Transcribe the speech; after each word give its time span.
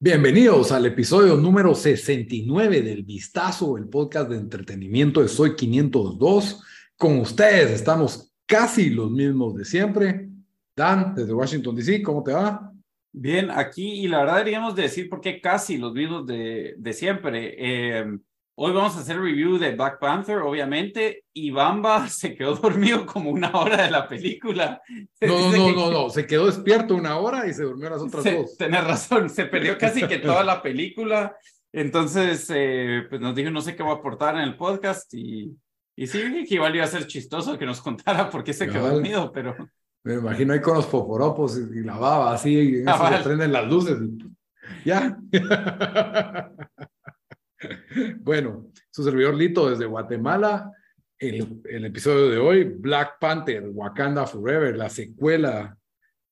Bienvenidos 0.00 0.72
al 0.72 0.86
episodio 0.86 1.36
número 1.36 1.74
69 1.74 2.80
del 2.80 3.02
Vistazo, 3.02 3.76
el 3.76 3.88
podcast 3.88 4.30
de 4.30 4.36
entretenimiento 4.36 5.20
de 5.20 5.28
Soy 5.28 5.54
502. 5.54 6.62
Con 6.96 7.18
ustedes 7.18 7.72
estamos 7.72 8.32
casi 8.46 8.88
los 8.90 9.10
mismos 9.10 9.54
de 9.54 9.64
siempre. 9.66 10.28
Dan, 10.74 11.14
desde 11.14 11.34
Washington, 11.34 11.76
D.C., 11.76 12.02
¿cómo 12.02 12.22
te 12.22 12.32
va? 12.32 12.72
Bien, 13.12 13.50
aquí, 13.50 14.00
y 14.00 14.08
la 14.08 14.20
verdad 14.20 14.36
deberíamos 14.36 14.74
decir 14.74 15.10
por 15.10 15.20
qué 15.20 15.40
casi 15.42 15.76
los 15.76 15.92
mismos 15.92 16.26
de, 16.26 16.74
de 16.78 16.92
siempre. 16.94 17.56
Eh, 17.58 18.18
hoy 18.60 18.72
vamos 18.72 18.96
a 18.96 19.00
hacer 19.00 19.20
review 19.20 19.56
de 19.56 19.76
Black 19.76 20.00
Panther, 20.00 20.38
obviamente, 20.38 21.24
y 21.32 21.50
Bamba 21.50 22.08
se 22.08 22.34
quedó 22.34 22.56
dormido 22.56 23.06
como 23.06 23.30
una 23.30 23.52
hora 23.52 23.84
de 23.84 23.90
la 23.90 24.08
película. 24.08 24.82
No, 25.20 25.52
no, 25.52 25.72
no, 25.72 25.90
no, 25.90 26.10
se 26.10 26.26
quedó 26.26 26.46
despierto 26.46 26.96
una 26.96 27.18
hora 27.18 27.46
y 27.46 27.54
se 27.54 27.62
durmió 27.62 27.88
las 27.88 28.02
otras 28.02 28.24
dos. 28.24 28.56
Tienes 28.56 28.84
razón, 28.84 29.30
se 29.30 29.44
perdió 29.44 29.78
casi 29.78 30.02
que 30.06 30.18
toda 30.18 30.42
la 30.42 30.60
película. 30.62 31.36
Entonces, 31.72 32.50
eh, 32.52 33.06
pues 33.08 33.20
nos 33.20 33.34
dijo, 33.34 33.50
no 33.50 33.60
sé 33.60 33.76
qué 33.76 33.82
va 33.84 33.92
a 33.92 33.96
aportar 33.96 34.34
en 34.34 34.42
el 34.42 34.56
podcast 34.56 35.12
y, 35.14 35.56
y 35.94 36.06
sí, 36.08 36.44
que 36.48 36.54
igual 36.56 36.74
iba 36.74 36.84
a 36.84 36.88
ser 36.88 37.06
chistoso 37.06 37.56
que 37.56 37.66
nos 37.66 37.80
contara 37.80 38.28
por 38.28 38.42
qué 38.42 38.52
se 38.52 38.68
quedó 38.68 38.90
dormido, 38.90 39.30
pero... 39.30 39.54
Me 40.02 40.14
imagino 40.14 40.54
ahí 40.54 40.60
con 40.60 40.74
los 40.74 40.86
foforopos 40.86 41.58
y, 41.58 41.82
la 41.84 41.96
baba 41.96 42.32
así, 42.32 42.80
y 42.80 42.82
ah, 42.86 42.96
vale. 42.96 43.18
prenden 43.22 43.52
las 43.52 43.68
luces. 43.68 43.98
Ya. 44.84 45.16
bueno, 48.20 48.70
su 48.90 49.02
servidor 49.04 49.34
Lito 49.34 49.70
desde 49.70 49.86
Guatemala. 49.86 50.70
El, 51.18 51.62
el, 51.64 51.84
episodio 51.84 52.28
de 52.28 52.38
hoy, 52.38 52.64
Black 52.64 53.18
Panther, 53.18 53.68
Wakanda 53.72 54.24
Forever, 54.26 54.76
la 54.76 54.88
secuela 54.88 55.76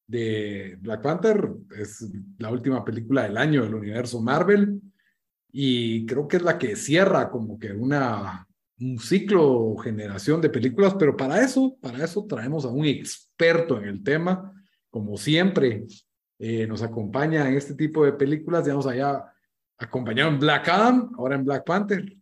de 0.06 0.78
Black 0.80 1.02
Panther, 1.02 1.48
es 1.76 2.08
la 2.38 2.52
última 2.52 2.84
película 2.84 3.24
del 3.24 3.36
año 3.36 3.64
del 3.64 3.74
universo 3.74 4.20
Marvel 4.20 4.80
y 5.50 6.06
creo 6.06 6.28
que 6.28 6.36
es 6.36 6.42
la 6.42 6.56
que 6.56 6.76
cierra 6.76 7.30
como 7.30 7.58
que 7.58 7.72
una 7.72 8.46
un 8.78 8.98
ciclo 8.98 9.76
generación 9.78 10.40
de 10.40 10.50
películas, 10.50 10.94
pero 10.98 11.16
para 11.16 11.40
eso, 11.40 11.76
para 11.80 12.04
eso 12.04 12.26
traemos 12.28 12.64
a 12.64 12.68
un 12.68 12.84
experto 12.84 13.78
en 13.78 13.84
el 13.88 14.02
tema, 14.02 14.52
como 14.90 15.16
siempre 15.16 15.86
eh, 16.38 16.66
nos 16.66 16.82
acompaña 16.82 17.48
en 17.48 17.54
este 17.56 17.74
tipo 17.74 18.04
de 18.04 18.12
películas, 18.12 18.64
digamos 18.64 18.86
allá 18.86 19.24
acompañado 19.78 20.30
en 20.30 20.38
Black 20.38 20.68
Adam, 20.68 21.12
ahora 21.16 21.36
en 21.36 21.44
Black 21.44 21.64
Panther. 21.64 22.16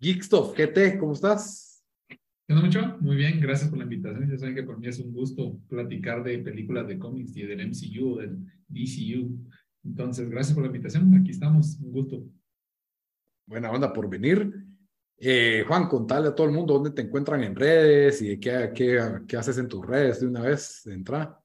Geekstuff, 0.00 0.54
¿qué 0.54 0.66
te? 0.66 0.98
¿Cómo 0.98 1.12
estás? 1.12 1.82
¿Qué 2.46 2.54
mucho? 2.54 2.98
Muy 3.00 3.16
bien, 3.16 3.40
gracias 3.40 3.70
por 3.70 3.78
la 3.78 3.84
invitación. 3.84 4.30
Ya 4.30 4.36
saben 4.36 4.54
que 4.54 4.62
por 4.62 4.78
mí 4.78 4.86
es 4.86 4.98
un 4.98 5.12
gusto 5.12 5.58
platicar 5.68 6.22
de 6.22 6.38
películas 6.38 6.86
de 6.86 6.98
cómics 6.98 7.34
y 7.36 7.42
del 7.42 7.66
MCU, 7.68 8.18
del 8.18 8.38
DCU. 8.68 9.38
Entonces, 9.84 10.28
gracias 10.28 10.54
por 10.54 10.62
la 10.62 10.68
invitación. 10.68 11.14
Aquí 11.14 11.30
estamos, 11.30 11.78
un 11.80 11.92
gusto. 11.92 12.22
Buena 13.46 13.70
onda 13.70 13.92
por 13.92 14.10
venir. 14.10 14.52
Eh, 15.16 15.64
Juan, 15.66 15.88
contale 15.88 16.28
a 16.28 16.34
todo 16.34 16.46
el 16.46 16.52
mundo 16.52 16.74
dónde 16.74 16.90
te 16.90 17.02
encuentran 17.02 17.42
en 17.44 17.54
redes 17.54 18.20
y 18.20 18.38
qué, 18.38 18.72
qué, 18.74 19.00
qué 19.26 19.36
haces 19.36 19.56
en 19.58 19.68
tus 19.68 19.86
redes 19.86 20.20
de 20.20 20.26
una 20.26 20.42
vez 20.42 20.82
de 20.84 20.94
entrada. 20.94 21.40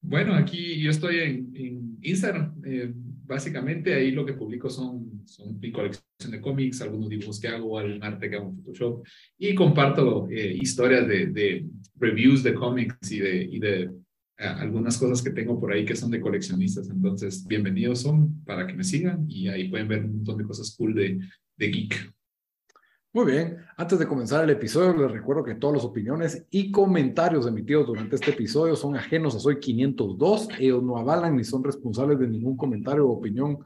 Bueno, 0.00 0.34
aquí 0.34 0.80
yo 0.80 0.90
estoy 0.90 1.18
en, 1.20 1.56
en 1.56 1.98
Instagram. 2.02 2.60
Eh, 2.64 2.94
básicamente 3.28 3.94
ahí 3.94 4.10
lo 4.10 4.24
que 4.24 4.32
publico 4.32 4.70
son, 4.70 5.22
son 5.26 5.60
mi 5.60 5.70
colección 5.70 6.30
de 6.30 6.40
cómics, 6.40 6.80
algunos 6.80 7.10
dibujos 7.10 7.38
que 7.38 7.48
hago, 7.48 7.78
algún 7.78 8.02
arte 8.02 8.30
que 8.30 8.36
hago 8.36 8.48
en 8.48 8.56
Photoshop 8.56 9.06
y 9.38 9.54
comparto 9.54 10.28
eh, 10.30 10.56
historias 10.60 11.06
de, 11.06 11.26
de, 11.26 11.66
reviews 11.96 12.42
de 12.42 12.54
cómics 12.54 13.12
y 13.12 13.18
de, 13.18 13.42
y 13.44 13.58
de 13.58 13.82
eh, 13.82 13.90
algunas 14.38 14.96
cosas 14.96 15.22
que 15.22 15.30
tengo 15.30 15.60
por 15.60 15.72
ahí 15.72 15.84
que 15.84 15.94
son 15.94 16.10
de 16.10 16.20
coleccionistas. 16.20 16.88
Entonces, 16.88 17.46
bienvenidos 17.46 18.00
son 18.00 18.42
para 18.44 18.66
que 18.66 18.74
me 18.74 18.84
sigan 18.84 19.26
y 19.28 19.48
ahí 19.48 19.68
pueden 19.68 19.88
ver 19.88 20.04
un 20.04 20.16
montón 20.16 20.38
de 20.38 20.44
cosas 20.44 20.74
cool 20.76 20.94
de, 20.94 21.18
de 21.56 21.68
geek. 21.68 22.12
Muy 23.14 23.24
bien, 23.24 23.64
antes 23.78 23.98
de 23.98 24.06
comenzar 24.06 24.44
el 24.44 24.50
episodio, 24.50 24.94
les 24.94 25.10
recuerdo 25.10 25.42
que 25.42 25.54
todas 25.54 25.76
las 25.76 25.84
opiniones 25.84 26.44
y 26.50 26.70
comentarios 26.70 27.46
emitidos 27.46 27.86
durante 27.86 28.16
este 28.16 28.32
episodio 28.32 28.76
son 28.76 28.96
ajenos 28.96 29.34
a 29.34 29.40
Soy 29.40 29.58
502. 29.58 30.48
Ellos 30.58 30.82
no 30.82 30.98
avalan 30.98 31.34
ni 31.34 31.42
son 31.42 31.64
responsables 31.64 32.18
de 32.18 32.28
ningún 32.28 32.58
comentario 32.58 33.08
o 33.08 33.12
opinión 33.12 33.60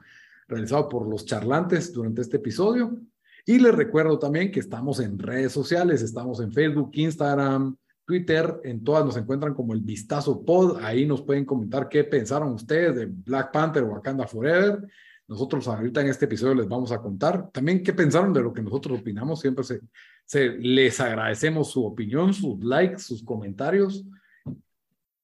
realizado 0.47 0.87
por 0.87 1.09
los 1.09 1.25
charlantes 1.25 1.91
durante 1.91 2.21
este 2.21 2.37
episodio. 2.37 2.97
Y 3.45 3.59
les 3.59 3.75
recuerdo 3.75 4.17
también 4.17 4.49
que 4.49 4.61
estamos 4.61 5.01
en 5.01 5.19
redes 5.19 5.51
sociales, 5.51 6.01
estamos 6.01 6.39
en 6.39 6.53
Facebook, 6.53 6.91
Instagram, 6.93 7.75
Twitter, 8.05 8.61
en 8.63 8.81
todas 8.81 9.03
nos 9.03 9.17
encuentran 9.17 9.53
como 9.53 9.73
el 9.73 9.81
Vistazo 9.81 10.41
Pod. 10.45 10.77
Ahí 10.81 11.05
nos 11.05 11.21
pueden 11.21 11.43
comentar 11.43 11.89
qué 11.89 12.05
pensaron 12.05 12.53
ustedes 12.53 12.95
de 12.95 13.07
Black 13.07 13.51
Panther 13.51 13.83
o 13.83 13.87
Wakanda 13.87 14.25
Forever 14.25 14.87
nosotros 15.27 15.67
ahorita 15.67 16.01
en 16.01 16.07
este 16.07 16.25
episodio 16.25 16.55
les 16.55 16.67
vamos 16.67 16.91
a 16.91 17.01
contar 17.01 17.49
también 17.51 17.83
qué 17.83 17.93
pensaron 17.93 18.33
de 18.33 18.41
lo 18.41 18.53
que 18.53 18.61
nosotros 18.61 18.99
opinamos. 18.99 19.39
Siempre 19.39 19.63
se, 19.63 19.79
se, 20.25 20.49
les 20.49 20.99
agradecemos 20.99 21.71
su 21.71 21.85
opinión, 21.85 22.33
sus 22.33 22.63
likes, 22.63 22.99
sus 22.99 23.23
comentarios. 23.23 24.05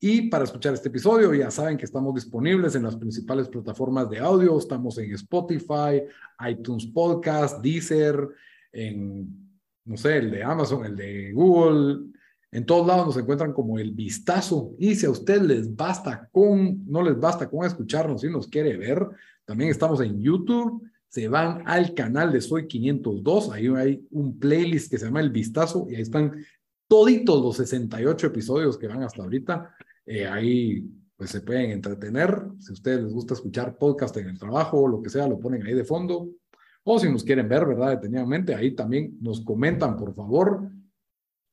Y 0.02 0.30
para 0.30 0.46
escuchar 0.46 0.74
este 0.74 0.88
episodio, 0.88 1.34
ya 1.34 1.52
saben 1.52 1.76
que 1.76 1.84
estamos 1.84 2.16
disponibles 2.16 2.74
en 2.76 2.84
las 2.84 2.96
principales 2.96 3.50
plataformas 3.50 4.09
de 4.09 4.20
audio. 4.20 4.58
Estamos 4.58 4.98
en 4.98 5.14
Spotify, 5.14 6.04
iTunes 6.50 6.86
Podcast, 6.86 7.62
Deezer, 7.62 8.30
en, 8.72 9.28
no 9.84 9.98
sé, 9.98 10.18
el 10.18 10.32
de 10.32 10.42
Amazon, 10.42 10.86
el 10.86 10.96
de 10.96 11.34
Google. 11.34 12.06
En 12.52 12.66
todos 12.66 12.88
lados 12.88 13.08
nos 13.08 13.18
encuentran 13.18 13.52
como 13.52 13.78
el 13.78 13.92
vistazo. 13.92 14.72
Y 14.80 14.96
si 14.96 15.06
a 15.06 15.09
usted 15.09 15.42
les 15.42 15.76
basta 15.76 16.30
con, 16.32 16.90
no 16.90 17.04
les 17.04 17.20
basta 17.20 17.50
con 17.50 17.66
escucharnos 17.66 18.24
y 18.24 18.30
nos 18.30 18.48
quiere 18.48 18.78
ver, 18.78 19.06
también 19.50 19.72
estamos 19.72 20.00
en 20.02 20.22
YouTube. 20.22 20.88
Se 21.08 21.28
van 21.28 21.64
al 21.66 21.96
canal 21.96 22.32
de 22.32 22.40
Soy 22.40 22.68
502. 22.68 23.52
Ahí 23.52 23.66
hay 23.70 24.08
un 24.12 24.38
playlist 24.38 24.92
que 24.92 25.00
se 25.00 25.06
llama 25.06 25.22
El 25.22 25.32
Vistazo 25.32 25.88
y 25.90 25.96
ahí 25.96 26.04
están 26.04 26.46
toditos 26.88 27.42
los 27.42 27.58
68 27.58 28.28
episodios 28.28 28.78
que 28.78 28.86
van 28.86 29.02
hasta 29.02 29.24
ahorita. 29.24 29.76
Eh, 30.06 30.28
ahí 30.28 30.88
pues 31.18 31.32
se 31.32 31.42
pueden 31.42 31.72
entretener. 31.72 32.44
Si 32.59 32.70
a 32.70 32.74
ustedes 32.74 33.02
les 33.02 33.12
gusta 33.12 33.34
escuchar 33.34 33.76
podcast 33.76 34.16
en 34.18 34.30
el 34.30 34.38
trabajo 34.38 34.82
o 34.82 34.88
lo 34.88 35.02
que 35.02 35.09
sea, 35.09 35.28
lo 35.28 35.40
ponen 35.40 35.66
ahí 35.66 35.74
de 35.74 35.84
fondo. 35.84 36.30
O 36.84 37.00
si 37.00 37.12
nos 37.12 37.24
quieren 37.24 37.50
ver, 37.50 37.66
¿verdad? 37.66 37.90
Detenidamente, 37.90 38.54
ahí 38.54 38.76
también 38.76 39.18
nos 39.20 39.42
comentan, 39.42 39.98
por 39.98 40.14
favor, 40.14 40.70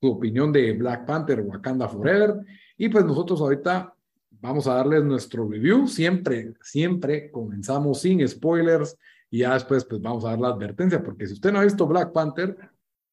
su 0.02 0.08
opinión 0.10 0.52
de 0.52 0.74
Black 0.74 1.06
Panther, 1.06 1.40
Wakanda 1.40 1.88
Forever. 1.88 2.44
Y 2.76 2.90
pues 2.90 3.06
nosotros 3.06 3.40
ahorita 3.40 3.95
vamos 4.40 4.66
a 4.66 4.74
darles 4.74 5.04
nuestro 5.04 5.48
review. 5.48 5.86
Siempre, 5.86 6.54
siempre 6.62 7.30
comenzamos 7.30 8.00
sin 8.00 8.26
spoilers 8.26 8.96
y 9.30 9.38
ya 9.38 9.54
después 9.54 9.84
pues 9.84 10.00
vamos 10.00 10.24
a 10.24 10.30
dar 10.30 10.38
la 10.38 10.48
advertencia, 10.48 11.02
porque 11.02 11.26
si 11.26 11.34
usted 11.34 11.52
no 11.52 11.60
ha 11.60 11.64
visto 11.64 11.86
Black 11.86 12.12
Panther, 12.12 12.56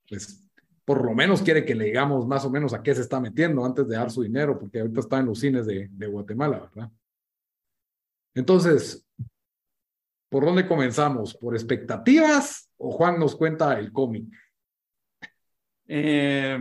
pues 0.08 0.44
por 0.86 1.04
lo 1.04 1.14
menos 1.14 1.42
quiere 1.42 1.66
que 1.66 1.76
le 1.76 1.86
digamos 1.86 2.28
más 2.28 2.46
o 2.46 2.50
menos 2.50 2.74
a 2.74 2.84
qué 2.84 2.94
se 2.94 3.02
está 3.02 3.20
metiendo 3.20 3.66
antes 3.66 3.88
de 3.88 3.96
dar 3.96 4.12
su 4.12 4.22
dinero, 4.22 4.60
porque 4.60 4.82
ahorita 4.82 5.00
está 5.00 5.20
en 5.20 5.28
los 5.28 5.40
cines 5.40 5.66
de, 5.66 6.08
Guatemala, 6.08 6.60
¿verdad? 6.60 6.92
Entonces, 8.36 9.06
¿por 10.30 10.46
dónde 10.46 10.68
comenzamos? 10.68 11.36
¿Por 11.36 11.56
expectativas 11.56 12.70
o 12.78 12.92
Juan 12.92 13.20
nos 13.20 13.36
cuenta 13.36 13.80
el 13.80 13.92
cómic? 13.92 14.26
Eh, 15.88 16.58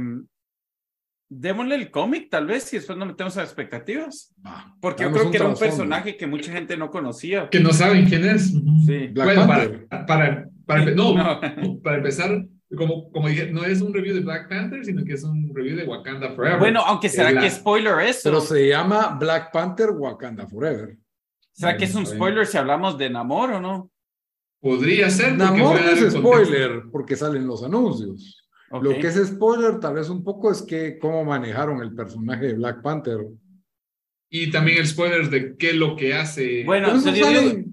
démosle 1.35 1.77
el 1.77 1.91
cómic, 1.91 2.29
tal 2.31 2.47
vez, 2.47 2.73
y 2.73 2.77
después 2.77 2.99
nos 2.99 3.09
metemos 3.09 3.37
a 3.37 3.43
expectativas. 3.43 4.35
Porque 4.81 5.05
yo 5.05 5.13
creo 5.13 5.31
que 5.31 5.37
era 5.39 5.49
un 5.49 5.57
personaje 5.57 6.17
que 6.17 6.27
mucha 6.27 6.53
gente 6.53 6.77
no 6.77 6.91
conocía. 6.91 7.49
Que 7.49 7.61
no 7.61 7.73
saben 7.73 8.07
quién 8.07 8.25
es. 8.25 8.53
Sí. 8.87 9.09
bueno, 9.15 9.47
para, 9.47 10.07
para, 10.07 10.49
para, 10.67 10.85
no, 10.91 11.15
para 11.83 11.97
empezar, 11.97 12.47
como, 12.77 13.11
como 13.11 13.29
dije, 13.29 13.51
no 13.51 13.65
es 13.65 13.81
un 13.81 13.95
review 13.95 14.15
de 14.15 14.21
Black 14.21 14.49
Panther, 14.49 14.85
sino 14.85 15.05
que 15.05 15.15
es 15.15 15.25
un 15.25 15.55
review 15.55 15.77
de 15.77 15.85
Wakanda 15.85 16.31
Forever. 16.33 16.59
Bueno, 16.59 16.81
aunque 16.81 17.09
será 17.09 17.41
que 17.41 17.51
spoiler 17.51 18.01
eso. 18.01 18.21
Pero 18.25 18.41
se 18.41 18.69
llama 18.69 19.17
Black 19.19 19.53
Panther 19.53 19.91
Wakanda 19.91 20.47
Forever. 20.47 20.97
¿Será 21.53 21.77
que 21.77 21.85
es 21.85 21.95
un 21.95 22.07
spoiler 22.07 22.47
si 22.47 22.59
hablamos 22.59 22.99
de 22.99 23.11
Namor 23.11 23.53
o 23.53 23.61
no? 23.61 23.91
Podría 24.61 25.11
ser. 25.11 25.37
Namor 25.37 25.81
no 25.81 25.91
es 25.91 26.13
spoiler 26.13 26.83
porque 26.91 27.17
salen 27.17 27.47
los 27.47 27.63
anuncios. 27.65 28.42
Lo 28.81 28.91
que 28.99 29.07
es 29.07 29.27
spoiler, 29.27 29.81
tal 29.81 29.95
vez 29.95 30.09
un 30.09 30.25
poco, 30.25 30.51
es 30.51 30.63
que 30.63 30.99
cómo 30.99 31.25
manejaron 31.25 31.83
el 31.83 31.95
personaje 31.95 32.47
de 32.47 32.55
Black 32.55 32.83
Panther. 32.83 33.27
Y 34.31 34.51
también 34.51 34.79
el 34.79 34.87
spoiler 34.87 35.29
de 35.29 35.57
qué 35.57 35.71
es 35.71 35.77
lo 35.77 35.95
que 35.95 36.15
hace. 36.15 36.65
Bueno, 36.65 36.99
se 36.99 37.67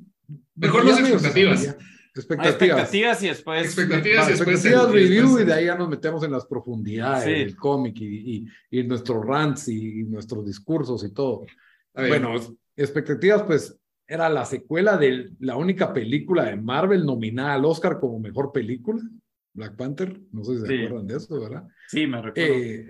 mejor 0.55 0.85
las 0.85 0.99
expectativas. 0.99 1.77
Expectativas. 2.15 3.23
y 3.23 3.27
después. 3.27 3.65
Expectativas 3.65 4.27
y 4.27 4.31
después. 4.31 4.65
Expectativas 4.65 4.91
review 4.91 5.39
y 5.39 5.45
de 5.45 5.53
ahí 5.53 5.65
ya 5.65 5.75
nos 5.75 5.89
metemos 5.89 6.23
en 6.23 6.31
las 6.31 6.45
profundidades 6.45 7.25
del 7.25 7.55
cómic 7.55 7.95
y, 8.01 8.45
y, 8.69 8.83
nuestros 8.83 9.25
rants 9.25 9.69
y, 9.69 10.03
nuestros 10.03 10.45
discursos 10.45 11.03
y 11.03 11.13
todo. 11.13 11.45
Bueno, 11.93 12.33
expectativas, 12.75 13.43
pues 13.43 13.79
era 14.07 14.27
la 14.27 14.43
secuela 14.43 14.97
de 14.97 15.29
la 15.39 15.55
única 15.55 15.93
película 15.93 16.45
de 16.45 16.55
Marvel 16.55 17.05
nominada 17.05 17.53
al 17.53 17.65
Oscar 17.65 17.99
como 17.99 18.19
mejor 18.19 18.51
película. 18.51 19.01
Black 19.59 19.75
Panther, 19.75 20.17
no 20.31 20.45
sé 20.45 20.57
si 20.57 20.65
se 20.65 20.85
acuerdan 20.85 21.05
de 21.05 21.17
eso, 21.17 21.37
¿verdad? 21.37 21.67
Sí, 21.89 22.07
me 22.07 22.21
recuerdo. 22.21 22.53
Eh, 22.55 22.87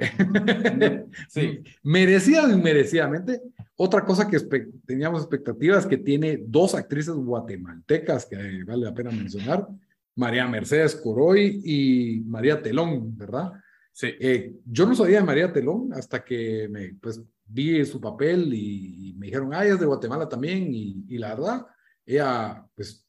sí. 1.27 1.63
Merecida 1.83 2.45
o 2.45 2.51
inmerecidamente. 2.51 3.41
Otra 3.75 4.05
cosa 4.05 4.27
que 4.29 4.39
teníamos 4.85 5.21
expectativas 5.21 5.87
que 5.87 5.97
tiene 5.97 6.43
dos 6.45 6.75
actrices 6.75 7.15
guatemaltecas 7.15 8.27
que 8.27 8.63
vale 8.65 8.85
la 8.85 8.93
pena 8.93 9.09
mencionar, 9.09 9.67
María 10.15 10.47
Mercedes 10.47 10.95
Coroy 10.95 11.59
y 11.65 12.21
María 12.27 12.61
Telón, 12.61 13.17
¿verdad? 13.17 13.53
Sí. 13.91 14.09
Eh, 14.19 14.53
yo 14.63 14.85
no 14.85 14.93
sabía 14.93 15.21
de 15.21 15.25
María 15.25 15.51
Telón 15.51 15.91
hasta 15.93 16.23
que 16.23 16.67
me, 16.69 16.93
pues, 17.01 17.19
vi 17.47 17.83
su 17.83 17.99
papel 17.99 18.53
y, 18.53 19.15
me 19.17 19.25
dijeron, 19.25 19.55
ah, 19.55 19.65
ella 19.65 19.73
es 19.73 19.79
de 19.79 19.87
Guatemala 19.87 20.29
también, 20.29 20.71
y, 20.71 21.03
y 21.07 21.17
la 21.17 21.29
verdad, 21.29 21.65
ella, 22.05 22.63
pues, 22.75 23.07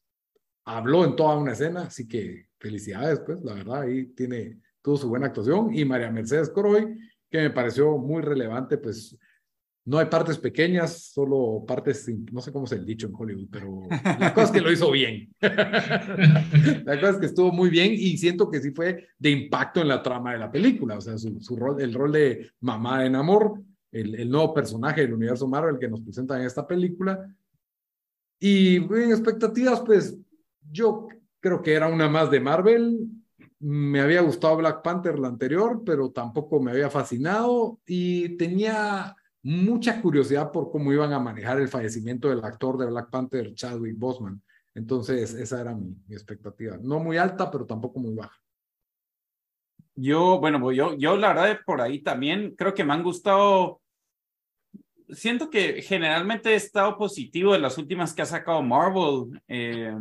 habló 0.65 1.05
en 1.05 1.15
toda 1.15 1.37
una 1.37 1.51
escena, 1.51 1.83
así 1.83 2.07
que 2.07 2.50
felicidades, 2.61 3.19
pues, 3.25 3.41
la 3.43 3.55
verdad, 3.55 3.81
ahí 3.81 4.05
tiene, 4.07 4.59
tuvo 4.81 4.95
su 4.95 5.09
buena 5.09 5.27
actuación. 5.27 5.73
Y 5.73 5.83
María 5.83 6.11
Mercedes 6.11 6.49
Coroy, 6.49 6.97
que 7.29 7.39
me 7.39 7.49
pareció 7.49 7.97
muy 7.97 8.21
relevante, 8.21 8.77
pues, 8.77 9.17
no 9.83 9.97
hay 9.97 10.05
partes 10.05 10.37
pequeñas, 10.37 11.11
solo 11.11 11.65
partes, 11.67 12.07
no 12.31 12.39
sé 12.39 12.51
cómo 12.51 12.67
se 12.67 12.75
el 12.75 12.85
dicho 12.85 13.07
en 13.07 13.15
Hollywood, 13.17 13.47
pero 13.51 13.87
la 14.19 14.31
cosa 14.31 14.45
es 14.45 14.51
que 14.51 14.61
lo 14.61 14.71
hizo 14.71 14.91
bien. 14.91 15.33
la 15.41 16.99
cosa 16.99 17.09
es 17.09 17.17
que 17.17 17.25
estuvo 17.25 17.51
muy 17.51 17.71
bien 17.71 17.93
y 17.93 18.15
siento 18.19 18.49
que 18.51 18.61
sí 18.61 18.71
fue 18.71 19.07
de 19.17 19.31
impacto 19.31 19.81
en 19.81 19.87
la 19.87 20.03
trama 20.03 20.33
de 20.33 20.37
la 20.37 20.51
película, 20.51 20.97
o 20.97 21.01
sea, 21.01 21.17
su, 21.17 21.41
su 21.41 21.55
rol, 21.55 21.81
el 21.81 21.95
rol 21.95 22.11
de 22.11 22.51
mamá 22.59 23.07
en 23.07 23.15
amor, 23.15 23.59
el, 23.91 24.13
el, 24.13 24.29
nuevo 24.29 24.53
personaje 24.53 25.01
del 25.01 25.13
universo 25.13 25.47
Marvel 25.47 25.79
que 25.79 25.89
nos 25.89 26.01
presenta 26.01 26.39
en 26.39 26.45
esta 26.45 26.65
película. 26.67 27.27
Y 28.39 28.75
en 28.77 29.11
expectativas, 29.11 29.81
pues 29.81 30.15
yo 30.71 31.07
creo 31.41 31.61
que 31.61 31.73
era 31.73 31.87
una 31.87 32.07
más 32.07 32.31
de 32.31 32.39
Marvel. 32.39 32.99
Me 33.59 33.99
había 33.99 34.21
gustado 34.21 34.57
Black 34.57 34.81
Panther 34.81 35.19
la 35.19 35.27
anterior, 35.27 35.83
pero 35.85 36.11
tampoco 36.11 36.61
me 36.61 36.71
había 36.71 36.89
fascinado 36.89 37.79
y 37.85 38.37
tenía 38.37 39.15
mucha 39.43 40.01
curiosidad 40.01 40.51
por 40.51 40.71
cómo 40.71 40.93
iban 40.93 41.13
a 41.13 41.19
manejar 41.19 41.59
el 41.59 41.67
fallecimiento 41.67 42.29
del 42.29 42.43
actor 42.45 42.77
de 42.77 42.85
Black 42.85 43.09
Panther, 43.09 43.53
Chadwick 43.53 43.97
Boseman. 43.97 44.41
Entonces, 44.73 45.33
esa 45.33 45.61
era 45.61 45.75
mi, 45.75 45.95
mi 46.07 46.15
expectativa. 46.15 46.77
No 46.81 46.99
muy 46.99 47.17
alta, 47.17 47.51
pero 47.51 47.65
tampoco 47.65 47.99
muy 47.99 48.13
baja. 48.13 48.39
Yo, 49.95 50.39
bueno, 50.39 50.59
pues 50.59 50.77
yo, 50.77 50.95
yo 50.97 51.17
la 51.17 51.33
verdad 51.33 51.59
por 51.65 51.81
ahí 51.81 52.01
también 52.01 52.55
creo 52.55 52.73
que 52.73 52.83
me 52.83 52.93
han 52.93 53.03
gustado. 53.03 53.81
Siento 55.09 55.49
que 55.49 55.81
generalmente 55.81 56.51
he 56.51 56.55
estado 56.55 56.97
positivo 56.97 57.51
de 57.51 57.59
las 57.59 57.77
últimas 57.77 58.13
que 58.13 58.21
ha 58.21 58.25
sacado 58.25 58.61
Marvel. 58.61 59.41
Eh, 59.47 59.93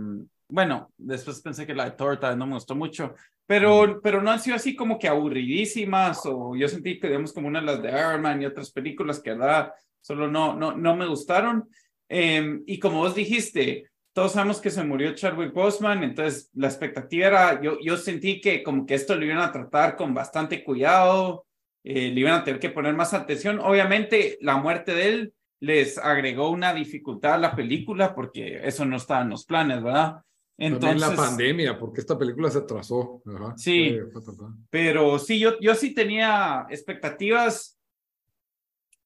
bueno, 0.51 0.93
después 0.97 1.41
pensé 1.41 1.67
que 1.67 1.75
la 1.75 1.87
de 1.87 1.91
Torta 1.93 2.35
no 2.37 2.47
me 2.47 2.55
gustó 2.55 2.75
mucho, 2.75 3.15
pero, 3.47 4.01
pero 4.03 4.23
no 4.23 4.31
han 4.31 4.41
sido 4.41 4.57
así 4.57 4.77
como 4.77 4.99
que 4.99 5.09
aburridísimas 5.09 6.21
o 6.25 6.55
yo 6.55 6.69
sentí 6.69 6.99
que 6.99 7.09
digamos 7.09 7.33
como 7.33 7.49
una 7.49 7.61
de 7.61 7.67
las 7.67 7.83
de 7.83 7.91
Iron 7.91 8.23
Man 8.23 8.43
y 8.43 8.47
otras 8.47 8.71
películas 8.71 9.21
que 9.21 9.31
verdad 9.35 9.73
solo 10.01 10.29
no, 10.29 10.55
no, 10.55 10.73
no 10.73 10.97
me 10.97 11.07
gustaron. 11.07 11.69
Em, 12.09 12.63
y 12.67 12.79
como 12.79 12.99
vos 12.99 13.15
dijiste, 13.15 13.91
todos 14.13 14.33
sabemos 14.33 14.61
que 14.61 14.71
se 14.71 14.83
murió 14.83 15.15
Chadwick 15.15 15.53
Boseman, 15.53 16.03
entonces 16.03 16.51
la 16.55 16.67
expectativa 16.67 17.27
era, 17.27 17.63
yo, 17.63 17.79
yo 17.81 17.97
sentí 17.97 18.41
que 18.41 18.63
como 18.63 18.85
que 18.87 18.95
esto 18.95 19.15
lo 19.15 19.25
iban 19.25 19.39
a 19.39 19.53
tratar 19.53 19.97
con 19.97 20.13
bastante 20.13 20.65
cuidado, 20.65 21.47
eh, 21.85 22.11
le 22.11 22.21
iban 22.21 22.35
a 22.35 22.45
tener 22.45 22.61
que 22.61 22.71
poner 22.71 22.95
más 22.95 23.15
atención. 23.15 23.61
Obviamente 23.61 24.39
la 24.41 24.57
muerte 24.57 24.95
de 24.95 25.09
él 25.09 25.35
les 25.61 25.99
agregó 25.99 26.51
una 26.51 26.75
dificultad 26.75 27.35
a 27.35 27.39
la 27.39 27.55
película 27.55 28.15
porque 28.15 28.61
eso 28.67 28.85
no 28.85 28.97
estaba 28.97 29.23
en 29.23 29.31
los 29.31 29.45
planes, 29.45 29.83
¿verdad? 29.83 30.23
Entonces, 30.63 31.01
También 31.01 31.17
la 31.17 31.17
pandemia, 31.17 31.79
porque 31.79 32.03
esta 32.03 32.19
película 32.19 32.51
se 32.51 32.59
atrasó. 32.59 33.23
sí, 33.57 33.99
pero 34.69 35.19
sí, 35.19 35.39
yo, 35.39 35.59
yo 35.59 35.75
sí 35.75 35.95
tenía 35.95 36.67
expectativas, 36.69 37.81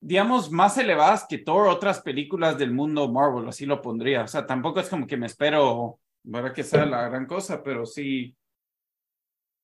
digamos, 0.00 0.50
más 0.50 0.76
elevadas 0.78 1.26
que 1.28 1.38
todas 1.38 1.72
otras 1.72 2.00
películas 2.00 2.58
del 2.58 2.72
mundo 2.72 3.08
Marvel, 3.08 3.48
así 3.48 3.66
lo 3.66 3.80
pondría. 3.80 4.22
O 4.22 4.26
sea, 4.26 4.44
tampoco 4.44 4.80
es 4.80 4.88
como 4.88 5.06
que 5.06 5.16
me 5.16 5.26
espero, 5.26 6.00
para 6.28 6.52
que 6.52 6.64
sea 6.64 6.84
la 6.86 7.08
gran 7.08 7.24
cosa, 7.24 7.62
pero 7.62 7.86
sí. 7.86 8.36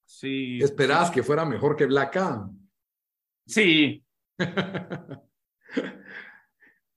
Sí. 0.04 0.60
¿Esperabas 0.62 1.10
que 1.10 1.24
fuera 1.24 1.44
mejor 1.44 1.74
que 1.74 1.86
Black 1.86 2.16
Adam? 2.18 2.56
Sí. 3.48 4.04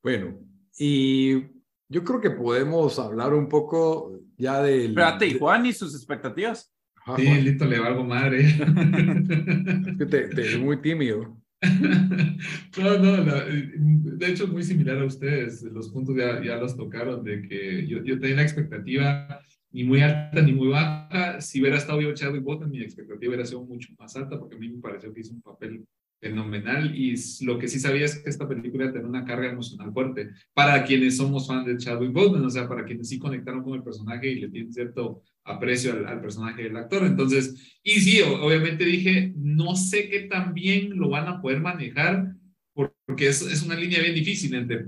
bueno, 0.03 0.39
y 0.77 1.52
yo 1.93 2.03
creo 2.03 2.19
que 2.19 2.31
podemos 2.31 2.97
hablar 2.97 3.35
un 3.35 3.47
poco 3.47 4.19
ya 4.35 4.63
del... 4.63 4.89
Espérate, 4.89 5.27
¿y 5.27 5.37
Juan 5.37 5.67
y 5.67 5.73
sus 5.73 5.95
expectativas? 5.95 6.73
sí, 7.17 7.41
listo, 7.41 7.65
le 7.65 7.79
valgo 7.79 8.03
madre. 8.03 8.41
Es 8.41 9.97
que 9.97 10.05
te, 10.07 10.27
te 10.29 10.57
muy 10.57 10.81
tímido. 10.81 11.37
No, 12.77 12.97
no, 12.97 13.23
de 13.23 14.27
hecho 14.27 14.45
es 14.45 14.49
muy 14.49 14.63
similar 14.63 14.97
a 14.97 15.05
ustedes, 15.05 15.63
los 15.63 15.89
puntos 15.89 16.15
ya, 16.17 16.43
ya 16.43 16.57
los 16.57 16.75
tocaron, 16.75 17.23
de 17.23 17.41
que 17.43 17.87
yo, 17.87 18.03
yo 18.03 18.19
tenía 18.19 18.37
la 18.37 18.41
expectativa 18.41 19.39
ni 19.71 19.83
muy 19.83 20.01
alta 20.01 20.41
ni 20.41 20.51
muy 20.51 20.69
baja, 20.69 21.39
si 21.39 21.61
hubiera 21.61 21.77
estado 21.77 22.01
yo 22.01 22.13
Chadwick 22.13 22.43
Boseman, 22.43 22.71
mi 22.71 22.81
expectativa 22.81 23.29
hubiera 23.29 23.45
sido 23.45 23.63
mucho 23.63 23.93
más 23.97 24.15
alta, 24.15 24.37
porque 24.37 24.55
a 24.55 24.59
mí 24.59 24.69
me 24.69 24.81
pareció 24.81 25.13
que 25.13 25.21
hizo 25.21 25.33
un 25.33 25.41
papel 25.41 25.85
fenomenal 26.23 26.95
y 26.95 27.15
lo 27.41 27.59
que 27.59 27.67
sí 27.67 27.79
sabía 27.79 28.05
es 28.05 28.19
que 28.19 28.29
esta 28.29 28.47
película 28.47 28.91
tiene 28.91 29.07
una 29.07 29.25
carga 29.25 29.51
emocional 29.51 29.91
fuerte 29.91 30.29
para 30.53 30.83
quienes 30.85 31.17
somos 31.17 31.47
fans 31.47 31.67
de 31.67 31.77
Chadwick 31.77 32.13
Boseman, 32.13 32.45
o 32.45 32.49
sea, 32.49 32.67
para 32.67 32.85
quienes 32.85 33.09
sí 33.09 33.19
conectaron 33.19 33.61
con 33.61 33.73
el 33.75 33.83
personaje 33.83 34.31
y 34.31 34.39
le 34.39 34.49
tienen 34.49 34.71
cierto 34.71 35.21
aprecio 35.43 35.91
al, 36.07 36.21
personaje 36.21 36.63
del 36.63 36.77
actor. 36.77 37.03
Entonces, 37.05 37.79
y 37.83 37.99
sí, 37.99 38.21
obviamente 38.21 38.85
dije, 38.85 39.33
no 39.35 39.75
sé 39.75 40.09
qué 40.09 40.21
tan 40.21 40.53
bien 40.53 40.97
lo 40.97 41.09
van 41.09 41.27
a 41.27 41.41
poder 41.41 41.59
manejar 41.59 42.33
porque 42.73 43.27
es, 43.27 43.41
es 43.41 43.61
una 43.61 43.75
línea 43.75 44.01
bien 44.01 44.15
difícil 44.15 44.55
entre 44.55 44.87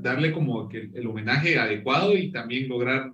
darle 0.00 0.32
como 0.32 0.68
que 0.68 0.90
el 0.92 1.06
homenaje 1.06 1.58
adecuado 1.58 2.16
y 2.16 2.32
también 2.32 2.68
lograr 2.68 3.12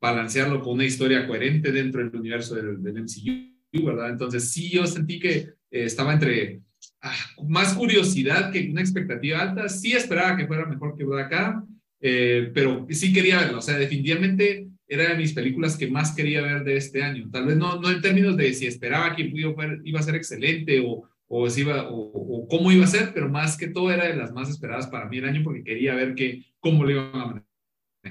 balancearlo 0.00 0.60
con 0.60 0.74
una 0.74 0.84
historia 0.84 1.26
coherente 1.26 1.70
dentro 1.72 2.02
del 2.02 2.16
universo 2.16 2.54
del, 2.54 2.82
del 2.82 3.02
MCU, 3.02 3.84
¿verdad? 3.84 4.10
Entonces, 4.10 4.50
sí, 4.50 4.70
yo 4.70 4.86
sentí 4.86 5.18
que 5.18 5.48
eh, 5.72 5.84
estaba 5.84 6.12
entre 6.12 6.60
ah, 7.00 7.16
más 7.48 7.74
curiosidad 7.74 8.52
que 8.52 8.70
una 8.70 8.82
expectativa 8.82 9.40
alta. 9.40 9.68
Sí 9.68 9.92
esperaba 9.92 10.36
que 10.36 10.46
fuera 10.46 10.66
mejor 10.66 10.96
que 10.96 11.04
Adam, 11.34 11.66
eh, 12.00 12.50
pero 12.54 12.86
sí 12.90 13.12
quería 13.12 13.38
verlo. 13.40 13.58
O 13.58 13.62
sea, 13.62 13.78
definitivamente 13.78 14.68
era 14.86 15.08
de 15.08 15.16
mis 15.16 15.32
películas 15.32 15.76
que 15.76 15.88
más 15.88 16.14
quería 16.14 16.42
ver 16.42 16.64
de 16.64 16.76
este 16.76 17.02
año. 17.02 17.30
Tal 17.32 17.46
vez 17.46 17.56
no, 17.56 17.80
no 17.80 17.90
en 17.90 18.02
términos 18.02 18.36
de 18.36 18.52
si 18.52 18.66
esperaba 18.66 19.16
que 19.16 19.32
iba 19.84 19.98
a 19.98 20.02
ser 20.02 20.16
excelente 20.16 20.82
o, 20.86 21.08
o, 21.28 21.48
si 21.48 21.62
iba, 21.62 21.88
o, 21.88 22.46
cómo 22.46 22.70
iba 22.70 22.84
a 22.84 22.88
ser, 22.88 23.12
pero 23.14 23.28
más 23.30 23.56
que 23.56 23.68
todo 23.68 23.90
era 23.90 24.04
de 24.04 24.16
las 24.16 24.32
más 24.32 24.50
esperadas 24.50 24.86
para 24.88 25.08
mí 25.08 25.16
el 25.16 25.24
año 25.24 25.40
porque 25.42 25.64
quería 25.64 25.94
ver 25.94 26.14
que, 26.14 26.44
cómo 26.60 26.84
lo 26.84 26.90
iban 26.90 27.14
a 27.14 27.26
manejar. 27.26 27.46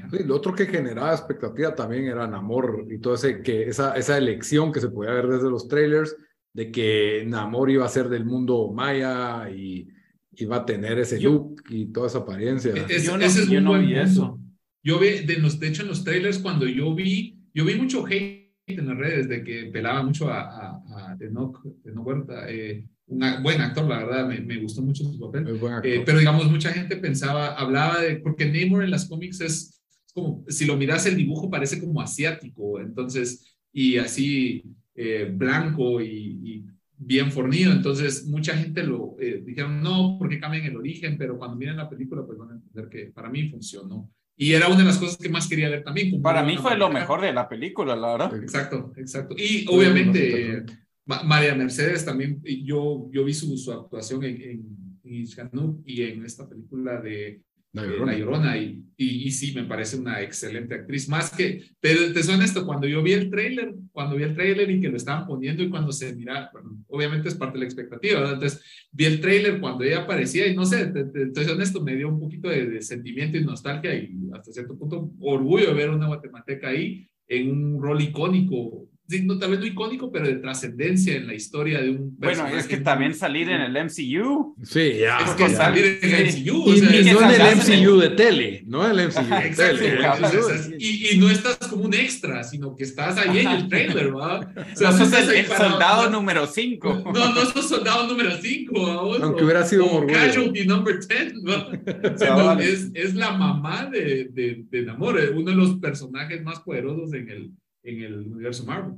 Sí, 0.09 0.23
lo 0.25 0.35
otro 0.37 0.55
que 0.55 0.65
generaba 0.65 1.13
expectativa 1.13 1.75
también 1.75 2.05
era 2.05 2.25
Namor 2.25 2.87
y 2.89 2.97
todo 2.97 3.13
ese, 3.13 3.43
que 3.43 3.63
esa, 3.63 3.93
esa 3.95 4.17
elección 4.17 4.71
que 4.71 4.79
se 4.79 4.89
podía 4.89 5.11
ver 5.11 5.27
desde 5.27 5.49
los 5.49 5.67
trailers 5.67 6.15
de 6.53 6.71
que 6.71 7.23
Namor 7.27 7.69
iba 7.69 7.85
a 7.85 7.89
ser 7.89 8.09
del 8.09 8.25
mundo 8.25 8.71
maya 8.73 9.49
y 9.49 9.87
iba 10.33 10.57
a 10.57 10.65
tener 10.65 10.99
ese 10.99 11.19
look 11.19 11.63
y 11.69 11.85
toda 11.87 12.07
esa 12.07 12.19
apariencia. 12.19 12.73
yo 12.87 13.17
no, 13.17 13.23
ese 13.25 13.43
es 13.43 13.49
yo 13.49 13.61
no 13.61 13.79
vi 13.79 13.95
eso. 13.95 14.39
Yo 14.83 14.99
vi, 14.99 15.19
de, 15.25 15.37
los, 15.37 15.59
de 15.59 15.67
hecho, 15.67 15.83
en 15.83 15.89
los 15.89 16.03
trailers, 16.03 16.39
cuando 16.39 16.67
yo 16.67 16.93
vi, 16.95 17.37
yo 17.53 17.65
vi 17.65 17.75
mucho 17.75 18.05
hate 18.07 18.49
en 18.67 18.87
las 18.87 18.97
redes 18.97 19.29
de 19.29 19.43
que 19.43 19.65
pelaba 19.65 20.01
mucho 20.03 20.29
a, 20.29 20.41
a, 20.41 21.11
a 21.11 21.17
Tenoch, 21.17 21.59
Huerta, 21.85 22.49
eh, 22.49 22.87
un 23.07 23.43
buen 23.43 23.61
actor, 23.61 23.87
la 23.87 23.97
verdad, 23.97 24.27
me, 24.27 24.39
me 24.39 24.57
gustó 24.57 24.81
mucho 24.81 25.03
su 25.03 25.19
papel. 25.19 25.45
Eh, 25.83 26.01
pero 26.05 26.19
digamos, 26.19 26.49
mucha 26.49 26.71
gente 26.71 26.95
pensaba, 26.95 27.53
hablaba 27.53 28.01
de, 28.01 28.17
porque 28.17 28.45
Namor 28.45 28.83
en 28.83 28.91
las 28.91 29.07
cómics 29.07 29.41
es, 29.41 29.81
es 30.07 30.13
como, 30.13 30.43
si 30.47 30.65
lo 30.65 30.77
miras 30.77 31.05
el 31.05 31.17
dibujo 31.17 31.49
parece 31.49 31.79
como 31.79 32.01
asiático, 32.01 32.79
entonces, 32.79 33.55
y 33.73 33.97
así, 33.97 34.63
eh, 34.95 35.31
blanco 35.33 36.01
y, 36.01 36.65
bien 37.03 37.31
fornido. 37.31 37.71
Entonces, 37.71 38.27
mucha 38.27 38.55
gente 38.55 38.83
lo 38.83 39.15
eh, 39.19 39.41
dijeron, 39.43 39.81
no, 39.81 40.17
porque 40.19 40.39
cambian 40.39 40.65
el 40.65 40.77
origen, 40.77 41.17
pero 41.17 41.35
cuando 41.37 41.55
miren 41.55 41.77
la 41.77 41.89
película, 41.89 42.23
pues 42.23 42.37
van 42.37 42.51
a 42.51 42.53
entender 42.53 42.89
que 42.89 43.11
para 43.11 43.29
mí 43.29 43.49
funcionó. 43.49 44.11
Y 44.37 44.53
era 44.53 44.67
una 44.67 44.77
de 44.77 44.85
las 44.85 44.97
cosas 44.97 45.17
que 45.17 45.29
más 45.29 45.47
quería 45.47 45.69
ver 45.69 45.83
también. 45.83 46.21
Para 46.21 46.43
mí 46.43 46.57
fue 46.57 46.77
lo 46.77 46.89
mejor 46.89 47.21
de 47.21 47.33
la 47.33 47.49
película, 47.49 47.95
la 47.95 48.11
verdad. 48.11 48.35
Exacto, 48.41 48.93
exacto. 48.97 49.35
Y 49.37 49.65
obviamente, 49.67 50.63
María 51.05 51.55
Mercedes 51.55 52.05
también, 52.05 52.41
yo, 52.63 53.09
yo 53.11 53.25
vi 53.25 53.33
su, 53.33 53.57
su 53.57 53.71
actuación 53.71 54.23
en, 54.23 54.41
en, 54.41 54.81
en 55.03 55.83
y 55.85 56.03
en 56.03 56.25
esta 56.25 56.47
película 56.47 57.01
de 57.01 57.41
la 57.73 58.17
Llorona, 58.17 58.57
y, 58.57 58.83
y, 58.97 59.31
sí, 59.31 59.53
me 59.53 59.63
parece 59.63 59.97
una 59.97 60.21
excelente 60.21 60.75
actriz. 60.75 61.07
Más 61.07 61.31
que, 61.35 61.63
pero 61.79 62.11
te 62.13 62.21
suena 62.21 62.43
esto, 62.43 62.65
cuando 62.65 62.87
yo 62.87 63.01
vi 63.01 63.13
el 63.13 63.29
tráiler, 63.29 63.73
cuando 63.91 64.15
vi 64.15 64.23
el 64.23 64.35
tráiler 64.35 64.69
y 64.69 64.81
que 64.81 64.89
lo 64.89 64.97
estaban 64.97 65.25
poniendo 65.25 65.63
y 65.63 65.69
cuando 65.69 65.91
se 65.91 66.13
mira, 66.13 66.49
bueno, 66.51 66.83
obviamente 66.87 67.29
es 67.29 67.35
parte 67.35 67.53
de 67.53 67.59
la 67.59 67.65
expectativa, 67.65 68.19
¿verdad? 68.19 68.35
Entonces, 68.35 68.61
vi 68.91 69.05
el 69.05 69.21
tráiler 69.21 69.59
cuando 69.59 69.83
ella 69.83 70.03
aparecía 70.03 70.47
y 70.47 70.55
no 70.55 70.65
sé, 70.65 70.87
te, 70.87 71.05
te, 71.05 71.51
honesto, 71.51 71.81
me 71.81 71.95
dio 71.95 72.09
un 72.09 72.19
poquito 72.19 72.49
de, 72.49 72.81
sentimiento 72.81 73.37
y 73.37 73.45
nostalgia 73.45 73.95
y 73.95 74.11
hasta 74.33 74.51
cierto 74.51 74.77
punto 74.77 75.11
orgullo 75.19 75.67
de 75.67 75.73
ver 75.73 75.89
una 75.89 76.07
guatemalteca 76.07 76.69
ahí 76.69 77.07
en 77.27 77.49
un 77.49 77.81
rol 77.81 78.01
icónico 78.01 78.90
no, 79.23 79.37
tal 79.37 79.51
vez 79.51 79.59
no 79.59 79.65
icónico, 79.65 80.11
pero 80.11 80.27
de 80.27 80.35
trascendencia 80.35 81.15
en 81.15 81.27
la 81.27 81.33
historia 81.33 81.81
de 81.81 81.91
un 81.91 82.15
Bueno, 82.17 82.47
es 82.47 82.67
que 82.67 82.77
también 82.77 83.13
salir 83.13 83.49
en 83.49 83.61
el 83.61 83.71
MCU. 83.85 84.55
Sí, 84.63 84.93
ya. 84.99 85.19
Es 85.19 85.31
que 85.31 85.49
salir 85.49 85.99
en 86.01 86.15
el. 86.15 86.27
MCU, 86.27 86.69
Y, 86.69 86.71
o 86.71 86.75
sea, 86.75 86.95
y 87.01 87.03
no 87.13 87.21
en 87.21 87.41
el 87.41 87.55
MCU 87.57 87.97
de 87.99 88.09
tele, 88.09 88.63
no 88.65 88.85
en 88.89 88.99
el 88.99 89.07
MCU 89.09 89.29
de 89.29 89.47
Exacto, 89.47 89.77
tele. 89.79 90.07
o 90.39 90.43
sea, 90.43 90.71
y, 90.77 91.09
y 91.13 91.17
no 91.17 91.29
estás 91.29 91.57
como 91.69 91.83
un 91.85 91.93
extra, 91.93 92.43
sino 92.43 92.75
que 92.75 92.83
estás 92.83 93.17
ahí 93.17 93.39
en 93.39 93.47
el 93.47 93.67
trailer, 93.67 94.15
¿va? 94.15 94.39
O 94.39 94.75
sea, 94.75 94.91
No 94.91 94.97
no 94.97 95.05
sos 95.05 95.07
estás 95.13 95.29
el, 95.29 95.35
el 95.35 95.45
parado, 95.45 95.69
soldado 95.71 96.03
¿no? 96.09 96.19
número 96.19 96.47
5. 96.47 97.03
No, 97.13 97.33
no 97.33 97.45
sos 97.45 97.67
soldado 97.69 98.07
número 98.07 98.31
5, 98.39 99.17
Aunque 99.21 99.43
hubiera 99.43 99.65
sido 99.65 99.85
un 99.85 99.95
orgullo. 99.97 100.13
Casualty 100.13 100.65
number 100.65 100.99
10, 101.07 101.33
¿no? 101.43 101.69
Sino 102.17 102.59
es, 102.59 102.89
es 102.93 103.15
la 103.15 103.31
mamá 103.33 103.85
de, 103.85 104.29
de, 104.31 104.63
de 104.69 104.81
Namor, 104.83 105.19
es 105.19 105.31
uno 105.31 105.51
de 105.51 105.55
los 105.57 105.75
personajes 105.79 106.41
más 106.43 106.59
poderosos 106.61 107.13
en 107.13 107.29
el, 107.29 107.51
en 107.83 108.01
el 108.01 108.27
universo 108.27 108.65
Marvel. 108.65 108.95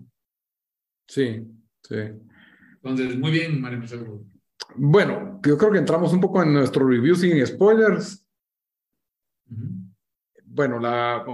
Sí, 1.08 1.46
sí. 1.82 1.96
Entonces, 2.75 3.18
muy 3.18 3.32
bien, 3.32 3.62
María 3.62 3.80
Marcelo. 3.80 4.25
Bueno, 4.75 5.40
yo 5.46 5.58
creo 5.58 5.72
que 5.72 5.78
entramos 5.78 6.13
un 6.13 6.22
poco 6.22 6.42
en 6.44 6.54
nuestro 6.54 6.88
review 6.88 7.16
sin 7.16 7.46
spoilers. 7.46 8.25
Bueno, 10.46 10.80
la 10.80 11.25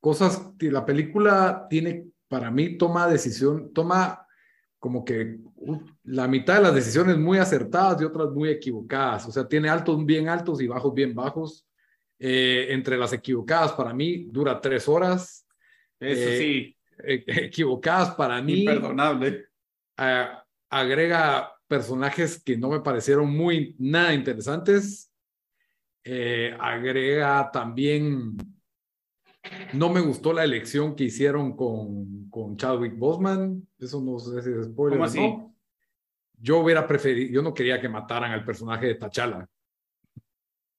cosas, 0.00 0.52
la 0.60 0.84
película 0.84 1.66
tiene, 1.68 2.06
para 2.28 2.50
mí, 2.50 2.76
toma 2.76 3.08
decisión, 3.08 3.72
toma 3.72 4.26
como 4.78 5.02
que 5.02 5.38
uh, 5.56 5.80
la 6.04 6.28
mitad 6.28 6.56
de 6.56 6.62
las 6.62 6.74
decisiones 6.74 7.16
muy 7.16 7.38
acertadas 7.38 8.02
y 8.02 8.04
otras 8.04 8.30
muy 8.30 8.50
equivocadas. 8.50 9.26
O 9.26 9.32
sea, 9.32 9.48
tiene 9.48 9.70
altos 9.70 10.04
bien 10.04 10.28
altos 10.28 10.60
y 10.60 10.66
bajos 10.66 10.92
bien 10.92 11.14
bajos. 11.14 11.66
Eh, 12.18 12.68
entre 12.70 12.96
las 12.96 13.12
equivocadas, 13.12 13.72
para 13.72 13.92
mí, 13.92 14.26
dura 14.30 14.60
tres 14.60 14.88
horas. 14.88 15.46
Eso 15.98 16.30
Eh, 16.30 16.38
sí, 16.38 16.76
equivocadas, 17.04 18.14
para 18.14 18.40
mí, 18.42 18.60
imperdonable. 18.60 19.46
a- 19.96 20.44
agrega 20.70 21.50
personajes 21.68 22.42
que 22.42 22.56
no 22.56 22.68
me 22.70 22.80
parecieron 22.80 23.30
muy 23.34 23.76
nada 23.78 24.12
interesantes. 24.12 25.10
Eh, 26.04 26.54
agrega 26.60 27.50
también, 27.50 28.36
no 29.72 29.88
me 29.90 30.00
gustó 30.00 30.32
la 30.32 30.44
elección 30.44 30.94
que 30.94 31.04
hicieron 31.04 31.56
con, 31.56 32.28
con 32.28 32.56
Chadwick 32.56 32.96
Boseman. 32.98 33.66
Eso 33.78 34.00
no 34.02 34.18
sé 34.18 34.42
si 34.42 34.50
es 34.50 34.66
spoiler 34.66 34.98
¿Cómo 34.98 35.04
así? 35.04 35.20
no. 35.20 35.54
Yo 36.38 36.58
hubiera 36.58 36.86
preferido, 36.86 37.32
yo 37.32 37.42
no 37.42 37.54
quería 37.54 37.80
que 37.80 37.88
mataran 37.88 38.32
al 38.32 38.44
personaje 38.44 38.86
de 38.88 38.98
T'Challa. 38.98 39.48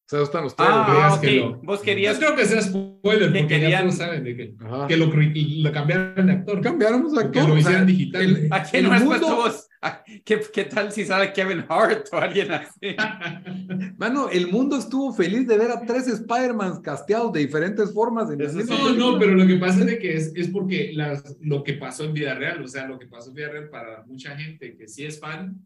O 0.05 0.07
sea, 0.07 0.21
están 0.21 0.45
ustedes. 0.45 0.69
Ah, 0.71 1.17
que 1.19 1.31
lo- 1.37 1.55
Vos 1.63 1.79
No 1.79 1.81
querías 1.83 2.19
creo 2.19 2.35
que 2.35 2.45
sea 2.45 2.61
spoiler, 2.61 3.33
que 3.33 3.39
porque 3.39 3.41
ya 3.41 3.47
querían- 3.47 3.81
todos 3.85 3.95
saben 3.97 4.23
de 4.23 4.35
que, 4.35 4.53
que 4.87 4.97
lo, 4.97 5.07
lo 5.07 5.71
cambiaron 5.71 6.27
de 6.27 6.31
actor. 6.31 6.61
Cambiaron 6.61 7.01
los 7.03 7.13
Que 7.13 7.19
actores. 7.21 7.47
lo 7.47 7.53
o 7.53 7.57
sea, 7.57 7.61
hicieran 7.61 7.87
digital. 7.87 8.21
el- 8.21 8.47
¿A 8.53 8.63
quién 8.63 8.83
no 8.83 8.99
mundo- 8.99 9.35
vos? 9.35 9.67
¿A- 9.81 10.03
¿Qué, 10.23 10.41
¿Qué 10.53 10.63
tal 10.65 10.91
si 10.91 11.05
sabe 11.05 11.33
Kevin 11.33 11.65
Hart 11.67 12.05
o 12.11 12.17
alguien 12.17 12.51
así? 12.51 12.95
Mano, 13.97 14.29
el 14.29 14.47
mundo 14.51 14.77
estuvo 14.77 15.11
feliz 15.11 15.47
de 15.47 15.57
ver 15.57 15.71
a 15.71 15.81
tres 15.81 16.07
Spider-Mans 16.07 16.79
casteados 16.81 17.33
de 17.33 17.39
diferentes 17.39 17.91
formas. 17.91 18.29
En 18.31 18.41
Eso. 18.41 18.59
No, 18.63 18.93
no, 18.93 19.19
pero 19.19 19.33
lo 19.33 19.47
que 19.47 19.55
pasa 19.55 19.79
es 19.79 19.85
de 19.87 19.97
que 19.99 20.13
es, 20.15 20.31
es 20.35 20.49
porque 20.49 20.91
las, 20.93 21.35
lo 21.41 21.63
que 21.63 21.73
pasó 21.73 22.03
en 22.05 22.13
vida 22.13 22.35
real, 22.35 22.61
o 22.63 22.67
sea, 22.67 22.87
lo 22.87 22.99
que 22.99 23.07
pasó 23.07 23.29
en 23.29 23.35
vida 23.35 23.49
real 23.49 23.69
para 23.69 24.03
mucha 24.05 24.37
gente 24.37 24.75
que 24.77 24.87
sí 24.87 25.03
es 25.05 25.19
fan, 25.19 25.65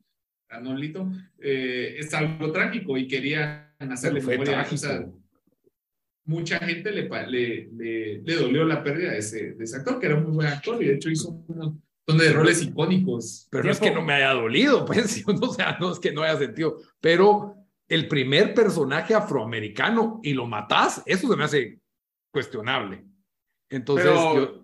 a 0.50 0.60
Nolito, 0.62 1.12
eh, 1.40 1.96
es 2.00 2.14
algo 2.14 2.52
trágico 2.52 2.98
y 2.98 3.08
querían 3.08 3.69
hacerle 3.80 4.20
Pero 4.20 4.26
fue 4.26 4.34
memoria. 4.38 4.54
trágico. 4.54 4.76
O 4.76 4.78
sea, 4.90 5.06
mucha 6.26 6.60
gente 6.60 6.92
le, 6.92 7.10
le, 7.28 7.70
le, 7.76 8.22
le 8.22 8.36
dolió 8.36 8.64
la 8.66 8.84
pérdida 8.84 9.12
de 9.12 9.18
ese, 9.20 9.54
de 9.54 9.64
ese 9.64 9.78
actor, 9.78 10.00
que 10.00 10.06
era 10.06 10.16
un 10.16 10.24
muy 10.24 10.32
buen 10.34 10.48
actor 10.48 10.82
y 10.84 10.88
de 10.88 10.96
hecho 10.96 11.10
hizo 11.10 11.30
un 11.30 11.46
montón 11.48 12.18
de 12.18 12.32
roles 12.34 12.62
icónicos. 12.62 13.48
Pero 13.50 13.64
no 13.64 13.72
es 13.72 13.80
que 13.80 13.92
no 13.92 14.02
me 14.04 14.14
haya 14.14 14.32
dolido, 14.34 14.86
pues, 14.86 15.24
o 15.28 15.54
sea, 15.54 15.78
no 15.80 15.92
es 15.92 16.00
que 16.00 16.12
no 16.12 16.22
haya 16.22 16.38
sentido, 16.38 16.78
pero 17.02 17.56
el 17.88 18.08
primer 18.08 18.54
personaje 18.54 19.16
afroamericano 19.16 20.20
y 20.22 20.34
lo 20.34 20.46
matás, 20.46 21.02
eso 21.08 21.28
se 21.28 21.36
me 21.36 21.44
hace 21.46 21.80
cuestionable. 22.32 23.04
Entonces, 23.70 24.06
Pero- 24.08 24.36
yo... 24.36 24.64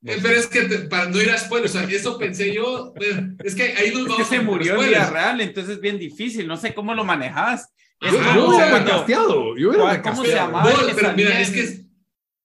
no 0.00 0.12
Eh, 0.12 0.14
sé. 0.14 0.20
pero 0.22 0.34
es 0.40 0.46
que 0.46 0.62
te- 0.62 0.78
para 0.88 1.10
no 1.10 1.20
ir 1.20 1.28
a 1.30 1.36
spoilers, 1.36 1.74
o 1.74 1.78
sea, 1.80 1.88
eso 1.90 2.18
pensé 2.18 2.54
yo, 2.54 2.94
eh, 3.00 3.34
es 3.44 3.54
que 3.54 3.64
ahí 3.74 3.90
nos 3.90 4.02
Es 4.02 4.04
que 4.06 4.12
vamos 4.12 4.28
se 4.28 4.36
a 4.36 4.42
murió 4.42 4.82
en 4.82 4.88
vida 4.88 5.10
real, 5.10 5.40
entonces 5.42 5.74
es 5.76 5.80
bien 5.82 5.98
difícil. 5.98 6.46
No 6.46 6.56
sé 6.56 6.72
cómo 6.72 6.94
lo 6.94 7.04
manejas. 7.04 7.74
Es 8.00 8.12
yo, 8.12 8.18
yo 8.18 8.24
como 8.34 8.48
hubiera 8.48 8.68
sea, 8.68 8.78
recasteado, 8.78 9.56
yo 9.56 9.68
hubiera 9.70 10.02
¿Cómo- 10.02 10.14
cómo 10.16 10.24
se 10.24 10.34
llamaba? 10.34 10.70
No, 10.70 10.78
pero 10.94 11.12
mira, 11.16 11.40
es 11.40 11.50
que 11.50 11.60
en- 11.60 11.66
es, 11.66 11.78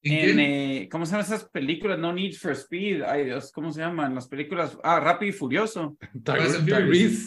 ¿en 0.03 0.11
en, 0.13 0.35
qué? 0.37 0.77
eh, 0.83 0.89
¿cómo 0.89 1.05
se 1.05 1.11
llaman 1.11 1.25
esas 1.25 1.45
películas? 1.45 1.99
No 1.99 2.11
Need 2.13 2.33
for 2.33 2.51
Speed. 2.53 3.03
Ay 3.03 3.25
Dios, 3.25 3.51
¿cómo 3.51 3.71
se 3.71 3.81
llaman? 3.81 4.15
Las 4.15 4.27
películas. 4.27 4.77
Ah, 4.83 4.99
Rápido 4.99 5.29
y 5.29 5.33
Furioso. 5.33 5.95
Tyrese, 6.23 7.19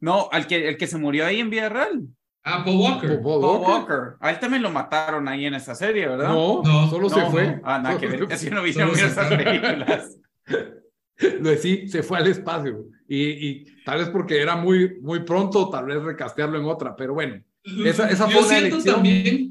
No, 0.00 0.28
al 0.32 0.46
que, 0.46 0.68
el 0.68 0.76
que 0.76 0.86
se 0.86 0.98
murió 0.98 1.24
ahí 1.26 1.40
en 1.40 1.50
vida 1.50 1.68
real. 1.68 2.02
Ah, 2.46 2.62
Paul 2.62 2.76
Walker. 2.76 3.22
Paul 3.22 3.40
Paul 3.40 3.60
Walker. 3.60 3.94
Walker. 3.94 4.16
A 4.20 4.30
él 4.30 4.38
también 4.38 4.62
lo 4.62 4.70
mataron 4.70 5.26
ahí 5.28 5.46
en 5.46 5.54
esa 5.54 5.74
serie, 5.74 6.06
¿verdad? 6.06 6.28
No, 6.28 6.62
No, 6.62 6.90
solo 6.90 7.08
No, 7.08 7.14
se 7.14 7.20
no. 7.20 7.30
fue. 7.30 7.60
Ah, 7.64 7.78
nada 7.78 7.96
que 7.98 8.06
ver. 8.06 8.26
Que 8.28 8.50
no 8.50 8.62
vi 8.62 8.70
esas 8.70 9.28
películas. 9.28 10.18
Lo 11.40 11.50
de 11.50 11.58
sí, 11.58 11.88
se 11.88 12.02
fue 12.02 12.18
al 12.18 12.26
espacio. 12.26 12.86
Y, 13.08 13.22
y 13.22 13.64
tal 13.84 13.98
vez 13.98 14.08
porque 14.08 14.40
era 14.40 14.56
muy, 14.56 14.98
muy 15.00 15.20
pronto, 15.20 15.68
tal 15.70 15.86
vez 15.86 16.02
recastearlo 16.02 16.58
en 16.58 16.64
otra, 16.64 16.96
pero 16.96 17.14
bueno, 17.14 17.42
esa, 17.84 18.08
esa 18.10 18.26
fue 18.28 18.40
una 18.40 18.58
elección 18.58 19.02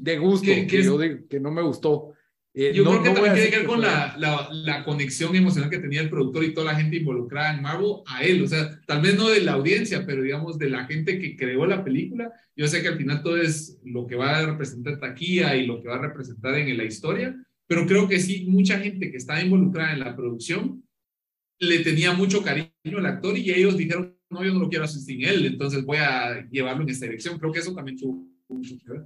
de 0.04 0.18
gusto 0.18 0.46
que- 0.46 0.54
que, 0.62 0.66
que 0.66 0.78
es- 0.80 0.86
yo 0.86 0.98
digo 0.98 1.18
que 1.28 1.40
no 1.40 1.50
me 1.50 1.62
gustó. 1.62 2.10
Eh, 2.56 2.72
yo 2.72 2.84
no- 2.84 2.90
creo 2.90 3.02
que 3.02 3.08
no 3.08 3.14
también 3.16 3.34
tiene 3.34 3.50
que 3.50 3.56
ver 3.58 3.66
con 3.66 3.80
la, 3.80 4.14
la, 4.16 4.48
la 4.52 4.84
conexión 4.84 5.34
emocional 5.34 5.68
que 5.70 5.80
tenía 5.80 6.00
el 6.00 6.08
productor 6.10 6.44
y 6.44 6.54
toda 6.54 6.72
la 6.72 6.78
gente 6.78 6.96
involucrada 6.98 7.52
en 7.52 7.62
Marvel 7.62 7.94
a 8.06 8.22
él. 8.22 8.44
O 8.44 8.46
sea, 8.46 8.70
tal 8.86 9.02
vez 9.02 9.16
no 9.16 9.28
de 9.28 9.40
la 9.40 9.54
audiencia, 9.54 10.04
pero 10.06 10.22
digamos 10.22 10.56
de 10.58 10.70
la 10.70 10.84
gente 10.84 11.18
que 11.18 11.36
creó 11.36 11.66
la 11.66 11.82
película. 11.82 12.30
Yo 12.54 12.68
sé 12.68 12.80
que 12.82 12.88
al 12.88 12.96
final 12.96 13.24
todo 13.24 13.38
es 13.38 13.80
lo 13.84 14.06
que 14.06 14.14
va 14.14 14.38
a 14.38 14.46
representar 14.46 15.00
taquilla 15.00 15.56
y 15.56 15.66
lo 15.66 15.80
que 15.82 15.88
va 15.88 15.96
a 15.96 16.02
representar 16.02 16.54
en 16.54 16.76
la 16.76 16.84
historia, 16.84 17.34
pero 17.66 17.86
creo 17.86 18.06
que 18.06 18.20
sí, 18.20 18.44
mucha 18.48 18.78
gente 18.78 19.10
que 19.10 19.16
estaba 19.16 19.42
involucrada 19.42 19.92
en 19.92 19.98
la 20.00 20.14
producción 20.14 20.83
le 21.58 21.78
tenía 21.80 22.12
mucho 22.12 22.42
cariño 22.42 22.70
al 22.98 23.06
actor 23.06 23.36
y 23.36 23.50
ellos 23.50 23.76
dijeron, 23.76 24.16
no, 24.30 24.44
yo 24.44 24.52
no 24.52 24.60
lo 24.60 24.68
quiero 24.68 24.84
hacer 24.84 25.00
sin 25.00 25.22
él, 25.24 25.46
entonces 25.46 25.84
voy 25.84 25.98
a 25.98 26.46
llevarlo 26.50 26.82
en 26.82 26.88
esta 26.90 27.06
dirección. 27.06 27.38
Creo 27.38 27.52
que 27.52 27.60
eso 27.60 27.74
también 27.74 27.96
tuvo 27.96 28.26
mucho 28.48 28.74
que 28.84 28.90
ver. 28.92 29.04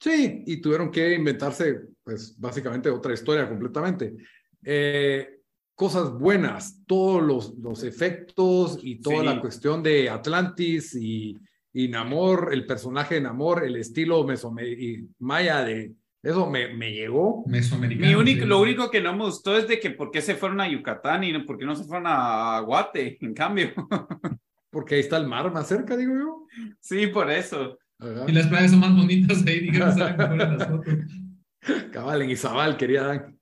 Sí, 0.00 0.42
y 0.46 0.60
tuvieron 0.60 0.90
que 0.90 1.14
inventarse, 1.14 1.80
pues 2.04 2.38
básicamente 2.38 2.90
otra 2.90 3.14
historia 3.14 3.48
completamente. 3.48 4.14
Eh, 4.62 5.40
cosas 5.74 6.12
buenas, 6.12 6.82
todos 6.86 7.22
los, 7.22 7.56
los 7.58 7.82
efectos 7.82 8.78
y 8.82 8.96
toda 9.00 9.20
Sí. 9.20 9.24
la 9.26 9.40
cuestión 9.40 9.82
de 9.82 10.10
Atlantis 10.10 10.94
y, 10.94 11.36
y 11.72 11.88
Namor, 11.88 12.50
el 12.52 12.66
personaje 12.66 13.16
de 13.16 13.20
Namor, 13.22 13.64
el 13.64 13.76
estilo 13.76 14.24
mesome 14.24 14.68
y 14.68 15.08
maya 15.18 15.64
de 15.64 15.92
eso 16.22 16.48
me, 16.50 16.74
me 16.74 16.92
llegó. 16.92 17.44
Mesoamericano. 17.46 18.06
Mi 18.08 18.14
único, 18.14 18.42
sí. 18.42 18.46
lo 18.46 18.60
único 18.60 18.90
que 18.90 19.00
no 19.00 19.12
me 19.16 19.24
gustó 19.24 19.56
es 19.56 19.68
de 19.68 19.78
que 19.78 19.90
por 19.90 20.10
qué 20.10 20.20
se 20.20 20.34
fueron 20.34 20.60
a 20.60 20.68
Yucatán 20.68 21.24
y 21.24 21.32
no- 21.32 21.44
por 21.46 21.56
qué 21.58 21.64
no 21.66 21.76
se 21.76 21.84
fueron 21.84 22.06
a 22.08 22.58
Guate, 22.60 23.18
en 23.20 23.34
cambio. 23.34 23.70
Porque 24.70 24.96
ahí 24.96 25.00
está 25.00 25.16
el 25.16 25.26
mar 25.26 25.50
más 25.52 25.68
cerca, 25.68 25.96
digo 25.96 26.14
yo. 26.14 26.46
sí, 26.80 27.06
por 27.06 27.30
eso. 27.30 27.78
Ajá. 27.98 28.24
Y 28.28 28.32
las 28.32 28.46
playas 28.48 28.72
son 28.72 28.80
más 28.80 28.94
bonitas 28.94 29.42
ahí, 29.46 29.60
dijeron, 29.60 29.96
salen 29.96 30.16
mejor 30.18 30.40
en 30.42 30.58
las 30.58 30.68
fotos. 30.68 30.94
Cabal, 31.92 32.22
en 32.22 32.30
Izabal 32.30 32.76
querían. 32.76 33.36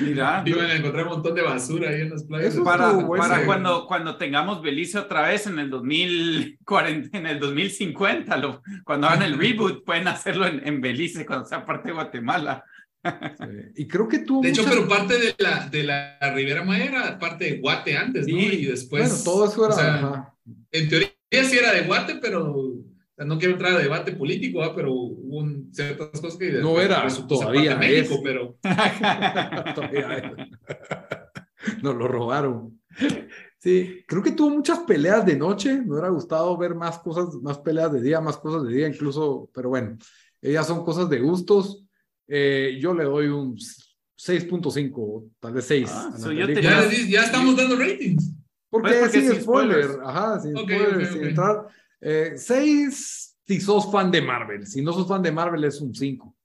Mira. 0.00 0.42
Iban 0.46 0.70
a 0.70 0.74
encontrar 0.74 1.04
un 1.06 1.12
montón 1.12 1.34
de 1.34 1.42
basura 1.42 1.90
ahí 1.90 2.02
en 2.02 2.10
las 2.10 2.24
playas. 2.24 2.54
Eso 2.54 2.64
Para, 2.64 3.06
para 3.06 3.46
cuando, 3.46 3.86
cuando 3.86 4.16
tengamos 4.16 4.62
Belice 4.62 4.98
otra 4.98 5.28
vez 5.28 5.46
en 5.46 5.58
el 5.58 5.70
2040, 5.70 7.16
en 7.16 7.26
el 7.26 7.38
2050, 7.38 8.36
lo, 8.38 8.62
cuando 8.84 9.06
hagan 9.06 9.22
el 9.22 9.38
reboot, 9.38 9.84
pueden 9.84 10.08
hacerlo 10.08 10.46
en, 10.46 10.66
en 10.66 10.80
Belice 10.80 11.24
cuando 11.24 11.46
sea 11.46 11.64
parte 11.64 11.88
de 11.88 11.94
Guatemala. 11.94 12.64
Sí. 13.04 13.82
Y 13.82 13.86
creo 13.86 14.08
que 14.08 14.20
tuvo 14.20 14.42
De 14.42 14.48
hecho, 14.48 14.64
pero 14.64 14.88
parte 14.88 15.18
de 15.18 15.34
la, 15.38 15.68
de 15.68 15.82
la 15.82 16.18
Ribera 16.34 16.64
Maya 16.64 16.84
era 16.86 17.18
parte 17.18 17.44
de 17.44 17.58
Guate 17.58 17.96
antes, 17.96 18.26
¿no? 18.26 18.38
Sí. 18.38 18.46
Y 18.46 18.64
después. 18.64 19.08
Bueno, 19.08 19.24
todo 19.24 19.44
eso 19.46 19.66
era. 19.66 19.74
o 19.74 19.78
sea, 19.78 20.34
en 20.72 20.88
teoría 20.88 21.10
sí 21.30 21.58
era 21.58 21.72
de 21.72 21.82
Guate, 21.82 22.16
pero. 22.16 22.54
O 23.14 23.16
sea, 23.16 23.24
no 23.26 23.38
quiero 23.38 23.54
entrar 23.54 23.74
a 23.74 23.78
debate 23.78 24.12
político, 24.12 24.58
¿va? 24.58 24.74
pero 24.74 24.92
hubo 24.92 25.38
un- 25.38 25.72
ciertas 25.72 26.08
cosas 26.20 26.36
que. 26.36 26.52
No 26.52 26.80
era, 26.80 27.06
todavía 27.28 27.76
México, 27.76 28.14
es. 28.16 28.20
pero. 28.24 28.56
Todavía 29.74 30.34
Nos 31.82 31.94
lo 31.96 32.08
robaron. 32.08 32.80
Sí, 33.58 34.04
creo 34.06 34.22
que 34.22 34.32
tuvo 34.32 34.50
muchas 34.50 34.80
peleas 34.80 35.24
de 35.24 35.36
noche. 35.36 35.80
Me 35.80 35.92
hubiera 35.92 36.08
gustado 36.10 36.56
ver 36.58 36.74
más 36.74 36.98
cosas, 36.98 37.34
más 37.42 37.58
peleas 37.58 37.92
de 37.92 38.00
día, 38.02 38.20
más 38.20 38.36
cosas 38.36 38.64
de 38.64 38.74
día, 38.74 38.88
incluso, 38.88 39.48
pero 39.54 39.70
bueno, 39.70 39.96
ellas 40.42 40.66
son 40.66 40.84
cosas 40.84 41.08
de 41.08 41.20
gustos. 41.20 41.84
Eh, 42.28 42.78
yo 42.80 42.92
le 42.94 43.04
doy 43.04 43.28
un 43.28 43.56
6.5, 43.56 45.30
tal 45.40 45.52
vez 45.54 45.64
6. 45.66 45.90
Ah, 45.92 46.12
so. 46.18 46.32
Ya, 46.32 46.46
les 46.46 46.90
di- 46.90 47.10
ya 47.12 47.22
estamos 47.24 47.56
dando 47.56 47.76
ratings. 47.76 48.32
Porque, 48.68 48.88
Pues 48.88 49.00
porque 49.02 49.20
sin 49.20 49.30
sin 49.30 49.40
spoilers. 49.42 49.96
ajá, 50.04 50.40
sin 50.40 50.56
Ok, 50.56 50.62
spoiler, 50.70 50.96
ok, 51.06 51.12
sin 51.12 51.24
entrar. 51.24 51.66
Eh, 52.06 52.34
seis 52.36 53.34
si 53.46 53.60
sos 53.60 53.90
fan 53.90 54.10
de 54.10 54.20
Marvel, 54.20 54.66
si 54.66 54.82
no 54.82 54.92
sos 54.92 55.08
fan 55.08 55.22
de 55.22 55.32
Marvel 55.32 55.64
es 55.64 55.80
un 55.80 55.94
5. 55.94 56.36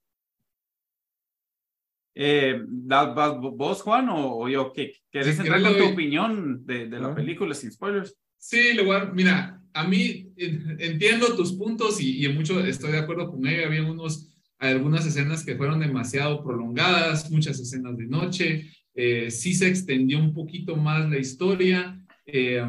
Eh, 2.14 2.62
¿Vos, 2.66 3.82
Juan, 3.82 4.08
o, 4.10 4.48
yo? 4.48 4.72
¿qué, 4.72 4.92
¿Querés 5.10 5.38
entrar 5.38 5.62
con 5.62 5.76
tu 5.76 5.84
opinión 5.84 6.64
de, 6.64 6.88
de 6.88 6.98
la 6.98 7.14
película 7.14 7.54
sin 7.54 7.70
spoilers? 7.70 8.16
Sí, 8.38 8.72
le 8.72 8.82
voy 8.82 8.96
a, 8.96 9.04
mira, 9.04 9.62
a 9.74 9.86
mí 9.86 10.32
entiendo 10.36 11.36
tus 11.36 11.52
puntos 11.52 12.00
y, 12.00 12.18
y 12.18 12.24
en 12.24 12.34
mucho 12.34 12.60
estoy 12.64 12.92
de 12.92 12.98
acuerdo 12.98 13.30
con 13.30 13.46
ello. 13.46 13.66
Había 13.66 13.82
unos, 13.82 14.34
algunas 14.58 15.06
escenas 15.06 15.44
que 15.44 15.56
fueron 15.56 15.80
demasiado 15.80 16.42
prolongadas, 16.42 17.30
muchas 17.30 17.60
escenas 17.60 17.96
de 17.98 18.06
noche. 18.06 18.70
Eh, 18.94 19.30
sí 19.30 19.54
se 19.54 19.68
extendió 19.68 20.18
un 20.18 20.32
poquito 20.32 20.76
más 20.76 21.08
la 21.08 21.18
historia. 21.18 22.02
Eh, 22.26 22.62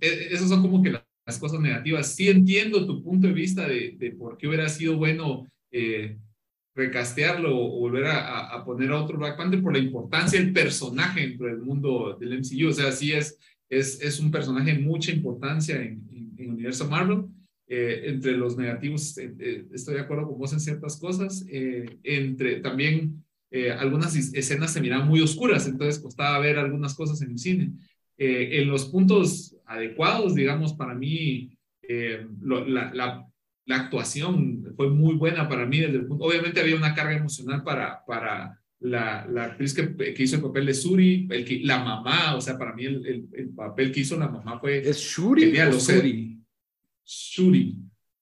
e, 0.00 0.28
esas 0.30 0.48
son 0.48 0.62
como 0.62 0.82
que 0.82 0.90
las, 0.90 1.02
cosas 1.38 1.60
negativas. 1.60 2.14
Sí 2.14 2.28
entiendo 2.28 2.86
tu 2.86 3.02
punto 3.02 3.26
de 3.26 3.32
vista 3.32 3.66
de, 3.66 3.94
de 3.98 4.10
por 4.12 4.36
qué 4.36 4.48
hubiera 4.48 4.68
sido 4.68 4.96
bueno 4.96 5.46
eh, 5.70 6.18
recastearlo 6.74 7.54
o 7.54 7.80
volver 7.80 8.06
a, 8.06 8.48
a, 8.48 8.64
poner 8.64 8.90
a 8.90 9.00
otro 9.00 9.18
Black 9.18 9.36
Panther 9.36 9.62
por 9.62 9.72
la 9.72 9.78
importancia 9.78 10.40
del 10.40 10.52
personaje 10.52 11.20
dentro 11.20 11.46
del 11.46 11.58
mundo 11.58 12.16
del 12.18 12.38
MCU. 12.38 12.68
O 12.68 12.72
sea, 12.72 12.90
sí 12.92 13.12
es, 13.12 13.38
es, 13.68 14.00
es 14.00 14.20
un 14.20 14.30
personaje 14.30 14.72
de 14.72 14.78
mucha 14.78 15.12
importancia 15.12 15.76
en, 15.76 16.02
en, 16.10 16.34
el 16.38 16.48
universo 16.50 16.88
Marvel. 16.88 17.24
Eh, 17.68 18.10
entre 18.10 18.32
los 18.36 18.56
negativos, 18.56 19.16
eh, 19.16 19.32
eh, 19.38 19.64
estoy 19.72 19.94
de 19.94 20.00
acuerdo 20.00 20.28
con 20.28 20.38
vos 20.38 20.52
en 20.52 20.60
ciertas 20.60 20.98
cosas. 20.98 21.44
entre 21.48 22.60
también 22.60 23.24
algunas 23.78 24.16
escenas 24.16 24.72
se 24.72 24.80
miran 24.80 25.06
muy 25.06 25.20
oscuras, 25.20 25.66
entonces 25.66 26.02
costaba 26.02 26.38
ver 26.38 26.58
algunas 26.58 26.94
cosas 26.94 27.20
en 27.20 27.32
el 27.32 27.38
cine. 27.38 27.72
en 28.16 28.68
los 28.68 28.86
puntos 28.86 29.56
adecuados, 29.74 30.34
digamos, 30.34 30.74
para 30.74 30.94
mí, 30.94 31.56
la, 32.40 32.92
la 32.94 33.32
la 33.66 33.76
actuación 33.76 34.72
fue 34.76 34.90
muy 34.90 35.14
buena 35.14 35.48
para 35.48 35.66
mí 35.66 35.78
desde 35.78 35.96
el 35.96 36.06
punto, 36.06 36.24
obviamente 36.24 36.60
había 36.60 36.76
una 36.76 36.94
carga 36.94 37.16
emocional 37.16 37.62
para, 37.62 38.04
para 38.04 38.58
la, 38.80 39.26
la 39.30 39.44
actriz 39.44 39.74
que, 39.74 39.94
que, 39.96 40.22
hizo 40.22 40.36
el 40.36 40.42
papel 40.42 40.66
de 40.66 40.74
Suri, 40.74 41.28
el 41.30 41.44
que, 41.44 41.60
la 41.60 41.78
mamá, 41.84 42.34
o 42.34 42.40
sea, 42.40 42.58
para 42.58 42.74
mí 42.74 42.84
el, 42.84 43.28
el, 43.32 43.48
papel 43.50 43.92
que 43.92 44.00
hizo 44.00 44.18
la 44.18 44.28
mamá 44.28 44.58
fue... 44.58 44.78
¿Es 44.78 44.98
Shuri 44.98 45.42
genial, 45.46 45.68
o 45.68 45.80
Suri? 45.80 46.40
Shuri. 47.04 47.76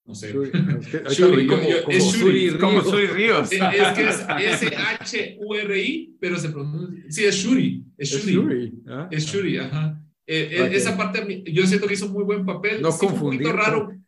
No 0.05 0.15
sé. 0.15 0.33
Shuri. 0.33 0.51
Shuri. 1.11 1.47
Como, 1.47 1.63
es 1.63 2.05
Shuri, 2.13 2.59
como 2.59 2.83
Shuri 2.83 3.07
Ríos. 3.07 3.51
Es, 3.51 3.61
es 3.61 3.89
que 3.93 4.09
es 4.09 4.63
S-H-U-R-I, 4.63 6.17
pero 6.21 6.39
se 6.39 6.51
pronuncia... 6.51 7.05
Sí, 7.09 7.25
es 7.25 7.35
Shuri. 7.37 7.85
Es 7.97 8.11
Shuri. 8.11 8.21
Es 8.21 8.27
Shuri, 8.27 8.83
¿Ah? 8.89 9.09
es 9.11 9.27
Shuri 9.27 9.57
ajá. 9.59 10.03
Eh, 10.33 10.63
okay. 10.63 10.77
Esa 10.77 10.97
parte, 10.97 11.43
yo 11.45 11.67
siento 11.67 11.89
que 11.89 11.95
hizo 11.95 12.09
muy 12.09 12.23
buen 12.23 12.47
papel. 12.47 12.81
No 12.81 12.93
sí, 12.93 13.05
confundir. 13.05 13.41
Un 13.41 13.53
poquito 13.53 13.53
raro. 13.53 13.93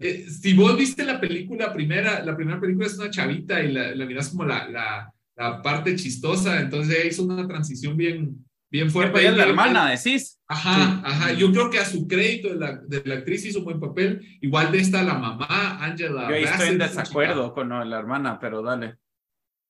Eh, 0.00 0.26
si 0.28 0.52
vos 0.52 0.76
viste 0.76 1.04
la 1.04 1.20
película 1.20 1.72
primera, 1.72 2.22
la 2.24 2.36
primera 2.36 2.60
película 2.60 2.86
es 2.86 2.98
una 2.98 3.08
chavita 3.08 3.62
y 3.62 3.72
la, 3.72 3.94
la 3.94 4.04
miras 4.04 4.28
como 4.30 4.44
la, 4.44 4.68
la, 4.68 5.14
la, 5.36 5.62
parte 5.62 5.94
chistosa, 5.94 6.60
entonces 6.60 7.06
hizo 7.06 7.22
una 7.22 7.46
transición 7.46 7.96
bien, 7.96 8.44
bien 8.68 8.90
fuerte. 8.90 9.24
es 9.24 9.34
la 9.34 9.44
hermana, 9.44 9.90
decís. 9.90 10.40
Ajá, 10.48 11.00
ajá. 11.04 11.32
Yo 11.34 11.52
creo 11.52 11.70
que 11.70 11.78
a 11.78 11.84
su 11.84 12.06
crédito 12.08 12.48
de 12.48 12.56
la, 12.56 12.76
de 12.76 13.02
la, 13.06 13.14
actriz 13.14 13.46
hizo 13.46 13.60
un 13.60 13.64
buen 13.64 13.80
papel. 13.80 14.20
Igual 14.40 14.72
de 14.72 14.80
esta 14.80 15.04
la 15.04 15.14
mamá, 15.14 15.78
Angela. 15.82 16.28
Yo 16.28 16.34
estoy 16.34 16.70
en 16.70 16.78
desacuerdo 16.78 17.54
con 17.54 17.68
la 17.68 17.98
hermana, 17.98 18.38
pero 18.40 18.60
dale. 18.60 18.96